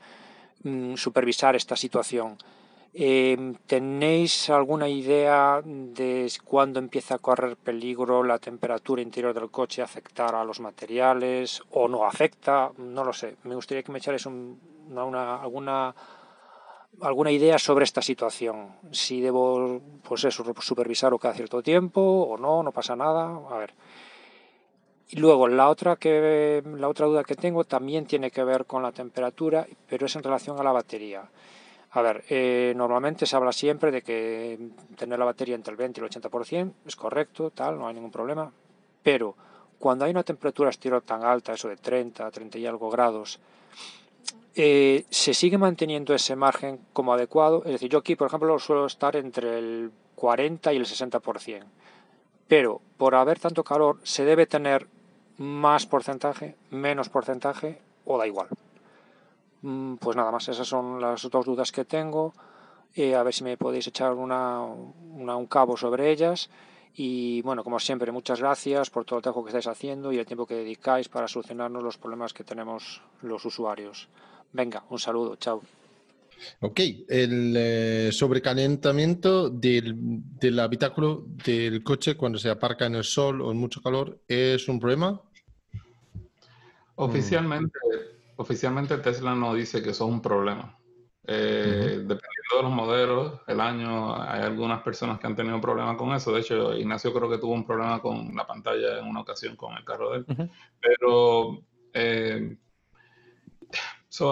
mm, 0.63 0.95
supervisar 0.95 1.55
esta 1.55 1.75
situación. 1.75 2.37
Em, 2.93 3.53
¿Tenéis 3.67 4.49
alguna 4.49 4.89
idea 4.89 5.61
de 5.63 6.31
cuándo 6.43 6.79
empieza 6.79 7.15
a 7.15 7.19
correr 7.19 7.55
peligro 7.55 8.23
la 8.23 8.39
temperatura 8.39 9.01
interior 9.01 9.33
del 9.33 9.51
coche 9.51 9.83
afectar 9.83 10.33
a 10.33 10.43
los 10.43 10.59
materiales 10.59 11.61
o 11.71 11.87
no 11.87 12.05
afecta? 12.05 12.71
No 12.77 13.03
lo 13.03 13.13
sé. 13.13 13.35
Me 13.43 13.53
gustaría 13.53 13.83
que 13.83 13.91
me 13.91 13.99
echarais 13.99 14.25
una, 14.25 15.35
alguna, 15.35 15.93
alguna 17.01 17.31
idea 17.31 17.59
sobre 17.59 17.83
esta 17.85 18.01
situación. 18.01 18.69
Si 18.91 19.21
debo 19.21 19.81
pues 20.01 20.23
eso, 20.23 20.43
supervisarlo 20.59 21.19
cada 21.19 21.35
cierto 21.35 21.61
tiempo 21.61 22.01
o 22.01 22.37
no, 22.37 22.63
no 22.63 22.71
pasa 22.71 22.95
nada. 22.95 23.39
A 23.51 23.57
ver. 23.57 23.73
Y 25.09 25.17
luego 25.17 25.47
la 25.47 25.69
otra, 25.69 25.95
que, 25.95 26.63
la 26.77 26.87
otra 26.87 27.05
duda 27.05 27.23
que 27.23 27.35
tengo 27.35 27.63
también 27.65 28.07
tiene 28.07 28.31
que 28.31 28.43
ver 28.43 28.65
con 28.65 28.81
la 28.81 28.91
temperatura, 28.91 29.67
pero 29.87 30.07
es 30.07 30.15
en 30.15 30.23
relación 30.23 30.59
a 30.59 30.63
la 30.63 30.71
batería. 30.71 31.29
A 31.91 32.01
ver, 32.01 32.23
eh, 32.29 32.73
normalmente 32.75 33.25
se 33.25 33.35
habla 33.35 33.51
siempre 33.51 33.91
de 33.91 34.03
que 34.03 34.59
tener 34.95 35.17
la 35.17 35.25
batería 35.25 35.55
entre 35.55 35.71
el 35.71 35.77
20 35.77 35.99
y 35.99 36.03
el 36.03 36.09
80% 36.09 36.73
es 36.85 36.95
correcto, 36.95 37.49
tal, 37.49 37.79
no 37.79 37.87
hay 37.87 37.95
ningún 37.95 38.11
problema. 38.11 38.51
Pero 39.01 39.35
cuando 39.79 40.05
hay 40.05 40.11
una 40.11 40.23
temperatura 40.23 40.69
exterior 40.69 41.01
tan 41.01 41.23
alta, 41.23 41.53
eso 41.53 41.67
de 41.67 41.77
30, 41.77 42.29
30 42.29 42.57
y 42.59 42.65
algo 42.67 42.91
grados, 42.91 43.39
eh, 44.55 45.05
se 45.09 45.33
sigue 45.33 45.57
manteniendo 45.57 46.13
ese 46.13 46.35
margen 46.35 46.79
como 46.93 47.13
adecuado. 47.13 47.63
Es 47.65 47.71
decir, 47.71 47.89
yo 47.89 47.99
aquí, 47.99 48.15
por 48.15 48.27
ejemplo, 48.27 48.59
suelo 48.59 48.85
estar 48.85 49.15
entre 49.15 49.57
el 49.57 49.91
40 50.15 50.73
y 50.73 50.77
el 50.77 50.85
60%. 50.85 51.63
Pero 52.47 52.81
por 52.97 53.15
haber 53.15 53.39
tanto 53.39 53.63
calor, 53.63 53.99
¿se 54.03 54.25
debe 54.25 54.45
tener 54.45 54.87
más 55.37 55.85
porcentaje, 55.85 56.55
menos 56.69 57.09
porcentaje 57.09 57.79
o 58.05 58.17
da 58.17 58.27
igual? 58.27 58.47
Mm, 59.61 59.95
pues 59.95 60.15
nada 60.15 60.31
más, 60.31 60.47
esas 60.47 60.67
son 60.67 60.99
las 61.01 61.29
dos 61.29 61.45
dudas 61.45 61.71
que 61.71 61.85
tengo. 61.85 62.33
Eh, 62.95 63.15
a 63.15 63.23
ver 63.23 63.33
si 63.33 63.43
me 63.43 63.57
podéis 63.57 63.87
echar 63.87 64.13
una, 64.13 64.61
un 64.63 65.47
cabo 65.47 65.77
sobre 65.77 66.11
ellas. 66.11 66.49
Y 66.95 67.41
bueno, 67.43 67.63
como 67.63 67.79
siempre, 67.79 68.11
muchas 68.11 68.39
gracias 68.39 68.89
por 68.89 69.05
todo 69.05 69.19
el 69.19 69.23
trabajo 69.23 69.43
que 69.43 69.49
estáis 69.49 69.67
haciendo 69.67 70.11
y 70.11 70.17
el 70.17 70.25
tiempo 70.25 70.45
que 70.45 70.55
dedicáis 70.55 71.07
para 71.07 71.27
solucionarnos 71.27 71.83
los 71.83 71.97
problemas 71.97 72.33
que 72.33 72.43
tenemos 72.43 73.01
los 73.21 73.45
usuarios. 73.45 74.09
Venga, 74.51 74.83
un 74.89 74.99
saludo, 74.99 75.35
chao. 75.35 75.61
Ok, 76.61 76.79
el 77.09 77.53
eh, 77.57 78.09
sobrecalentamiento 78.11 79.49
del, 79.49 79.93
del 79.95 80.59
habitáculo 80.59 81.25
del 81.45 81.83
coche 81.83 82.15
cuando 82.15 82.39
se 82.39 82.49
aparca 82.49 82.85
en 82.85 82.95
el 82.95 83.03
sol 83.03 83.41
o 83.41 83.51
en 83.51 83.57
mucho 83.57 83.81
calor 83.81 84.19
es 84.27 84.67
un 84.67 84.79
problema. 84.79 85.21
Oficialmente, 86.95 87.77
oficialmente 88.39 88.97
Tesla 88.99 89.35
no 89.35 89.53
dice 89.53 89.83
que 89.83 89.89
eso 89.89 90.05
es 90.05 90.11
un 90.11 90.21
problema. 90.21 90.77
Eh, 91.25 91.97
dependiendo 92.07 92.55
de 92.55 92.63
los 92.63 92.71
modelos, 92.71 93.41
el 93.47 93.59
año, 93.59 94.15
hay 94.19 94.41
algunas 94.41 94.81
personas 94.81 95.19
que 95.19 95.27
han 95.27 95.35
tenido 95.35 95.59
problemas 95.59 95.97
con 95.97 96.13
eso. 96.13 96.31
De 96.31 96.39
hecho, 96.39 96.73
Ignacio 96.73 97.13
creo 97.13 97.29
que 97.29 97.37
tuvo 97.37 97.53
un 97.53 97.65
problema 97.65 98.01
con 98.01 98.33
la 98.35 98.47
pantalla 98.47 98.99
en 98.99 99.05
una 99.07 99.21
ocasión 99.21 99.57
con 99.57 99.77
el 99.77 99.83
carro 99.83 100.11
de 100.11 100.17
él. 100.19 100.51
Pero 100.79 101.59
eh, 101.93 102.57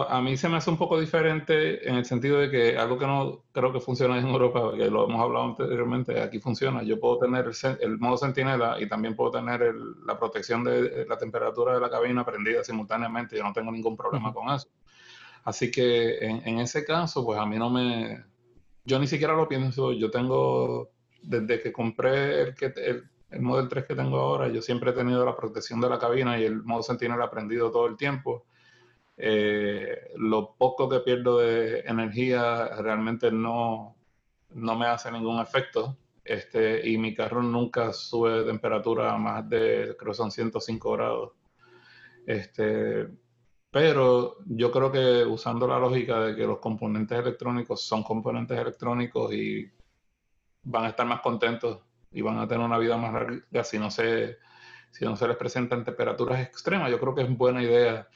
a 0.10 0.22
mí 0.22 0.36
se 0.38 0.50
me 0.50 0.58
hace 0.58 0.72
un 0.72 0.78
poco 0.78 1.00
diferente 1.00 1.88
en 1.88 1.96
el 1.96 2.06
sentido 2.06 2.40
de 2.40 2.50
que 2.50 2.78
algo 2.78 2.98
que 2.98 3.06
no 3.06 3.44
creo 3.52 3.72
que 3.72 3.80
funciona 3.80 4.18
en 4.18 4.28
Europa, 4.28 4.72
que 4.76 4.90
lo 4.90 5.06
hemos 5.06 5.22
hablado 5.22 5.46
anteriormente, 5.46 6.20
aquí 6.20 6.40
funciona. 6.40 6.82
Yo 6.82 7.00
puedo 7.00 7.20
tener 7.20 7.52
el, 7.80 8.00
modo 8.00 8.18
centinela 8.18 8.82
y 8.82 8.88
también 8.88 9.16
puedo 9.16 9.32
tener 9.32 9.74
la 10.06 10.18
protección 10.18 10.64
de 10.64 11.06
la 11.06 11.18
temperatura 11.18 11.76
de 11.76 11.80
la 11.80 11.92
cabina 11.92 12.26
prendida 12.26 12.64
simultáneamente. 12.64 13.38
Yo 13.38 13.44
no 13.44 13.54
tengo 13.54 13.72
ningún 13.72 13.96
problema 13.96 14.34
con 14.34 14.50
eso. 14.50 14.68
Así 15.44 15.70
que 15.70 16.18
en, 16.26 16.60
ese 16.60 16.84
caso, 16.84 17.24
pues 17.24 17.40
a 17.40 17.46
mí 17.46 17.58
no 17.58 17.70
me... 17.70 18.24
Yo 18.84 19.00
ni 19.00 19.08
siquiera 19.08 19.34
lo 19.34 19.48
pienso. 19.48 19.94
Yo 19.94 20.10
tengo, 20.10 20.90
desde 21.22 21.62
que 21.62 21.72
compré 21.72 22.42
el, 22.42 22.56
que, 22.56 22.74
el, 22.78 23.04
el 23.30 23.42
Model 23.42 23.70
3 23.70 23.86
que 23.86 23.96
tengo 23.96 24.20
ahora, 24.20 24.48
yo 24.48 24.62
siempre 24.62 24.90
he 24.90 24.94
tenido 24.94 25.24
la 25.24 25.36
protección 25.36 25.80
de 25.80 25.90
la 25.90 26.00
cabina 26.00 26.40
y 26.40 26.46
el 26.46 26.64
modo 26.64 26.82
centinela 26.82 27.30
prendido 27.30 27.70
todo 27.70 27.86
el 27.86 27.96
tiempo 27.96 28.47
eh, 29.18 30.12
lo 30.16 30.56
poco 30.56 30.88
que 30.88 31.00
pierdo 31.00 31.40
de 31.40 31.80
energía 31.80 32.68
realmente 32.78 33.32
no, 33.32 33.96
no 34.54 34.76
me 34.76 34.86
hace 34.88 35.12
ningún 35.12 35.40
efecto. 35.40 35.98
Este, 36.24 36.88
y 36.88 36.98
mi 36.98 37.16
carro 37.16 37.42
nunca 37.42 37.94
sube 37.94 38.40
de 38.40 38.44
temperatura 38.44 39.14
a 39.14 39.18
más 39.18 39.50
de, 39.50 39.96
creo 39.98 40.14
son 40.14 40.32
105 40.32 40.92
grados. 40.92 41.32
Este, 42.26 43.08
pero 43.72 44.38
yo 44.46 44.72
creo 44.72 44.92
que 44.92 45.24
usando 45.26 45.68
la 45.68 45.80
lógica 45.80 46.20
de 46.20 46.36
que 46.36 46.46
los 46.46 46.60
componentes 46.60 47.18
electrónicos 47.18 47.82
son 47.82 48.04
componentes 48.04 48.58
electrónicos 48.60 49.34
y 49.34 49.72
van 50.64 50.86
a 50.86 50.90
estar 50.90 51.06
más 51.08 51.22
contentos 51.22 51.80
y 52.12 52.22
van 52.22 52.40
a 52.40 52.48
tener 52.48 52.66
una 52.66 52.78
vida 52.78 52.98
más 52.98 53.14
larga 53.14 53.64
si 53.64 53.80
no 53.80 53.90
se, 53.90 54.38
si 54.92 55.06
no 55.06 55.16
se 55.16 55.28
les 55.28 55.38
presentan 55.38 55.86
temperaturas 55.86 56.42
extremas, 56.42 56.92
yo 56.92 57.00
creo 57.00 57.16
que 57.16 57.22
es 57.22 57.38
buena 57.38 57.64
idea 57.64 58.08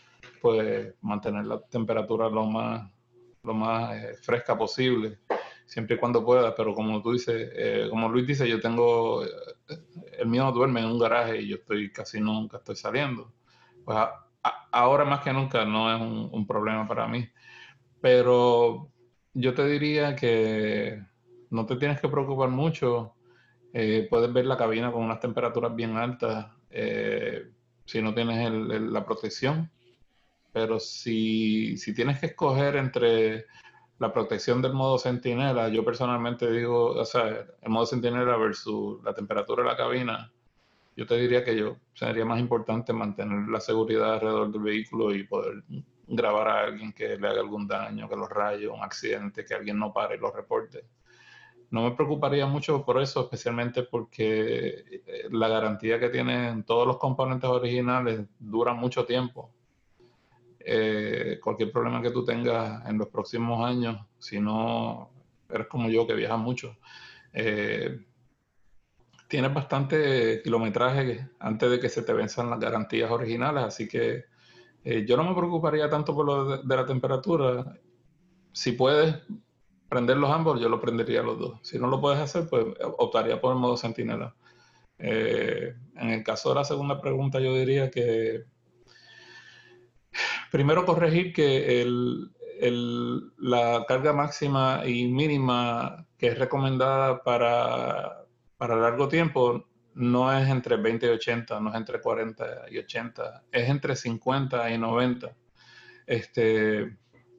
pues 0.41 0.93
mantener 1.01 1.45
la 1.45 1.61
temperatura 1.61 2.30
lo 2.30 2.45
más, 2.45 2.91
lo 3.43 3.53
más 3.53 3.95
eh, 3.95 4.15
fresca 4.15 4.57
posible, 4.57 5.19
siempre 5.65 5.95
y 5.95 5.99
cuando 5.99 6.26
pueda, 6.26 6.55
pero 6.55 6.74
como 6.74 7.01
tú 7.01 7.13
dices, 7.13 7.51
eh, 7.55 7.88
como 7.89 8.09
Luis 8.09 8.28
dice, 8.28 8.49
yo 8.49 8.59
tengo, 8.59 9.24
eh, 9.24 9.30
el 10.19 10.28
mío 10.28 10.51
duerme 10.51 10.82
en 10.82 10.88
un 10.88 10.99
garaje 10.99 11.41
y 11.41 11.47
yo 11.47 11.57
estoy 11.57 11.91
casi 11.91 12.19
nunca 12.19 12.57
estoy 12.57 12.76
saliendo. 12.76 13.32
Pues 13.86 13.97
ahora 14.72 15.05
más 15.05 15.22
que 15.22 15.34
nunca 15.34 15.65
no 15.65 15.93
es 15.95 16.01
un, 16.01 16.47
problema 16.47 16.88
para 16.88 17.07
mí. 17.07 17.28
pero 18.01 18.89
yo 19.34 19.53
te 19.53 19.65
diría 19.65 20.15
que 20.15 21.01
no 21.49 21.65
te 21.65 21.78
tienes 21.78 22.01
que 22.01 22.09
preocupar 22.09 22.49
mucho. 22.49 23.15
Eh, 23.74 24.07
puedes 24.09 24.32
ver 24.34 24.45
la 24.45 24.57
cabina 24.57 24.91
con 24.91 25.03
unas 25.03 25.19
temperaturas 25.19 25.76
bien 25.76 25.97
altas 25.97 26.47
si 27.86 28.01
no 28.01 28.13
tienes 28.13 28.51
la 28.51 29.05
protección. 29.05 29.69
Pero 30.54 30.80
si, 30.80 31.76
tienes 31.95 32.20
que 32.20 32.28
escoger 32.28 32.76
entre 32.76 33.45
la 33.99 34.12
protección 34.12 34.62
del 34.62 34.74
modo 34.74 34.97
centinela, 34.97 35.70
yo 35.70 35.86
personalmente 35.86 36.52
digo, 36.52 36.91
o 36.91 37.06
sea, 37.06 37.45
el 37.62 37.70
modo 37.70 37.86
centinela 37.86 38.36
versus 38.38 39.02
la 39.04 39.14
temperatura 39.14 39.64
de 39.64 39.70
la 39.70 39.78
cabina, 39.78 40.32
yo 40.95 41.06
te 41.06 41.18
diría 41.18 41.43
que 41.43 41.56
yo 41.56 41.78
sería 41.93 42.26
más 42.26 42.39
importante 42.39 42.93
mantener 42.93 43.47
la 43.47 43.60
seguridad 43.62 44.16
alrededor 44.16 44.52
del 44.52 44.62
vehículo 44.62 45.14
y 45.16 45.24
poder 45.24 45.64
grabar 46.08 46.47
a 46.49 46.60
alguien 46.66 46.91
que 46.93 47.18
le 47.18 47.28
haga 47.28 47.39
algún 47.39 47.68
daño, 47.68 48.10
que 48.10 48.16
los 48.16 48.30
raye, 48.30 48.68
un 48.68 48.84
accidente, 48.84 49.45
que 49.45 49.54
alguien 49.54 49.80
no 49.80 49.93
pare 49.93 50.16
y 50.16 50.20
lo 50.20 50.32
reporte. 50.32 50.86
No 51.70 51.84
me 51.84 51.91
preocuparía 51.91 52.45
mucho 52.47 52.84
por 52.84 53.02
eso, 53.02 53.22
especialmente 53.22 53.84
porque 53.84 54.84
eh, 55.06 55.28
la 55.32 55.47
garantía 55.47 55.99
que 55.99 56.10
tienen 56.10 56.64
todos 56.64 56.86
los 56.86 56.97
componentes 56.97 57.49
originales 57.49 58.26
dura 58.39 58.74
mucho 58.74 59.06
tiempo. 59.06 59.54
Eh, 60.66 61.39
cualquier 61.41 61.72
problema 61.72 62.01
que 62.01 62.12
tú 62.12 62.24
tengas 62.24 62.86
en 62.88 62.97
los 62.97 63.07
próximos 63.09 63.66
años, 63.66 64.05
si 64.20 64.39
no 64.39 65.09
eres 65.49 65.68
como 65.68 65.89
yo 65.89 66.05
que 66.07 66.14
viaja 66.14 66.38
mucho, 66.38 66.78
eh, 67.34 68.05
tienes 69.28 69.53
bastante 69.53 70.41
kilometraje 70.43 71.30
antes 71.39 71.72
de 71.72 71.80
que 71.80 71.89
se 71.89 72.03
te 72.03 72.14
venzan 72.14 72.49
las 72.49 72.59
garantías 72.59 73.09
originales, 73.12 73.64
así 73.64 73.88
que 73.88 74.26
eh, 74.84 75.05
yo 75.07 75.18
no 75.18 75.24
me 75.24 75.36
preocuparía 75.36 75.89
tanto 75.89 76.16
por 76.16 76.26
lo 76.26 76.57
de, 76.57 76.76
la 76.76 76.86
temperatura. 76.86 77.78
Si 78.51 78.74
puedes 78.74 79.16
prender 79.89 80.18
los 80.18 80.32
ambos, 80.32 80.59
yo 80.59 80.70
lo 80.70 80.80
prendería 80.80 81.24
los 81.24 81.39
dos. 81.39 81.59
Si 81.64 81.80
no 81.80 81.88
lo 81.88 82.01
puedes 82.01 82.20
hacer, 82.20 82.47
pues 82.49 82.66
optaría 82.97 83.39
por 83.39 83.53
el 83.53 83.59
modo 83.59 83.78
centinela. 83.78 84.36
En 84.97 86.09
el 86.09 86.24
caso 86.24 86.49
de 86.49 86.55
la 86.55 86.64
segunda 86.64 87.01
pregunta, 87.01 87.39
yo 87.39 87.55
diría 87.55 87.89
que 87.89 88.45
primero 90.51 90.86
corregir 90.86 91.34
que 91.34 91.86
la 93.38 93.86
carga 93.88 94.14
máxima 94.14 94.84
y 94.86 95.07
mínima 95.07 96.05
que 96.18 96.28
es 96.28 96.38
recomendada 96.38 97.24
para 97.24 98.22
para 98.62 98.76
largo 98.76 99.07
tiempo 99.07 99.66
no 99.95 100.32
es 100.32 100.47
entre 100.47 100.76
20 100.76 101.07
y 101.07 101.09
80, 101.09 101.59
no 101.59 101.72
es 101.72 101.76
entre 101.76 101.99
40 101.99 102.66
y 102.70 102.78
80, 102.78 103.45
es 103.51 103.70
entre 103.70 103.95
50 103.95 104.70
y 104.70 104.78
90. 104.78 105.36
Este, 106.05 106.95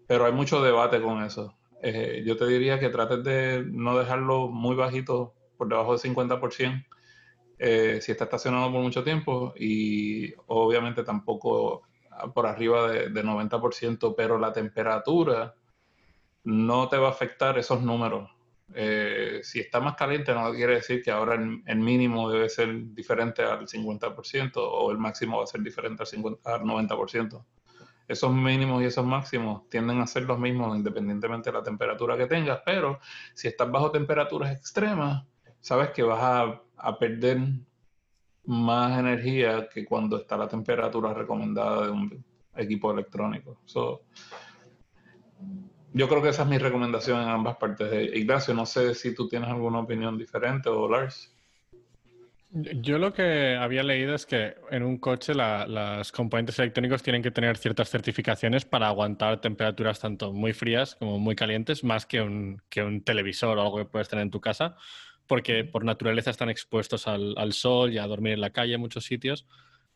pero 0.09 0.27
hay 0.27 0.33
mucho 0.33 0.61
debate 0.61 1.01
con 1.01 1.23
eso. 1.23 1.57
Eh, 1.81 2.25
yo 2.27 2.37
te 2.37 2.47
diría 2.49 2.81
que 2.81 2.89
trates 2.89 3.23
de 3.23 3.65
no 3.65 3.97
dejarlo 3.97 4.49
muy 4.49 4.75
bajito, 4.75 5.33
por 5.57 5.69
debajo 5.69 5.97
del 5.97 6.13
50%, 6.13 6.87
eh, 7.61 8.01
si 8.03 8.11
está 8.11 8.25
estacionado 8.25 8.73
por 8.73 8.81
mucho 8.81 9.05
tiempo, 9.05 9.55
y 9.57 10.35
obviamente 10.49 11.05
tampoco 11.05 11.83
por 12.35 12.47
arriba 12.47 12.91
de, 12.91 13.09
de 13.11 13.25
90%, 13.25 14.15
pero 14.17 14.39
la 14.39 14.53
temperatura 14.53 15.55
no 16.45 16.89
te 16.89 16.97
va 16.97 17.09
a 17.09 17.13
afectar 17.13 17.59
esos 17.59 17.83
números. 17.83 18.31
Eh, 18.75 19.41
si 19.43 19.61
está 19.61 19.81
más 19.81 19.97
caliente 19.97 20.33
no 20.33 20.51
quiere 20.53 20.77
decir 20.77 21.03
que 21.03 21.11
ahora 21.11 21.35
el, 21.35 21.77
mínimo 21.77 22.31
debe 22.31 22.49
ser 22.49 22.95
diferente 22.95 23.43
al 23.43 23.67
50% 23.67 24.53
o 24.57 24.91
el 24.91 24.97
máximo 24.97 25.39
va 25.39 25.45
a 25.45 25.47
ser 25.47 25.61
diferente 25.61 26.03
al, 26.03 26.07
50, 26.07 26.55
al 26.55 26.63
90%. 26.63 27.45
Esos 28.09 28.33
mínimos 28.33 28.83
y 28.83 28.87
esos 28.87 29.05
máximos 29.05 29.69
tienden 29.69 30.01
a 30.01 30.07
ser 30.07 30.25
los 30.25 30.39
mismos 30.39 30.77
independientemente 30.77 31.51
de 31.51 31.59
la 31.59 31.63
temperatura 31.63 32.17
que 32.17 32.27
tengas, 32.27 32.61
pero 32.65 32.99
si 33.35 33.49
estás 33.49 33.71
bajo 33.71 33.91
temperaturas 33.91 34.53
extremas, 34.53 35.25
sabes 35.61 35.91
que 35.91 36.03
vas 36.03 36.59
a 36.77 36.99
perder 36.99 37.39
más 38.45 38.99
energía 38.99 39.69
que 39.69 39.85
cuando 39.85 40.17
está 40.17 40.37
la 40.37 40.49
temperatura 40.49 41.15
recomendada 41.15 41.87
de 41.87 41.91
un 41.91 42.25
equipo 42.57 42.93
electrónico. 42.93 43.61
So, 43.65 44.03
yo 45.93 46.09
creo 46.09 46.23
que 46.23 46.31
esa 46.31 46.43
es 46.43 46.49
mi 46.49 46.59
recomendación 46.59 47.21
en 47.21 47.29
ambas 47.29 47.57
partes. 47.57 47.91
De 47.91 48.05
Ignacio, 48.19 48.55
no 48.55 48.67
sé 48.67 48.95
si 48.95 49.15
tú 49.15 49.29
tienes 49.29 49.49
alguna 49.49 49.81
opinión 49.81 50.17
diferente 50.17 50.69
o 50.69 50.89
Lars. 50.89 51.33
Yo 52.55 52.99
lo 52.99 53.15
que 53.15 53.57
había 53.57 53.83
leído 53.83 54.15
es 54.15 54.27
que 54.27 54.57
en 54.71 54.83
un 54.83 54.99
coche 54.99 55.33
los 55.35 56.13
componentes 56.13 56.59
electrónicos 56.59 57.03
tienen 57.03 57.23
que 57.23 57.31
tener 57.31 57.57
ciertas 57.57 57.89
certificaciones 57.89 58.67
para 58.67 58.89
aguantar 58.89 59.41
temperaturas 59.41 60.01
tanto 60.01 60.35
muy 60.35 60.53
frías 60.53 60.97
como 60.97 61.19
muy 61.19 61.35
calientes, 61.35 61.83
más 61.83 62.05
que 62.05 62.21
un, 62.21 62.61
que 62.69 62.83
un 62.83 63.03
televisor 63.05 63.57
o 63.57 63.63
algo 63.63 63.79
que 63.79 63.87
puedes 63.87 64.11
tener 64.11 64.25
en 64.25 64.31
tu 64.31 64.43
casa, 64.43 64.77
porque 65.33 65.65
por 65.65 65.83
naturaleza 65.83 66.31
están 66.31 66.51
expuestos 66.51 67.09
al, 67.09 67.33
al 67.39 67.55
sol 67.55 67.91
y 67.91 67.97
a 67.97 68.07
dormir 68.07 68.35
en 68.35 68.43
la 68.43 68.51
calle 68.51 68.75
en 68.75 68.81
muchos 68.81 69.07
sitios. 69.07 69.47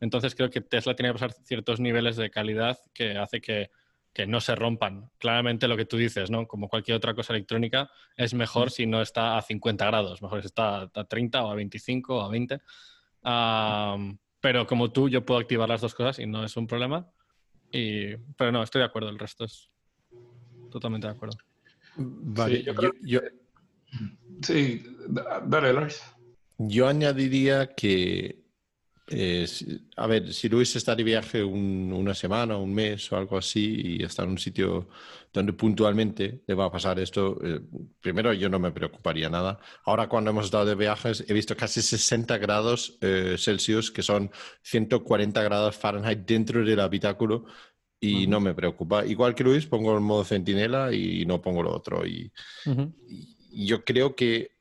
Entonces 0.00 0.34
creo 0.34 0.48
que 0.48 0.62
Tesla 0.62 0.96
tiene 0.96 1.10
que 1.10 1.18
pasar 1.18 1.32
ciertos 1.32 1.78
niveles 1.78 2.16
de 2.16 2.30
calidad 2.30 2.78
que 2.94 3.18
hace 3.18 3.42
que 3.42 3.70
que 4.14 4.26
no 4.26 4.40
se 4.40 4.54
rompan. 4.54 5.10
Claramente 5.18 5.68
lo 5.68 5.76
que 5.76 5.84
tú 5.84 5.98
dices, 5.98 6.30
¿no? 6.30 6.48
Como 6.48 6.70
cualquier 6.70 6.96
otra 6.96 7.12
cosa 7.12 7.34
electrónica, 7.34 7.90
es 8.16 8.32
mejor 8.32 8.70
si 8.70 8.86
no 8.86 9.02
está 9.02 9.36
a 9.36 9.42
50 9.42 9.84
grados, 9.84 10.22
mejor 10.22 10.40
si 10.40 10.46
está 10.46 10.90
a 10.94 11.04
30 11.04 11.44
o 11.44 11.50
a 11.50 11.54
25 11.54 12.16
o 12.16 12.22
a 12.22 12.30
20. 12.30 12.58
pero 14.40 14.66
como 14.66 14.90
tú, 14.90 15.10
yo 15.10 15.22
puedo 15.22 15.38
activar 15.38 15.68
las 15.68 15.82
dos 15.82 15.94
cosas 15.94 16.18
y 16.18 16.24
no 16.26 16.46
es 16.46 16.56
un 16.56 16.66
problema. 16.66 17.10
Y, 17.70 18.16
pero 18.38 18.52
no, 18.52 18.62
estoy 18.62 18.78
de 18.78 18.86
acuerdo, 18.86 19.10
el 19.10 19.18
resto 19.18 19.44
es 19.44 19.68
totalmente 20.70 21.08
de 21.08 21.12
acuerdo. 21.12 21.36
Vale, 21.98 22.64
yo, 23.02 23.20
sí, 24.42 24.84
dale, 25.08 25.72
Lars. 25.72 26.02
Yo 26.58 26.88
añadiría 26.88 27.74
que 27.74 28.46
eh, 29.08 29.46
a 29.96 30.06
ver, 30.08 30.32
si 30.32 30.48
Luis 30.48 30.74
está 30.74 30.96
de 30.96 31.04
viaje 31.04 31.44
una 31.44 32.12
semana, 32.12 32.56
un 32.56 32.74
mes 32.74 33.10
o 33.12 33.16
algo 33.16 33.38
así 33.38 33.98
y 33.98 34.02
está 34.02 34.24
en 34.24 34.30
un 34.30 34.38
sitio 34.38 34.88
donde 35.32 35.52
puntualmente 35.52 36.42
le 36.44 36.54
va 36.54 36.64
a 36.64 36.72
pasar 36.72 36.98
esto, 36.98 37.38
eh, 37.44 37.60
primero 38.00 38.32
yo 38.32 38.48
no 38.48 38.58
me 38.58 38.72
preocuparía 38.72 39.28
nada. 39.30 39.60
Ahora 39.84 40.08
cuando 40.08 40.30
hemos 40.30 40.46
estado 40.46 40.64
de 40.64 40.74
viajes 40.74 41.24
he 41.28 41.32
visto 41.34 41.56
casi 41.56 41.82
60 41.82 42.36
grados 42.38 42.98
eh, 43.00 43.36
Celsius, 43.38 43.92
que 43.92 44.02
son 44.02 44.30
140 44.62 45.40
grados 45.42 45.76
Fahrenheit 45.76 46.26
dentro 46.26 46.64
del 46.64 46.80
habitáculo 46.80 47.44
y 48.00 48.26
no 48.26 48.40
me 48.40 48.54
preocupa. 48.54 49.06
Igual 49.06 49.34
que 49.34 49.44
Luis, 49.44 49.66
pongo 49.66 49.94
el 49.94 50.00
modo 50.00 50.24
centinela 50.24 50.92
y 50.92 51.24
no 51.26 51.40
pongo 51.40 51.62
lo 51.62 51.72
otro. 51.74 52.04
y 52.06 52.32
yo 53.64 53.84
creo 53.84 54.14
que 54.14 54.56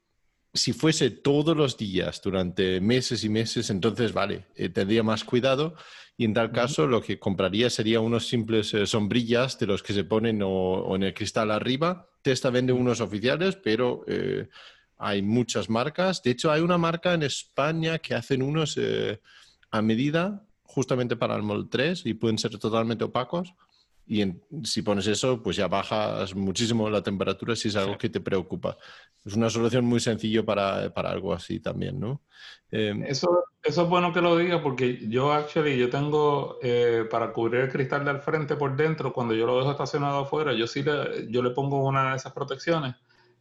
si 0.56 0.72
fuese 0.72 1.10
todos 1.10 1.56
los 1.56 1.78
días 1.78 2.22
durante 2.24 2.80
meses 2.80 3.24
y 3.26 3.30
meses, 3.30 3.70
entonces 3.70 4.14
vale, 4.14 4.46
eh, 4.56 4.70
tendría 4.70 5.04
más 5.04 5.26
cuidado 5.26 5.76
y 6.18 6.24
en 6.24 6.34
tal 6.34 6.52
caso 6.54 6.88
lo 6.88 7.02
que 7.02 7.20
compraría 7.20 7.70
sería 7.70 8.00
unos 8.00 8.28
simples 8.28 8.74
eh, 8.74 8.86
sombrillas 8.86 9.60
de 9.60 9.68
los 9.68 9.84
que 9.84 9.94
se 9.94 10.06
ponen 10.06 10.42
o, 10.42 10.96
en 10.96 11.04
el 11.04 11.14
cristal 11.14 11.52
arriba. 11.52 12.08
Testa 12.22 12.50
vende 12.50 12.72
unos 12.72 13.02
oficiales, 13.02 13.58
pero 13.58 14.06
eh, 14.08 14.48
hay 14.98 15.22
muchas 15.22 15.70
marcas. 15.70 16.24
De 16.24 16.32
hecho, 16.32 16.50
hay 16.50 16.62
una 16.62 16.78
marca 16.78 17.14
en 17.14 17.24
España 17.24 18.00
que 18.00 18.16
hacen 18.16 18.42
unos 18.42 18.80
a 19.72 19.82
medida 19.82 20.42
justamente 20.64 21.18
para 21.18 21.36
el 21.36 21.44
Model 21.44 21.68
3 21.70 22.06
y 22.06 22.14
pueden 22.14 22.38
ser 22.38 22.58
totalmente 22.58 23.04
opacos. 23.04 23.54
Y 24.08 24.24
si 24.64 24.84
pones 24.84 25.08
eso, 25.08 25.42
pues 25.42 25.58
ya 25.58 25.68
bajas 25.68 26.36
muchísimo 26.36 26.90
la 26.90 27.02
temperatura 27.02 27.56
si 27.56 27.70
es 27.70 27.76
algo 27.76 27.98
que 27.98 28.10
te 28.10 28.20
preocupa. 28.20 28.78
Es 29.26 29.34
una 29.36 29.50
solución 29.50 29.86
muy 29.86 30.00
sencilla 30.00 30.44
para, 30.44 30.94
para 30.94 31.10
algo 31.10 31.34
así 31.34 31.60
también, 31.60 32.00
¿no? 32.00 32.22
Em, 32.70 33.04
eso, 33.04 33.46
eso 33.64 33.84
es 33.84 33.90
bueno 33.90 34.14
que 34.14 34.22
lo 34.22 34.38
diga 34.38 34.62
porque 34.62 35.08
yo, 35.08 35.34
actually, 35.34 35.78
yo 35.78 35.90
tengo 35.90 36.60
eh, 36.62 37.06
para 37.10 37.34
cubrir 37.34 37.62
el 37.62 37.72
cristal 37.72 38.06
del 38.06 38.20
frente 38.20 38.56
por 38.56 38.76
dentro, 38.76 39.12
cuando 39.12 39.34
yo 39.34 39.48
lo 39.48 39.58
dejo 39.58 39.72
estacionado 39.72 40.20
afuera, 40.20 40.54
yo 40.54 40.68
sí 40.68 40.84
le, 40.84 41.28
yo 41.32 41.42
le 41.42 41.50
pongo 41.50 41.84
una 41.84 42.12
de 42.12 42.18
esas 42.18 42.34
protecciones 42.34 42.96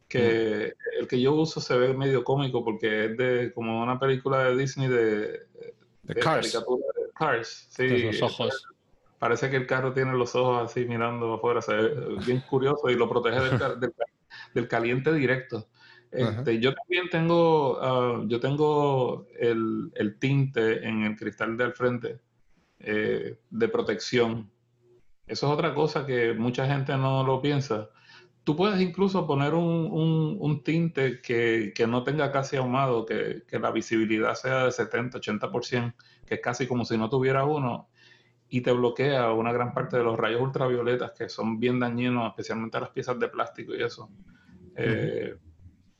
que 0.07 0.73
el 0.99 1.07
que 1.07 1.19
yo 1.19 1.33
uso 1.33 1.59
se 1.59 1.75
ve 1.77 1.93
medio 1.93 2.23
cómico 2.23 2.63
porque 2.63 3.05
es 3.05 3.17
de 3.17 3.51
como 3.53 3.81
una 3.81 3.99
película 3.99 4.43
de 4.43 4.55
Disney 4.55 4.87
de, 4.87 5.47
de, 6.03 6.15
Cars. 6.21 6.53
De 6.53 6.59
Cars, 7.15 7.67
sí. 7.69 7.87
Los 8.03 8.21
ojos 8.21 8.67
parece 9.25 9.49
que 9.49 9.55
el 9.55 9.65
carro 9.65 9.91
tiene 9.91 10.13
los 10.13 10.35
ojos 10.35 10.69
así 10.69 10.85
mirando 10.85 11.33
afuera, 11.33 11.59
se 11.59 11.73
ve 11.73 12.15
bien 12.27 12.41
curioso 12.41 12.91
y 12.91 12.93
lo 12.93 13.09
protege 13.09 13.39
del, 14.53 14.67
caliente 14.67 15.11
directo. 15.11 15.67
Este, 16.11 16.59
yo 16.59 16.75
también 16.75 17.09
tengo, 17.09 17.79
ah, 17.81 18.23
yo 18.27 18.39
tengo 18.39 19.25
el, 19.39 20.17
tinte 20.19 20.87
en 20.87 21.05
el 21.05 21.15
cristal 21.15 21.57
del 21.57 21.73
frente 21.73 22.19
eh, 22.77 23.39
de 23.49 23.67
protección. 23.67 24.51
Eso 25.25 25.47
es 25.47 25.51
otra 25.51 25.73
cosa 25.73 26.05
que 26.05 26.33
mucha 26.33 26.67
gente 26.67 26.95
no 26.95 27.23
lo 27.23 27.41
piensa. 27.41 27.89
Tú 28.43 28.55
puedes 28.55 28.79
incluso 28.79 29.25
poner 29.25 29.55
un, 29.55 30.61
tinte 30.63 31.19
que, 31.19 31.73
no 31.87 32.03
tenga 32.03 32.31
casi 32.31 32.57
ahumado, 32.57 33.07
que, 33.07 33.41
que 33.47 33.57
la 33.57 33.71
visibilidad 33.71 34.35
sea 34.35 34.65
de 34.65 34.71
70, 34.71 35.17
80%, 35.19 35.95
que 36.27 36.35
es 36.35 36.41
casi 36.41 36.67
como 36.67 36.85
si 36.85 36.95
no 36.95 37.09
tuviera 37.09 37.43
uno 37.43 37.89
y 38.49 38.61
te 38.61 38.71
bloquea 38.71 39.31
una 39.31 39.51
gran 39.51 39.73
parte 39.73 39.97
de 39.97 40.03
los 40.03 40.17
rayos 40.17 40.41
ultravioletas 40.41 41.11
que 41.11 41.29
son 41.29 41.59
bien 41.59 41.79
dañinos, 41.79 42.29
especialmente 42.29 42.77
a 42.77 42.81
las 42.81 42.89
piezas 42.89 43.19
de 43.19 43.27
plástico 43.27 43.73
y 43.75 43.83
eso. 43.83 44.09
Eh, 44.75 45.35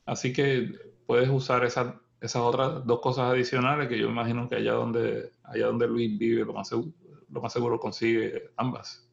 así 0.04 0.32
que 0.32 0.72
puedes 1.06 1.28
usar 1.28 1.64
esas, 1.64 1.94
esas 2.20 2.42
otras 2.42 2.86
dos 2.86 3.00
cosas 3.00 3.32
adicionales 3.32 3.88
que 3.88 3.98
yo 3.98 4.08
imagino 4.08 4.48
que 4.48 4.56
allá 4.56 4.72
donde, 4.72 5.32
allá 5.44 5.66
donde 5.66 5.86
Luis 5.86 6.16
vive, 6.18 6.44
lo 6.44 6.52
más 6.52 6.68
seguro, 6.68 6.92
lo 7.30 7.40
más 7.40 7.52
seguro 7.52 7.78
consigue 7.78 8.50
ambas. 8.56 9.06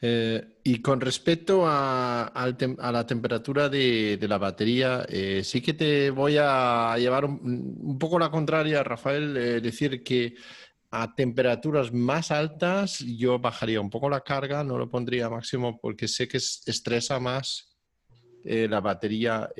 Eh, 0.00 0.58
y 0.62 0.80
con 0.80 1.00
respecto 1.00 1.64
a, 1.66 2.32
la 2.34 3.06
temperatura 3.06 3.68
de, 3.68 4.18
la 4.28 4.38
batería, 4.38 5.04
eh, 5.08 5.42
sí 5.44 5.60
que 5.60 5.74
te 5.74 6.10
voy 6.10 6.36
a 6.38 6.96
llevar 6.98 7.24
un, 7.24 7.98
poco 7.98 8.18
la 8.18 8.30
contraria, 8.30 8.82
Rafael, 8.82 9.36
eh, 9.36 9.60
decir 9.60 10.02
que 10.02 10.34
a 10.90 11.14
temperaturas 11.14 11.92
más 11.92 12.30
altas 12.30 13.00
yo 13.00 13.38
bajaría 13.38 13.80
un 13.80 13.90
poco 13.90 14.08
la 14.08 14.22
carga, 14.22 14.64
no 14.64 14.78
lo 14.78 14.88
pondría 14.88 15.28
máximo 15.28 15.78
porque 15.80 16.08
sé 16.08 16.26
que 16.26 16.38
estresa 16.38 17.20
más 17.20 17.76
la 18.44 18.80
batería 18.80 19.50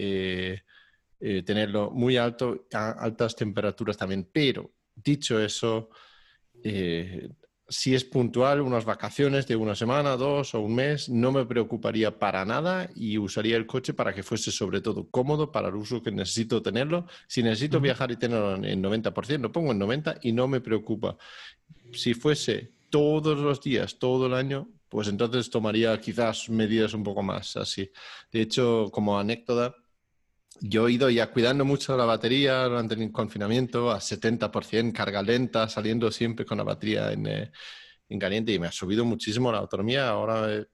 tenerlo 1.19 1.91
muy 1.91 2.17
alto 2.17 2.67
a 2.73 2.93
altas 2.93 3.37
temperaturas 3.37 3.97
también. 3.97 4.29
Pero 4.33 4.73
dicho 4.95 5.39
eso, 5.39 5.91
si 7.69 7.95
es 7.95 8.05
puntual, 8.05 8.63
unas 8.63 8.85
vacaciones 8.85 9.47
de 9.47 9.55
una 9.55 9.75
semana, 9.75 10.17
dos 10.17 10.55
o 10.55 10.61
un 10.61 10.75
mes, 10.75 11.09
no 11.11 11.33
me 11.33 11.45
preocuparía 11.45 12.19
para 12.19 12.45
nada 12.45 12.89
y 12.95 13.19
usaría 13.19 13.57
el 13.57 13.67
coche 13.67 13.93
para 13.93 14.15
que 14.15 14.23
fuese 14.23 14.51
sobre 14.51 14.81
todo 14.81 15.09
cómodo 15.11 15.53
para 15.53 15.69
el 15.69 15.75
uso 15.75 16.03
que 16.03 16.11
necesito 16.11 16.63
tenerlo. 16.63 17.07
Si 17.27 17.43
necesito 17.43 17.79
viajar 17.79 18.11
y 18.11 18.17
tenerlo 18.17 18.55
en 18.57 18.83
90%, 18.83 19.41
lo 19.41 19.53
pongo 19.53 19.73
en 19.73 19.81
90% 19.81 20.19
y 20.23 20.33
no 20.33 20.49
me 20.49 20.61
preocupa. 20.61 21.19
Si 21.93 22.15
fuese 22.15 22.73
todos 22.89 23.39
los 23.39 23.61
días, 23.61 23.99
todo 23.99 24.27
el 24.27 24.35
año, 24.35 24.71
pues 24.89 25.09
entonces 25.09 25.51
tomaría 25.51 26.01
quizás 26.01 26.49
medidas 26.49 26.95
un 26.95 27.03
poco 27.03 27.23
más 27.23 27.57
así. 27.59 27.91
De 28.33 28.41
hecho, 28.41 28.89
como 28.91 29.19
anécdota, 29.19 29.75
yo 30.61 30.89
he 30.89 30.93
ido 30.93 31.11
ya 31.11 31.31
cuidando 31.31 31.65
mucho 31.65 31.97
la 31.97 32.05
batería 32.05 32.65
durante 32.65 32.95
el 32.95 33.13
confinamiento 33.13 33.91
a 33.91 33.99
70%, 33.99 34.93
carga 34.93 35.23
lenta, 35.23 35.69
saliendo 35.69 36.11
siempre 36.11 36.45
con 36.45 36.59
la 36.59 36.65
batería 36.65 37.13
en, 37.13 37.27
eh, 37.27 37.53
en 38.09 38.19
caliente 38.19 38.53
y 38.53 38.59
me 38.59 38.67
ha 38.67 38.73
subido 38.73 39.05
muchísimo 39.05 39.53
la 39.53 39.59
autonomía. 39.59 40.09
Ahora 40.09 40.53
eh, 40.53 40.67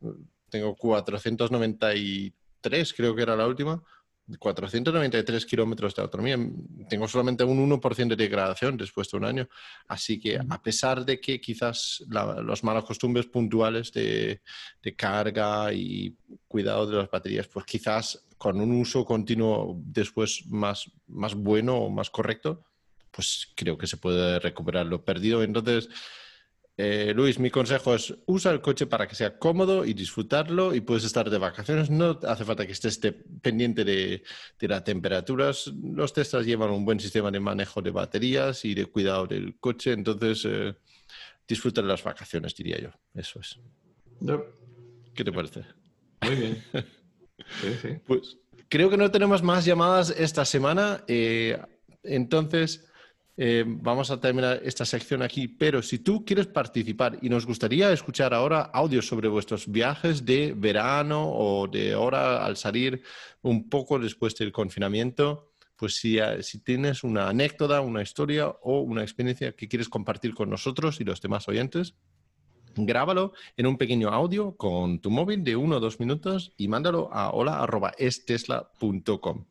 tengo 0.49 0.75
493, 0.77 2.95
creo 2.95 3.15
que 3.15 3.23
era 3.23 3.37
la 3.37 3.47
última, 3.47 3.83
493 4.39 5.45
kilómetros 5.45 5.95
de 5.95 6.03
autonomía. 6.03 6.39
Tengo 6.89 7.07
solamente 7.09 7.45
un 7.45 7.71
1% 7.71 8.09
de 8.09 8.17
degradación 8.17 8.77
después 8.77 9.11
de 9.11 9.17
un 9.19 9.25
año. 9.25 9.49
Así 9.89 10.19
que 10.19 10.39
a 10.49 10.63
pesar 10.63 11.05
de 11.05 11.21
que 11.21 11.41
quizás 11.41 12.05
los 12.09 12.65
malos 12.65 12.85
costumbres 12.85 13.27
puntuales 13.27 13.93
de, 13.93 14.41
de, 14.83 14.97
carga 14.97 15.73
y 15.73 16.17
cuidado 16.49 16.87
de 16.87 16.97
las 16.99 17.11
baterías, 17.11 17.49
pues 17.49 17.67
quizás 17.67 18.25
con 18.45 18.61
un 18.61 18.73
uso 18.73 19.07
continuo 19.07 19.81
después 19.87 20.45
más, 20.49 20.85
más 21.07 21.35
bueno 21.35 21.79
o 21.79 21.89
más 21.89 22.11
correcto, 22.11 22.63
pues 23.11 23.51
creo 23.57 23.79
que 23.79 23.87
se 23.87 23.97
puede 23.97 24.39
recuperar 24.39 24.85
lo 24.85 25.03
perdido. 25.03 25.43
Entonces, 25.43 25.89
eh, 26.77 27.15
Luis, 27.17 27.39
mi 27.39 27.49
consejo 27.49 27.95
es 27.95 28.15
usa 28.27 28.53
el 28.53 28.61
coche 28.61 28.85
para 28.85 29.09
que 29.09 29.15
sea 29.15 29.39
cómodo 29.39 29.87
y 29.87 29.95
disfrutarlo 29.95 30.75
y 30.75 30.83
puedes 30.83 31.05
estar 31.05 31.31
de 31.31 31.39
vacaciones. 31.39 31.89
No 31.89 32.21
hace 32.29 32.45
falta 32.45 32.67
que 32.67 32.73
estés 32.73 33.01
pendiente 33.41 33.83
de, 33.83 34.23
las 34.61 34.85
temperaturas. 34.85 35.73
Los 35.83 36.13
Teslas 36.13 36.45
llevan 36.45 36.69
un 36.69 36.85
buen 36.85 37.01
sistema 37.01 37.31
de 37.31 37.41
manejo 37.41 37.81
de 37.81 37.93
baterías 37.93 38.63
y 38.67 38.75
de 38.75 38.85
cuidado 38.85 39.27
del 39.27 39.59
coche. 39.59 39.93
Entonces, 39.93 40.45
eh, 40.45 40.75
disfruta 41.49 41.81
de 41.81 41.89
las 41.89 42.05
vacaciones, 42.05 42.55
diría 42.55 42.79
yo. 42.79 42.91
Eso 43.15 43.41
es. 43.41 43.59
¿Qué 45.15 45.25
te 45.25 45.33
parece? 45.33 45.65
Muy 46.21 46.35
bien. 46.35 46.63
Pues 48.07 48.37
creo 48.69 48.91
que 48.91 48.97
no 48.97 49.11
tenemos 49.11 49.43
más 49.43 49.65
llamadas 49.65 50.11
esta 50.11 50.45
semana. 50.45 51.05
Eh, 51.07 51.59
entonces, 52.03 52.87
eh, 53.37 53.65
vamos 53.67 54.11
a 54.11 54.21
terminar 54.21 54.61
esta 54.65 54.85
sección 54.85 55.23
aquí, 55.23 55.49
pero 55.49 55.83
si 55.83 55.99
tú 55.99 56.25
quieres 56.25 56.47
participar 56.47 57.19
y 57.21 57.29
nos 57.29 57.47
gustaría 57.47 57.93
escuchar 57.93 58.33
ahora 58.33 58.63
audios 58.73 59.07
sobre 59.07 59.29
vuestros 59.29 59.71
viajes 59.71 60.25
de 60.25 60.55
verano 60.57 61.29
o 61.29 61.67
de 61.67 61.95
hora 61.95 62.45
al 62.45 62.57
salir 62.57 63.03
un 63.43 63.69
poco 63.69 63.99
después 63.99 64.37
del 64.37 64.53
confinamiento, 64.53 65.51
pues 65.77 65.97
si, 65.97 66.19
si 66.43 66.61
tienes 66.61 67.03
una 67.03 67.29
anécdota, 67.29 67.81
una 67.81 68.03
historia 68.03 68.49
o 68.49 68.81
una 68.81 69.03
experiencia 69.03 69.53
que 69.53 69.69
quieres 69.69 69.89
compartir 69.89 70.33
con 70.33 70.49
nosotros 70.49 71.01
y 71.01 71.05
los 71.05 71.21
demás 71.21 71.49
oyentes, 71.49 71.95
grábalo 72.77 73.33
en 73.57 73.67
un 73.67 73.79
pequeño 73.79 74.11
audio 74.11 74.57
con 74.57 75.01
tu 75.01 75.11
móvil 75.11 75.43
de 75.45 75.57
uno 75.57 75.77
o 75.77 75.81
dos 75.81 76.01
minutos 76.01 76.53
y 76.57 76.69
mándalo 76.69 77.11
a 77.13 77.31
hola.estesla.com. 77.31 79.45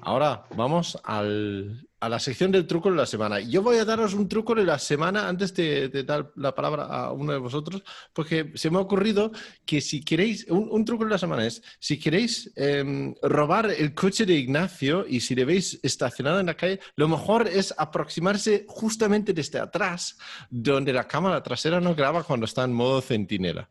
Ahora 0.00 0.44
vamos 0.54 0.98
al, 1.04 1.88
a 2.04 2.08
la 2.10 2.18
sección 2.18 2.52
del 2.52 2.66
truco 2.66 2.90
de 2.90 2.96
la 2.96 3.06
semana. 3.06 3.40
Yo 3.40 3.62
voy 3.62 3.78
a 3.78 3.84
daros 3.86 4.12
un 4.12 4.28
truco 4.28 4.54
de 4.54 4.64
la 4.64 4.78
semana 4.78 5.26
antes 5.26 5.54
de, 5.54 5.88
dar 6.04 6.30
la 6.36 6.54
palabra 6.54 6.84
a 6.84 7.12
uno 7.12 7.32
de 7.32 7.38
vosotros, 7.38 7.82
porque 8.12 8.52
se 8.56 8.68
me 8.68 8.76
ha 8.76 8.82
ocurrido 8.82 9.32
que 9.64 9.80
si 9.80 10.04
queréis, 10.04 10.46
un, 10.50 10.84
truco 10.84 11.04
de 11.04 11.10
la 11.10 11.18
semana 11.18 11.46
es, 11.46 11.62
si 11.78 11.98
queréis 11.98 12.52
em, 12.56 13.14
robar 13.22 13.70
el 13.70 13.94
coche 13.94 14.26
de 14.26 14.34
Ignacio 14.34 15.06
y 15.08 15.20
si 15.20 15.34
le 15.34 15.46
veis 15.46 15.80
estacionado 15.82 16.40
en 16.40 16.46
la 16.46 16.56
calle, 16.56 16.78
lo 16.96 17.08
mejor 17.08 17.48
es 17.48 17.74
aproximarse 17.78 18.66
justamente 18.68 19.32
desde 19.32 19.58
atrás, 19.58 20.18
donde 20.50 20.92
la 20.92 21.08
cámara 21.08 21.42
trasera 21.42 21.80
no 21.80 21.94
graba 21.94 22.22
cuando 22.22 22.44
está 22.44 22.64
en 22.64 22.74
modo 22.74 23.00
centinela. 23.00 23.70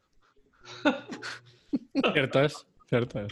Cierto 2.13 2.41
es. 2.41 2.65
Cierto, 2.94 3.28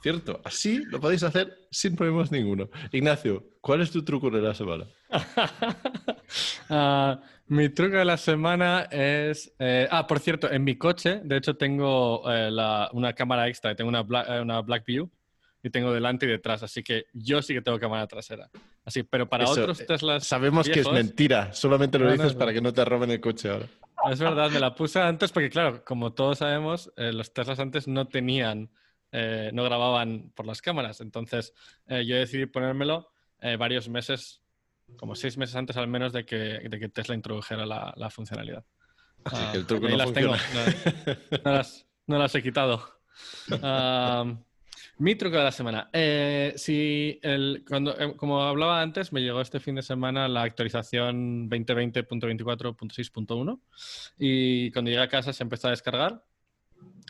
Cierto, 0.00 0.40
así 0.42 0.82
lo 0.86 0.98
podéis 0.98 1.22
hacer 1.22 1.54
sin 1.70 1.96
problemas 1.96 2.32
ninguno. 2.32 2.70
Ignacio, 2.92 3.44
¿cuál 3.60 3.82
es 3.82 3.90
tu 3.90 4.02
truco 4.02 4.30
de 4.30 4.40
la 4.40 4.54
semana? 4.54 4.86
Ah, 6.70 7.20
mi 7.48 7.68
truco 7.68 7.98
de 7.98 8.06
la 8.06 8.16
semana 8.16 8.88
es... 8.90 9.52
Eh, 9.58 9.86
ah, 9.90 10.06
por 10.06 10.20
cierto, 10.20 10.50
en 10.50 10.64
mi 10.64 10.76
coche, 10.76 11.20
de 11.22 11.36
hecho, 11.36 11.54
tengo 11.54 12.22
eh, 12.26 12.50
una 12.92 13.12
cámara 13.12 13.46
extra, 13.48 13.74
tengo 13.74 13.90
una 13.90 14.02
Black, 14.02 14.26
eh, 14.30 14.40
una 14.40 14.62
Black 14.62 14.86
View 14.86 15.10
y 15.62 15.68
tengo 15.68 15.92
delante 15.92 16.24
y 16.24 16.30
detrás, 16.30 16.62
así 16.62 16.82
que 16.82 17.04
yo 17.12 17.42
sí 17.42 17.52
que 17.52 17.60
tengo 17.60 17.78
cámara 17.78 18.06
trasera. 18.06 18.48
Así, 18.86 19.02
pero 19.02 19.28
para 19.28 19.46
otros 19.46 19.84
Teslas. 19.86 20.24
Sabemos 20.24 20.66
que 20.66 20.80
es 20.80 20.90
mentira, 20.90 21.52
solamente 21.52 21.98
lo 21.98 22.10
dices 22.10 22.32
para 22.32 22.54
que 22.54 22.62
no 22.62 22.72
te 22.72 22.82
roben 22.86 23.10
el 23.10 23.20
coche 23.20 23.50
ahora. 23.50 23.66
Es 24.10 24.18
verdad, 24.18 24.50
me 24.50 24.58
la 24.58 24.74
puse 24.74 24.98
antes 25.00 25.30
porque, 25.30 25.50
claro, 25.50 25.84
como 25.84 26.14
todos 26.14 26.38
sabemos, 26.38 26.90
los 26.96 27.34
Teslas 27.34 27.58
antes 27.58 27.86
no 27.86 28.08
tenían 28.08 28.70
eh, 29.12 29.50
no 29.52 29.62
grababan 29.62 30.32
por 30.34 30.46
las 30.46 30.62
cámaras. 30.62 31.02
Entonces 31.02 31.52
eh, 31.86 32.06
yo 32.06 32.16
decidí 32.16 32.46
ponérmelo 32.46 33.12
eh, 33.40 33.56
varios 33.56 33.90
meses, 33.90 34.40
como 34.96 35.14
seis 35.14 35.36
meses 35.36 35.54
antes 35.54 35.76
al 35.76 35.86
menos 35.86 36.14
de 36.14 36.24
que, 36.24 36.36
de 36.36 36.78
que 36.78 36.88
Tesla 36.88 37.14
introdujera 37.14 37.66
la, 37.66 38.10
funcionalidad. 38.10 38.64
Así 39.24 39.44
que 39.52 39.58
el 39.58 39.66
truco 39.66 39.88
no 39.88 39.96
las 39.96 40.12
tengo, 40.12 40.34
no, 42.06 42.18
las, 42.18 42.34
he 42.34 42.42
quitado. 42.42 43.00
mi 44.98 45.14
truco 45.14 45.36
de 45.36 45.44
la 45.44 45.52
semana. 45.52 45.90
si 46.56 47.20
el, 47.22 47.64
cuando, 47.68 47.94
como 48.16 48.42
hablaba 48.42 48.80
antes, 48.80 49.12
me 49.12 49.20
llegó 49.20 49.42
este 49.42 49.60
fin 49.60 49.74
de 49.74 49.82
semana 49.82 50.26
la 50.26 50.42
actualización 50.42 51.50
2020.24.6.1 51.50 53.60
y 54.18 54.72
cuando 54.72 54.90
llegué 54.90 55.02
a 55.02 55.08
casa 55.08 55.32
se 55.32 55.42
empezó 55.42 55.68
a 55.68 55.72
descargar 55.72 56.24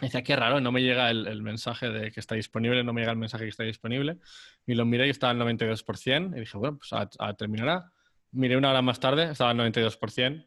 decía, 0.00 0.22
qué 0.22 0.36
raro, 0.36 0.60
no 0.60 0.72
me 0.72 0.82
llega 0.82 1.10
el, 1.10 1.42
mensaje 1.42 1.88
de 1.88 2.10
que 2.10 2.20
está 2.20 2.34
disponible, 2.34 2.82
no 2.84 2.92
me 2.92 3.00
llega 3.00 3.12
el 3.12 3.18
mensaje 3.18 3.44
que 3.44 3.50
está 3.50 3.64
disponible. 3.64 4.18
Y 4.66 4.74
lo 4.74 4.84
miré 4.84 5.06
y 5.06 5.10
estaba 5.10 5.30
al 5.32 5.38
92%. 5.38 6.36
Y 6.36 6.40
dije, 6.40 6.58
bueno, 6.58 6.78
pues 6.78 6.92
a, 6.92 7.34
terminará. 7.34 7.92
Miré 8.32 8.56
una 8.56 8.70
hora 8.70 8.82
más 8.82 9.00
tarde, 9.00 9.30
estaba 9.30 9.50
al 9.50 9.58
92%. 9.58 10.46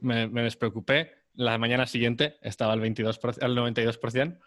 Me, 0.00 0.28
me 0.28 0.42
despreocupé. 0.42 1.24
La 1.34 1.58
mañana 1.58 1.86
siguiente 1.86 2.38
estaba 2.42 2.72
al, 2.72 2.80
22%, 2.80 3.42
al 3.42 3.56
92%. 3.56 4.38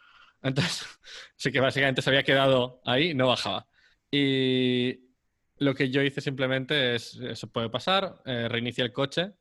Entonces, 0.41 0.87
sí 1.35 1.51
que 1.51 1.59
básicamente 1.59 2.01
se 2.01 2.09
había 2.09 2.23
quedado 2.23 2.81
ahí, 2.85 3.13
no 3.13 3.27
bajaba. 3.27 3.67
Y 4.11 5.09
lo 5.57 5.75
que 5.75 5.89
yo 5.89 6.01
hice 6.01 6.21
simplemente 6.21 6.95
es, 6.95 7.15
eso 7.15 7.51
puede 7.51 7.69
pasar, 7.69 8.21
eh, 8.25 8.49
el 8.77 8.93
coche 8.93 9.33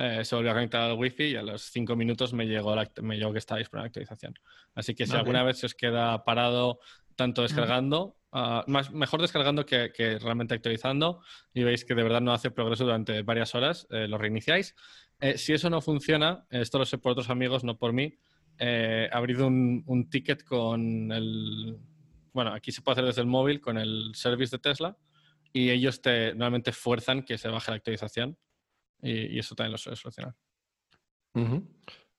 eh, 0.00 0.24
se 0.24 0.36
volvió 0.36 0.52
a 0.52 0.54
conectar 0.54 0.82
al 0.82 0.96
wifi 0.96 1.24
y 1.24 1.34
a 1.34 1.42
los 1.42 1.60
cinco 1.60 1.96
minutos 1.96 2.32
me 2.32 2.46
llegó, 2.46 2.76
me 3.02 3.16
llegó 3.16 3.32
que 3.32 3.40
estaba 3.40 3.58
disponible 3.58 3.82
la 3.82 3.86
actualización. 3.88 4.34
Así 4.76 4.94
que 4.94 5.06
si 5.06 5.16
alguna 5.16 5.42
vez 5.42 5.58
se 5.58 5.66
os 5.66 5.74
queda 5.74 6.24
parado 6.24 6.78
tanto 7.16 7.42
descargando, 7.42 8.16
ah, 8.30 8.62
más, 8.68 8.92
mejor 8.92 9.20
descargando 9.20 9.66
que, 9.66 9.90
realmente 10.22 10.54
actualizando 10.54 11.20
y 11.52 11.64
veis 11.64 11.84
que 11.84 11.96
de 11.96 12.04
verdad 12.04 12.20
no 12.20 12.32
hace 12.32 12.52
progreso 12.52 12.84
durante 12.84 13.22
varias 13.22 13.56
horas, 13.56 13.88
eh, 13.90 14.06
lo 14.06 14.18
reiniciáis. 14.18 14.76
Eh, 15.20 15.36
si 15.36 15.52
eso 15.52 15.68
no 15.68 15.80
funciona, 15.80 16.46
esto 16.48 16.78
lo 16.78 16.84
sé 16.84 16.98
por 16.98 17.10
otros 17.10 17.28
amigos, 17.28 17.64
no 17.64 17.76
por 17.76 17.92
mí, 17.92 18.16
abrid 19.10 19.40
un, 19.40 19.82
un 19.84 20.08
ticket 20.08 20.44
con 20.44 21.10
el... 21.10 21.76
Bueno, 22.32 22.52
aquí 22.52 22.70
se 22.70 22.82
puede 22.82 22.92
hacer 22.92 23.04
desde 23.06 23.22
el 23.22 23.26
móvil 23.26 23.60
con 23.60 23.76
el 23.78 24.12
service 24.14 24.54
de 24.54 24.60
Tesla 24.60 24.96
y 25.52 25.70
ellos 25.70 26.00
te 26.00 26.28
normalmente 26.34 26.70
fuerzan 26.70 27.24
que 27.24 27.36
se 27.36 27.48
baje 27.48 27.72
la 27.72 27.78
actualización 27.78 28.38
y, 29.02 29.38
eso 29.38 29.54
también 29.54 29.72
lo 29.72 29.78
suele 29.78 29.96
solucionar. 29.96 30.34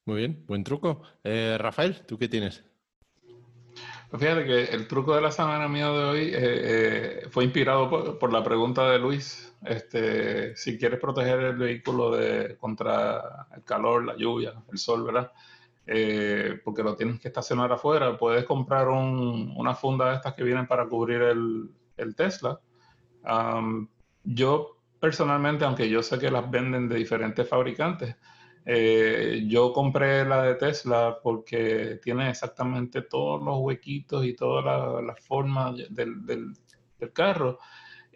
Muy 0.10 0.18
bien, 0.18 0.44
buen 0.48 0.64
truco. 0.64 1.04
Eh, 1.24 1.56
Rafael, 1.60 2.06
¿tú 2.06 2.18
qué 2.18 2.28
tienes? 2.28 2.64
Pues 4.10 4.20
fíjate 4.20 4.44
que 4.44 4.64
el 4.64 4.88
truco 4.88 5.14
de 5.14 5.22
la 5.22 5.30
semana 5.30 5.68
mío 5.68 5.96
de 5.96 6.04
hoy 6.04 6.20
eh, 6.30 6.34
eh, 6.34 7.28
fue 7.30 7.44
inspirado 7.44 8.18
por, 8.18 8.34
la 8.34 8.44
pregunta 8.44 8.90
de 8.90 8.98
Luis. 8.98 9.56
Este, 9.64 10.56
si 10.56 10.80
quieres 10.80 11.00
proteger 11.00 11.40
el 11.42 11.58
vehículo 11.58 12.10
de, 12.10 12.58
contra 12.58 13.48
el 13.56 13.64
calor, 13.64 14.04
la 14.04 14.16
lluvia, 14.18 14.54
el 14.72 14.78
sol, 14.80 15.04
¿verdad? 15.04 15.32
porque 16.64 16.84
lo 16.84 16.96
tienes 16.96 17.20
que 17.20 17.30
estacionar 17.30 17.72
afuera, 17.72 18.16
puedes 18.16 18.46
comprar 18.46 18.88
una 18.90 19.74
funda 19.74 20.10
de 20.10 20.16
estas 20.16 20.36
que 20.36 20.44
vienen 20.44 20.68
para 20.68 20.88
cubrir 20.88 21.22
el, 21.22 22.16
Tesla. 22.16 22.60
yo 24.24 24.79
personalmente, 25.00 25.66
aunque 25.66 25.90
yo 25.90 26.04
sé 26.04 26.20
que 26.20 26.32
las 26.32 26.50
venden 26.50 26.90
de 26.90 26.96
diferentes 26.96 27.48
fabricantes, 27.48 28.16
eh, 28.66 29.46
yo 29.48 29.74
compré 29.74 30.26
la 30.26 30.44
de 30.44 30.56
Tesla 30.56 31.18
porque 31.24 32.00
tiene 32.04 32.30
exactamente 32.30 33.02
todos 33.02 33.42
los 33.42 33.58
huequitos 33.60 34.26
y 34.26 34.36
todas 34.36 35.04
las 35.04 35.26
formas 35.26 35.76
del, 35.90 36.54
carro 37.14 37.60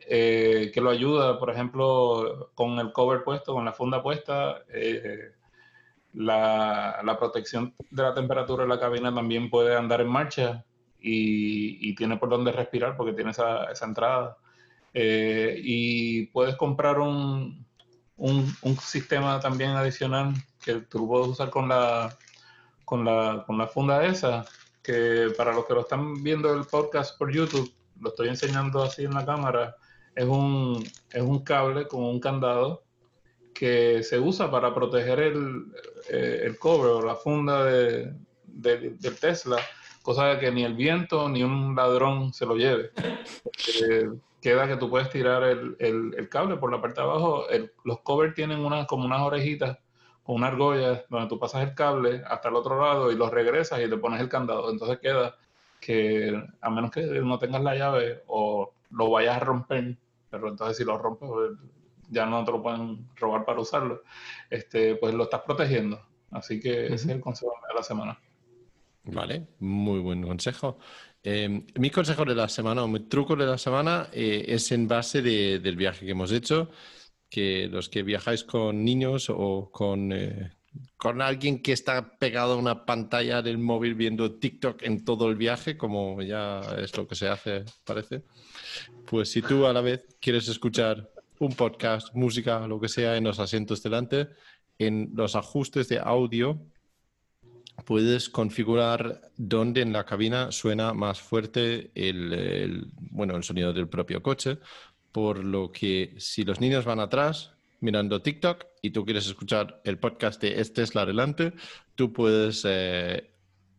eh, 0.07 0.69
que 0.73 0.81
lo 0.81 0.89
ayuda, 0.89 1.39
por 1.39 1.49
ejemplo, 1.49 2.51
con 2.53 2.77
el 2.79 2.91
cover 2.91 3.23
puesto, 3.23 3.53
con 3.53 3.65
la 3.65 3.73
funda 3.73 4.03
puesta. 4.03 4.63
Eh, 4.73 5.31
la, 6.13 7.15
protección 7.17 7.73
de 7.89 8.03
la 8.03 8.13
temperatura 8.13 8.63
de 8.63 8.69
la 8.69 8.79
cabina 8.79 9.13
también 9.13 9.49
puede 9.49 9.75
andar 9.75 10.01
en 10.01 10.07
marcha 10.07 10.65
y, 10.99 11.95
tiene 11.95 12.17
por 12.17 12.29
dónde 12.29 12.51
respirar 12.51 12.95
porque 12.97 13.13
tiene 13.13 13.31
esa, 13.31 13.71
esa 13.71 13.85
entrada. 13.85 14.37
Y 14.93 16.27
puedes 16.27 16.55
comprar 16.55 16.99
un, 16.99 17.65
un, 18.17 18.77
sistema 18.77 19.39
también 19.39 19.71
adicional 19.71 20.33
que 20.63 20.75
tú 20.75 21.07
puedes 21.07 21.27
usar 21.27 21.49
con 21.49 21.67
la, 21.67 22.15
con 22.85 23.03
la, 23.03 23.43
con 23.45 23.57
la 23.57 23.67
funda 23.67 24.05
esa, 24.05 24.45
que 24.81 25.33
para 25.37 25.53
los 25.53 25.65
que 25.65 25.73
lo 25.73 25.81
están 25.81 26.23
viendo 26.23 26.53
el 26.53 26.65
podcast 26.65 27.17
por 27.17 27.33
YouTube, 27.33 27.71
lo 27.99 28.09
estoy 28.09 28.29
enseñando 28.29 28.83
así 28.83 29.03
en 29.03 29.13
la 29.13 29.25
cámara, 29.25 29.75
es 30.15 30.25
un, 30.25 30.83
es 31.11 31.21
un 31.21 31.43
cable 31.43 31.87
con 31.87 32.03
un 32.03 32.19
candado 32.19 32.83
que 33.53 34.03
se 34.03 34.19
usa 34.19 34.49
para 34.49 34.73
proteger 34.73 35.19
el, 35.19 35.65
eh, 36.09 36.41
el 36.43 36.57
cobre 36.57 36.91
o 36.91 37.01
la 37.01 37.15
funda 37.15 37.65
de, 37.65 38.13
del 38.45 39.19
Tesla, 39.19 39.57
cosa 40.01 40.39
que 40.39 40.51
ni 40.51 40.63
el 40.63 40.75
viento 40.75 41.29
ni 41.29 41.43
un 41.43 41.75
ladrón 41.75 42.33
se 42.33 42.45
lo 42.45 42.55
lleve. 42.55 42.91
Eh, 43.89 44.09
queda 44.43 44.67
que 44.67 44.75
tú 44.75 44.89
puedes 44.89 45.09
tirar 45.09 45.41
el, 45.43 45.77
el, 45.79 46.27
cable 46.27 46.57
por 46.57 46.69
la 46.69 46.81
parte 46.81 46.99
de 46.99 47.07
abajo. 47.07 47.45
los 47.85 48.01
covers 48.01 48.35
tienen 48.35 48.59
unas, 48.59 48.85
como 48.87 49.05
unas 49.05 49.21
orejitas 49.21 49.79
con 50.21 50.35
una 50.35 50.47
argolla 50.47 51.05
donde 51.09 51.29
tú 51.29 51.39
pasas 51.39 51.63
el 51.63 51.73
cable 51.73 52.21
hasta 52.27 52.49
el 52.49 52.55
otro 52.55 52.79
lado 52.79 53.09
y 53.09 53.15
lo 53.15 53.29
regresas 53.29 53.79
y 53.79 53.89
te 53.89 53.97
pones 53.97 54.19
el 54.19 54.27
candado. 54.27 54.69
Entonces 54.69 54.99
queda 54.99 55.37
que 55.79 56.43
a 56.59 56.69
menos 56.69 56.91
que 56.91 57.01
no 57.03 57.39
tengas 57.39 57.63
la 57.63 57.75
llave 57.75 58.23
o 58.27 58.73
lo 58.91 59.09
vayas 59.09 59.37
a 59.37 59.39
romper, 59.39 59.97
pero 60.29 60.49
entonces 60.49 60.75
si 60.75 60.83
lo 60.83 60.97
rompes 60.97 61.29
pues, 61.29 61.51
ya 62.09 62.25
no 62.25 62.43
te 62.43 62.51
lo 62.51 62.61
pueden 62.61 63.07
robar 63.15 63.45
para 63.45 63.61
usarlo, 63.61 64.03
este, 64.49 64.95
pues 64.95 65.13
lo 65.13 65.23
estás 65.23 65.41
protegiendo. 65.41 66.01
Así 66.31 66.59
que 66.59 66.87
ese 66.87 66.95
es 66.95 67.07
el 67.07 67.21
consejo 67.21 67.53
de 67.69 67.75
la 67.75 67.83
semana. 67.83 68.19
Vale, 69.05 69.47
muy 69.59 69.99
buen 69.99 70.21
consejo. 70.21 70.77
Eh, 71.25 71.65
mi 71.75 71.89
consejo 71.89 72.25
de 72.25 72.35
la 72.35 72.49
semana 72.49 72.83
o 72.83 72.87
mi 72.87 72.99
truco 72.99 73.37
de 73.37 73.45
la 73.45 73.57
semana 73.57 74.09
eh, 74.11 74.43
es 74.45 74.69
en 74.73 74.89
base 74.89 75.21
del 75.21 75.75
viaje 75.77 76.05
que 76.05 76.11
hemos 76.11 76.33
hecho, 76.33 76.69
que 77.29 77.69
los 77.71 77.87
que 77.87 78.03
viajáis 78.03 78.43
con 78.43 78.83
niños 78.83 79.29
o 79.29 79.71
con, 79.71 80.11
eh, 80.11 80.51
con 80.97 81.21
alguien 81.21 81.61
que 81.61 81.71
está 81.71 82.17
pegado 82.17 82.53
a 82.53 82.57
una 82.57 82.85
pantalla 82.85 83.41
del 83.41 83.57
móvil 83.57 83.95
viendo 83.95 84.37
TikTok 84.37 84.83
en 84.83 85.05
todo 85.05 85.29
el 85.29 85.35
viaje, 85.35 85.77
como 85.77 86.21
ya 86.21 86.59
es 86.77 86.95
lo 86.97 87.07
que 87.07 87.15
se 87.15 87.29
hace, 87.29 87.63
parece, 87.85 88.23
pues 89.05 89.31
si 89.31 89.41
tú 89.41 89.65
a 89.65 89.71
la 89.71 89.79
vez 89.79 90.05
quieres 90.19 90.49
escuchar 90.49 91.09
un 91.39 91.53
podcast, 91.53 92.13
música, 92.13 92.67
lo 92.67 92.81
que 92.81 92.89
sea 92.89 93.15
en 93.15 93.23
los 93.23 93.39
asientos 93.39 93.81
delante, 93.81 94.27
en 94.77 95.11
los 95.15 95.37
ajustes 95.37 95.87
de 95.87 95.99
audio 95.99 96.59
puedes 97.85 98.29
configurar 98.29 99.21
dónde 99.37 99.81
en 99.81 99.93
la 99.93 100.05
cabina 100.05 100.51
suena 100.51 100.93
más 100.93 101.21
fuerte 101.21 101.91
el, 101.95 102.91
bueno, 103.11 103.35
el 103.35 103.43
sonido 103.43 103.73
del 103.73 103.87
propio 103.87 104.21
coche, 104.21 104.59
por 105.11 105.43
lo 105.43 105.71
que 105.71 106.15
si 106.17 106.43
los 106.43 106.59
niños 106.59 106.85
van 106.85 106.99
atrás 106.99 107.51
mirando 107.81 108.21
TikTok 108.21 108.65
y 108.81 108.91
tú 108.91 109.03
quieres 109.03 109.27
escuchar 109.27 109.81
el 109.83 109.99
podcast 109.99 110.41
de 110.41 110.61
Este 110.61 110.81
es 110.81 110.95
la 110.95 111.01
adelante, 111.01 111.53
tú 111.95 112.13
puedes 112.13 112.63
eh, 112.65 113.31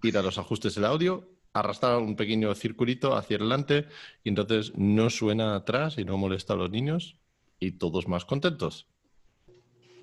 ir 0.02 0.18
a 0.18 0.22
los 0.22 0.38
ajustes 0.38 0.74
del 0.74 0.84
audio, 0.84 1.26
arrastrar 1.54 1.98
un 1.98 2.14
pequeño 2.14 2.54
circulito 2.54 3.16
hacia 3.16 3.36
adelante 3.36 3.86
y 4.22 4.28
entonces 4.28 4.72
no 4.76 5.08
suena 5.08 5.56
atrás 5.56 5.96
y 5.98 6.04
no 6.04 6.18
molesta 6.18 6.52
a 6.52 6.56
los 6.56 6.70
niños 6.70 7.16
y 7.58 7.72
todos 7.72 8.06
más 8.08 8.24
contentos. 8.24 8.86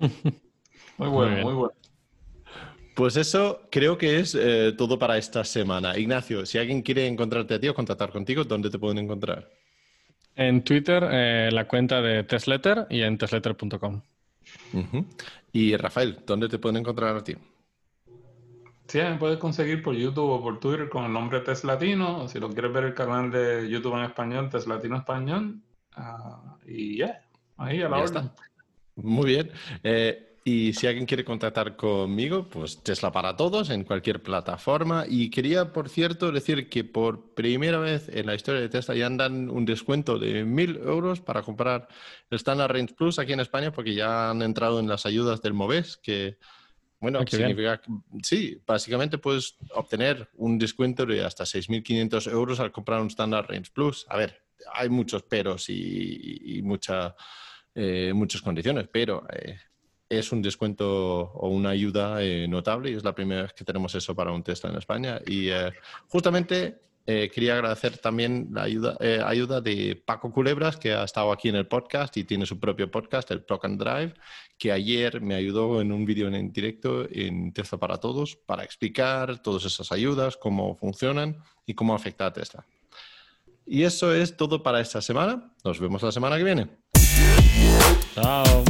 muy 0.98 1.08
bueno, 1.08 1.42
muy 1.42 1.54
bueno. 1.54 1.81
Pues 2.94 3.16
eso 3.16 3.62
creo 3.70 3.96
que 3.96 4.18
es 4.18 4.34
eh, 4.34 4.74
todo 4.76 4.98
para 4.98 5.16
esta 5.16 5.44
semana. 5.44 5.96
Ignacio, 5.98 6.44
si 6.44 6.58
alguien 6.58 6.82
quiere 6.82 7.06
encontrarte 7.06 7.54
a 7.54 7.60
ti 7.60 7.68
o 7.68 7.74
contactar 7.74 8.10
contigo, 8.10 8.44
¿dónde 8.44 8.68
te 8.68 8.78
pueden 8.78 8.98
encontrar? 8.98 9.48
En 10.36 10.62
Twitter, 10.62 11.06
eh, 11.10 11.50
la 11.52 11.66
cuenta 11.66 12.02
de 12.02 12.24
Testletter 12.24 12.86
y 12.90 13.02
en 13.02 13.16
testletter.com. 13.16 14.00
Y 15.52 15.76
Rafael, 15.76 16.18
¿dónde 16.26 16.48
te 16.48 16.58
pueden 16.58 16.78
encontrar 16.78 17.16
a 17.16 17.24
ti? 17.24 17.34
Sí, 18.88 18.98
me 18.98 19.16
puedes 19.16 19.38
conseguir 19.38 19.82
por 19.82 19.94
YouTube 19.94 20.30
o 20.30 20.42
por 20.42 20.60
Twitter 20.60 20.88
con 20.88 21.04
el 21.04 21.12
nombre 21.12 21.40
Teslatino. 21.40 22.24
O 22.24 22.28
si 22.28 22.38
lo 22.38 22.50
quieres 22.50 22.72
ver 22.72 22.84
el 22.84 22.94
canal 22.94 23.30
de 23.30 23.68
YouTube 23.68 23.96
en 23.96 24.04
español, 24.04 24.50
Teslatino 24.50 24.96
Español. 24.96 25.62
Ah, 25.94 26.58
y 26.66 26.98
ya, 26.98 27.22
ahí 27.56 27.80
a 27.80 27.88
la 27.88 27.98
hora. 27.98 28.34
Muy 28.96 29.26
bien. 29.26 29.50
Eh, 29.82 30.31
y 30.44 30.72
si 30.72 30.88
alguien 30.88 31.06
quiere 31.06 31.24
contactar 31.24 31.76
conmigo, 31.76 32.48
pues 32.48 32.82
Tesla 32.82 33.12
para 33.12 33.36
todos 33.36 33.70
en 33.70 33.84
cualquier 33.84 34.22
plataforma. 34.22 35.04
Y 35.08 35.30
quería, 35.30 35.72
por 35.72 35.88
cierto, 35.88 36.32
decir 36.32 36.68
que 36.68 36.82
por 36.82 37.34
primera 37.34 37.78
vez 37.78 38.08
en 38.08 38.26
la 38.26 38.34
historia 38.34 38.60
de 38.60 38.68
Tesla 38.68 38.96
ya 38.96 39.08
dan 39.08 39.48
un 39.48 39.64
descuento 39.64 40.18
de 40.18 40.44
mil 40.44 40.78
euros 40.78 41.20
para 41.20 41.42
comprar 41.42 41.86
el 42.28 42.36
Standard 42.36 42.72
Range 42.72 42.92
Plus 42.94 43.20
aquí 43.20 43.32
en 43.32 43.40
España, 43.40 43.72
porque 43.72 43.94
ya 43.94 44.30
han 44.30 44.42
entrado 44.42 44.80
en 44.80 44.88
las 44.88 45.06
ayudas 45.06 45.42
del 45.42 45.52
MOVES, 45.52 45.98
que, 45.98 46.38
bueno, 46.98 47.20
ah, 47.20 47.24
significa 47.28 47.80
que, 47.80 47.92
sí, 48.24 48.60
básicamente 48.66 49.18
puedes 49.18 49.56
obtener 49.74 50.28
un 50.34 50.58
descuento 50.58 51.06
de 51.06 51.24
hasta 51.24 51.44
6.500 51.44 52.32
euros 52.32 52.58
al 52.58 52.72
comprar 52.72 53.00
un 53.00 53.08
Standard 53.08 53.48
Range 53.48 53.70
Plus. 53.72 54.06
A 54.08 54.16
ver, 54.16 54.42
hay 54.74 54.88
muchos 54.88 55.22
peros 55.22 55.66
y, 55.68 56.60
mucha, 56.64 57.14
eh, 57.76 58.12
muchas 58.12 58.42
condiciones, 58.42 58.88
pero 58.90 59.24
eh, 59.32 59.56
es 60.18 60.30
un 60.30 60.42
descuento 60.42 61.32
o 61.32 61.48
una 61.48 61.70
ayuda 61.70 62.22
eh, 62.22 62.46
notable 62.46 62.90
y 62.90 62.94
es 62.94 63.04
la 63.04 63.14
primera 63.14 63.42
vez 63.42 63.52
que 63.54 63.64
tenemos 63.64 63.94
eso 63.94 64.14
para 64.14 64.30
un 64.30 64.42
Tesla 64.42 64.68
en 64.70 64.76
España. 64.76 65.20
Y 65.26 65.48
eh, 65.48 65.72
justamente 66.08 66.80
eh, 67.06 67.30
quería 67.32 67.54
agradecer 67.54 67.96
también 67.96 68.48
la 68.52 68.64
ayuda, 68.64 68.96
ayuda 69.24 69.62
de 69.62 70.00
Paco 70.04 70.30
Culebras, 70.30 70.76
que 70.76 70.92
ha 70.92 71.04
estado 71.04 71.32
aquí 71.32 71.48
en 71.48 71.56
el 71.56 71.66
podcast 71.66 72.14
y 72.18 72.24
tiene 72.24 72.44
su 72.44 72.60
propio 72.60 72.90
podcast, 72.90 73.30
el 73.30 73.42
Plug 73.42 73.64
and 73.64 73.82
Drive, 73.82 74.14
que 74.58 74.70
ayer 74.70 75.20
me 75.22 75.34
ayudó 75.34 75.80
en 75.80 75.90
un 75.92 76.04
vídeo 76.04 76.28
en 76.28 76.52
directo 76.52 77.06
en 77.10 77.52
Tesla 77.54 77.78
para 77.78 77.96
Todos 77.96 78.36
para 78.36 78.64
explicar 78.64 79.40
todas 79.40 79.64
esas 79.64 79.90
ayudas, 79.92 80.36
cómo 80.36 80.76
funcionan 80.76 81.42
y 81.64 81.72
cómo 81.72 81.94
afecta 81.94 82.26
a 82.26 82.32
Tesla. 82.32 82.66
Y 83.64 83.84
eso 83.84 84.12
es 84.12 84.36
todo 84.36 84.62
para 84.62 84.80
esta 84.80 85.00
semana. 85.00 85.52
Nos 85.64 85.80
vemos 85.80 86.02
la 86.02 86.12
semana 86.12 86.36
que 86.36 86.44
viene. 86.44 86.68
Chao. 88.14 88.64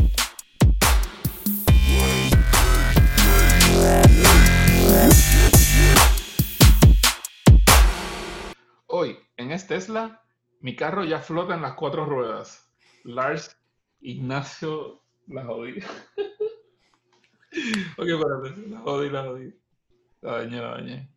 Hoy, 8.86 9.18
en 9.36 9.52
este 9.52 9.74
Tesla, 9.74 10.22
mi 10.60 10.76
carro 10.76 11.04
ya 11.04 11.18
flota 11.18 11.54
en 11.54 11.62
las 11.62 11.74
cuatro 11.74 12.04
ruedas. 12.04 12.70
Lars 13.04 13.56
Ignacio 14.00 15.02
la 15.26 15.44
jodí. 15.44 15.78
ok, 17.96 18.06
espérate, 18.06 18.68
la 18.68 18.80
jodí, 18.80 19.10
la 19.10 19.24
jodí. 19.24 19.54
La 20.20 20.32
dañé, 20.38 20.56
la 20.56 20.68
dañé. 20.68 21.11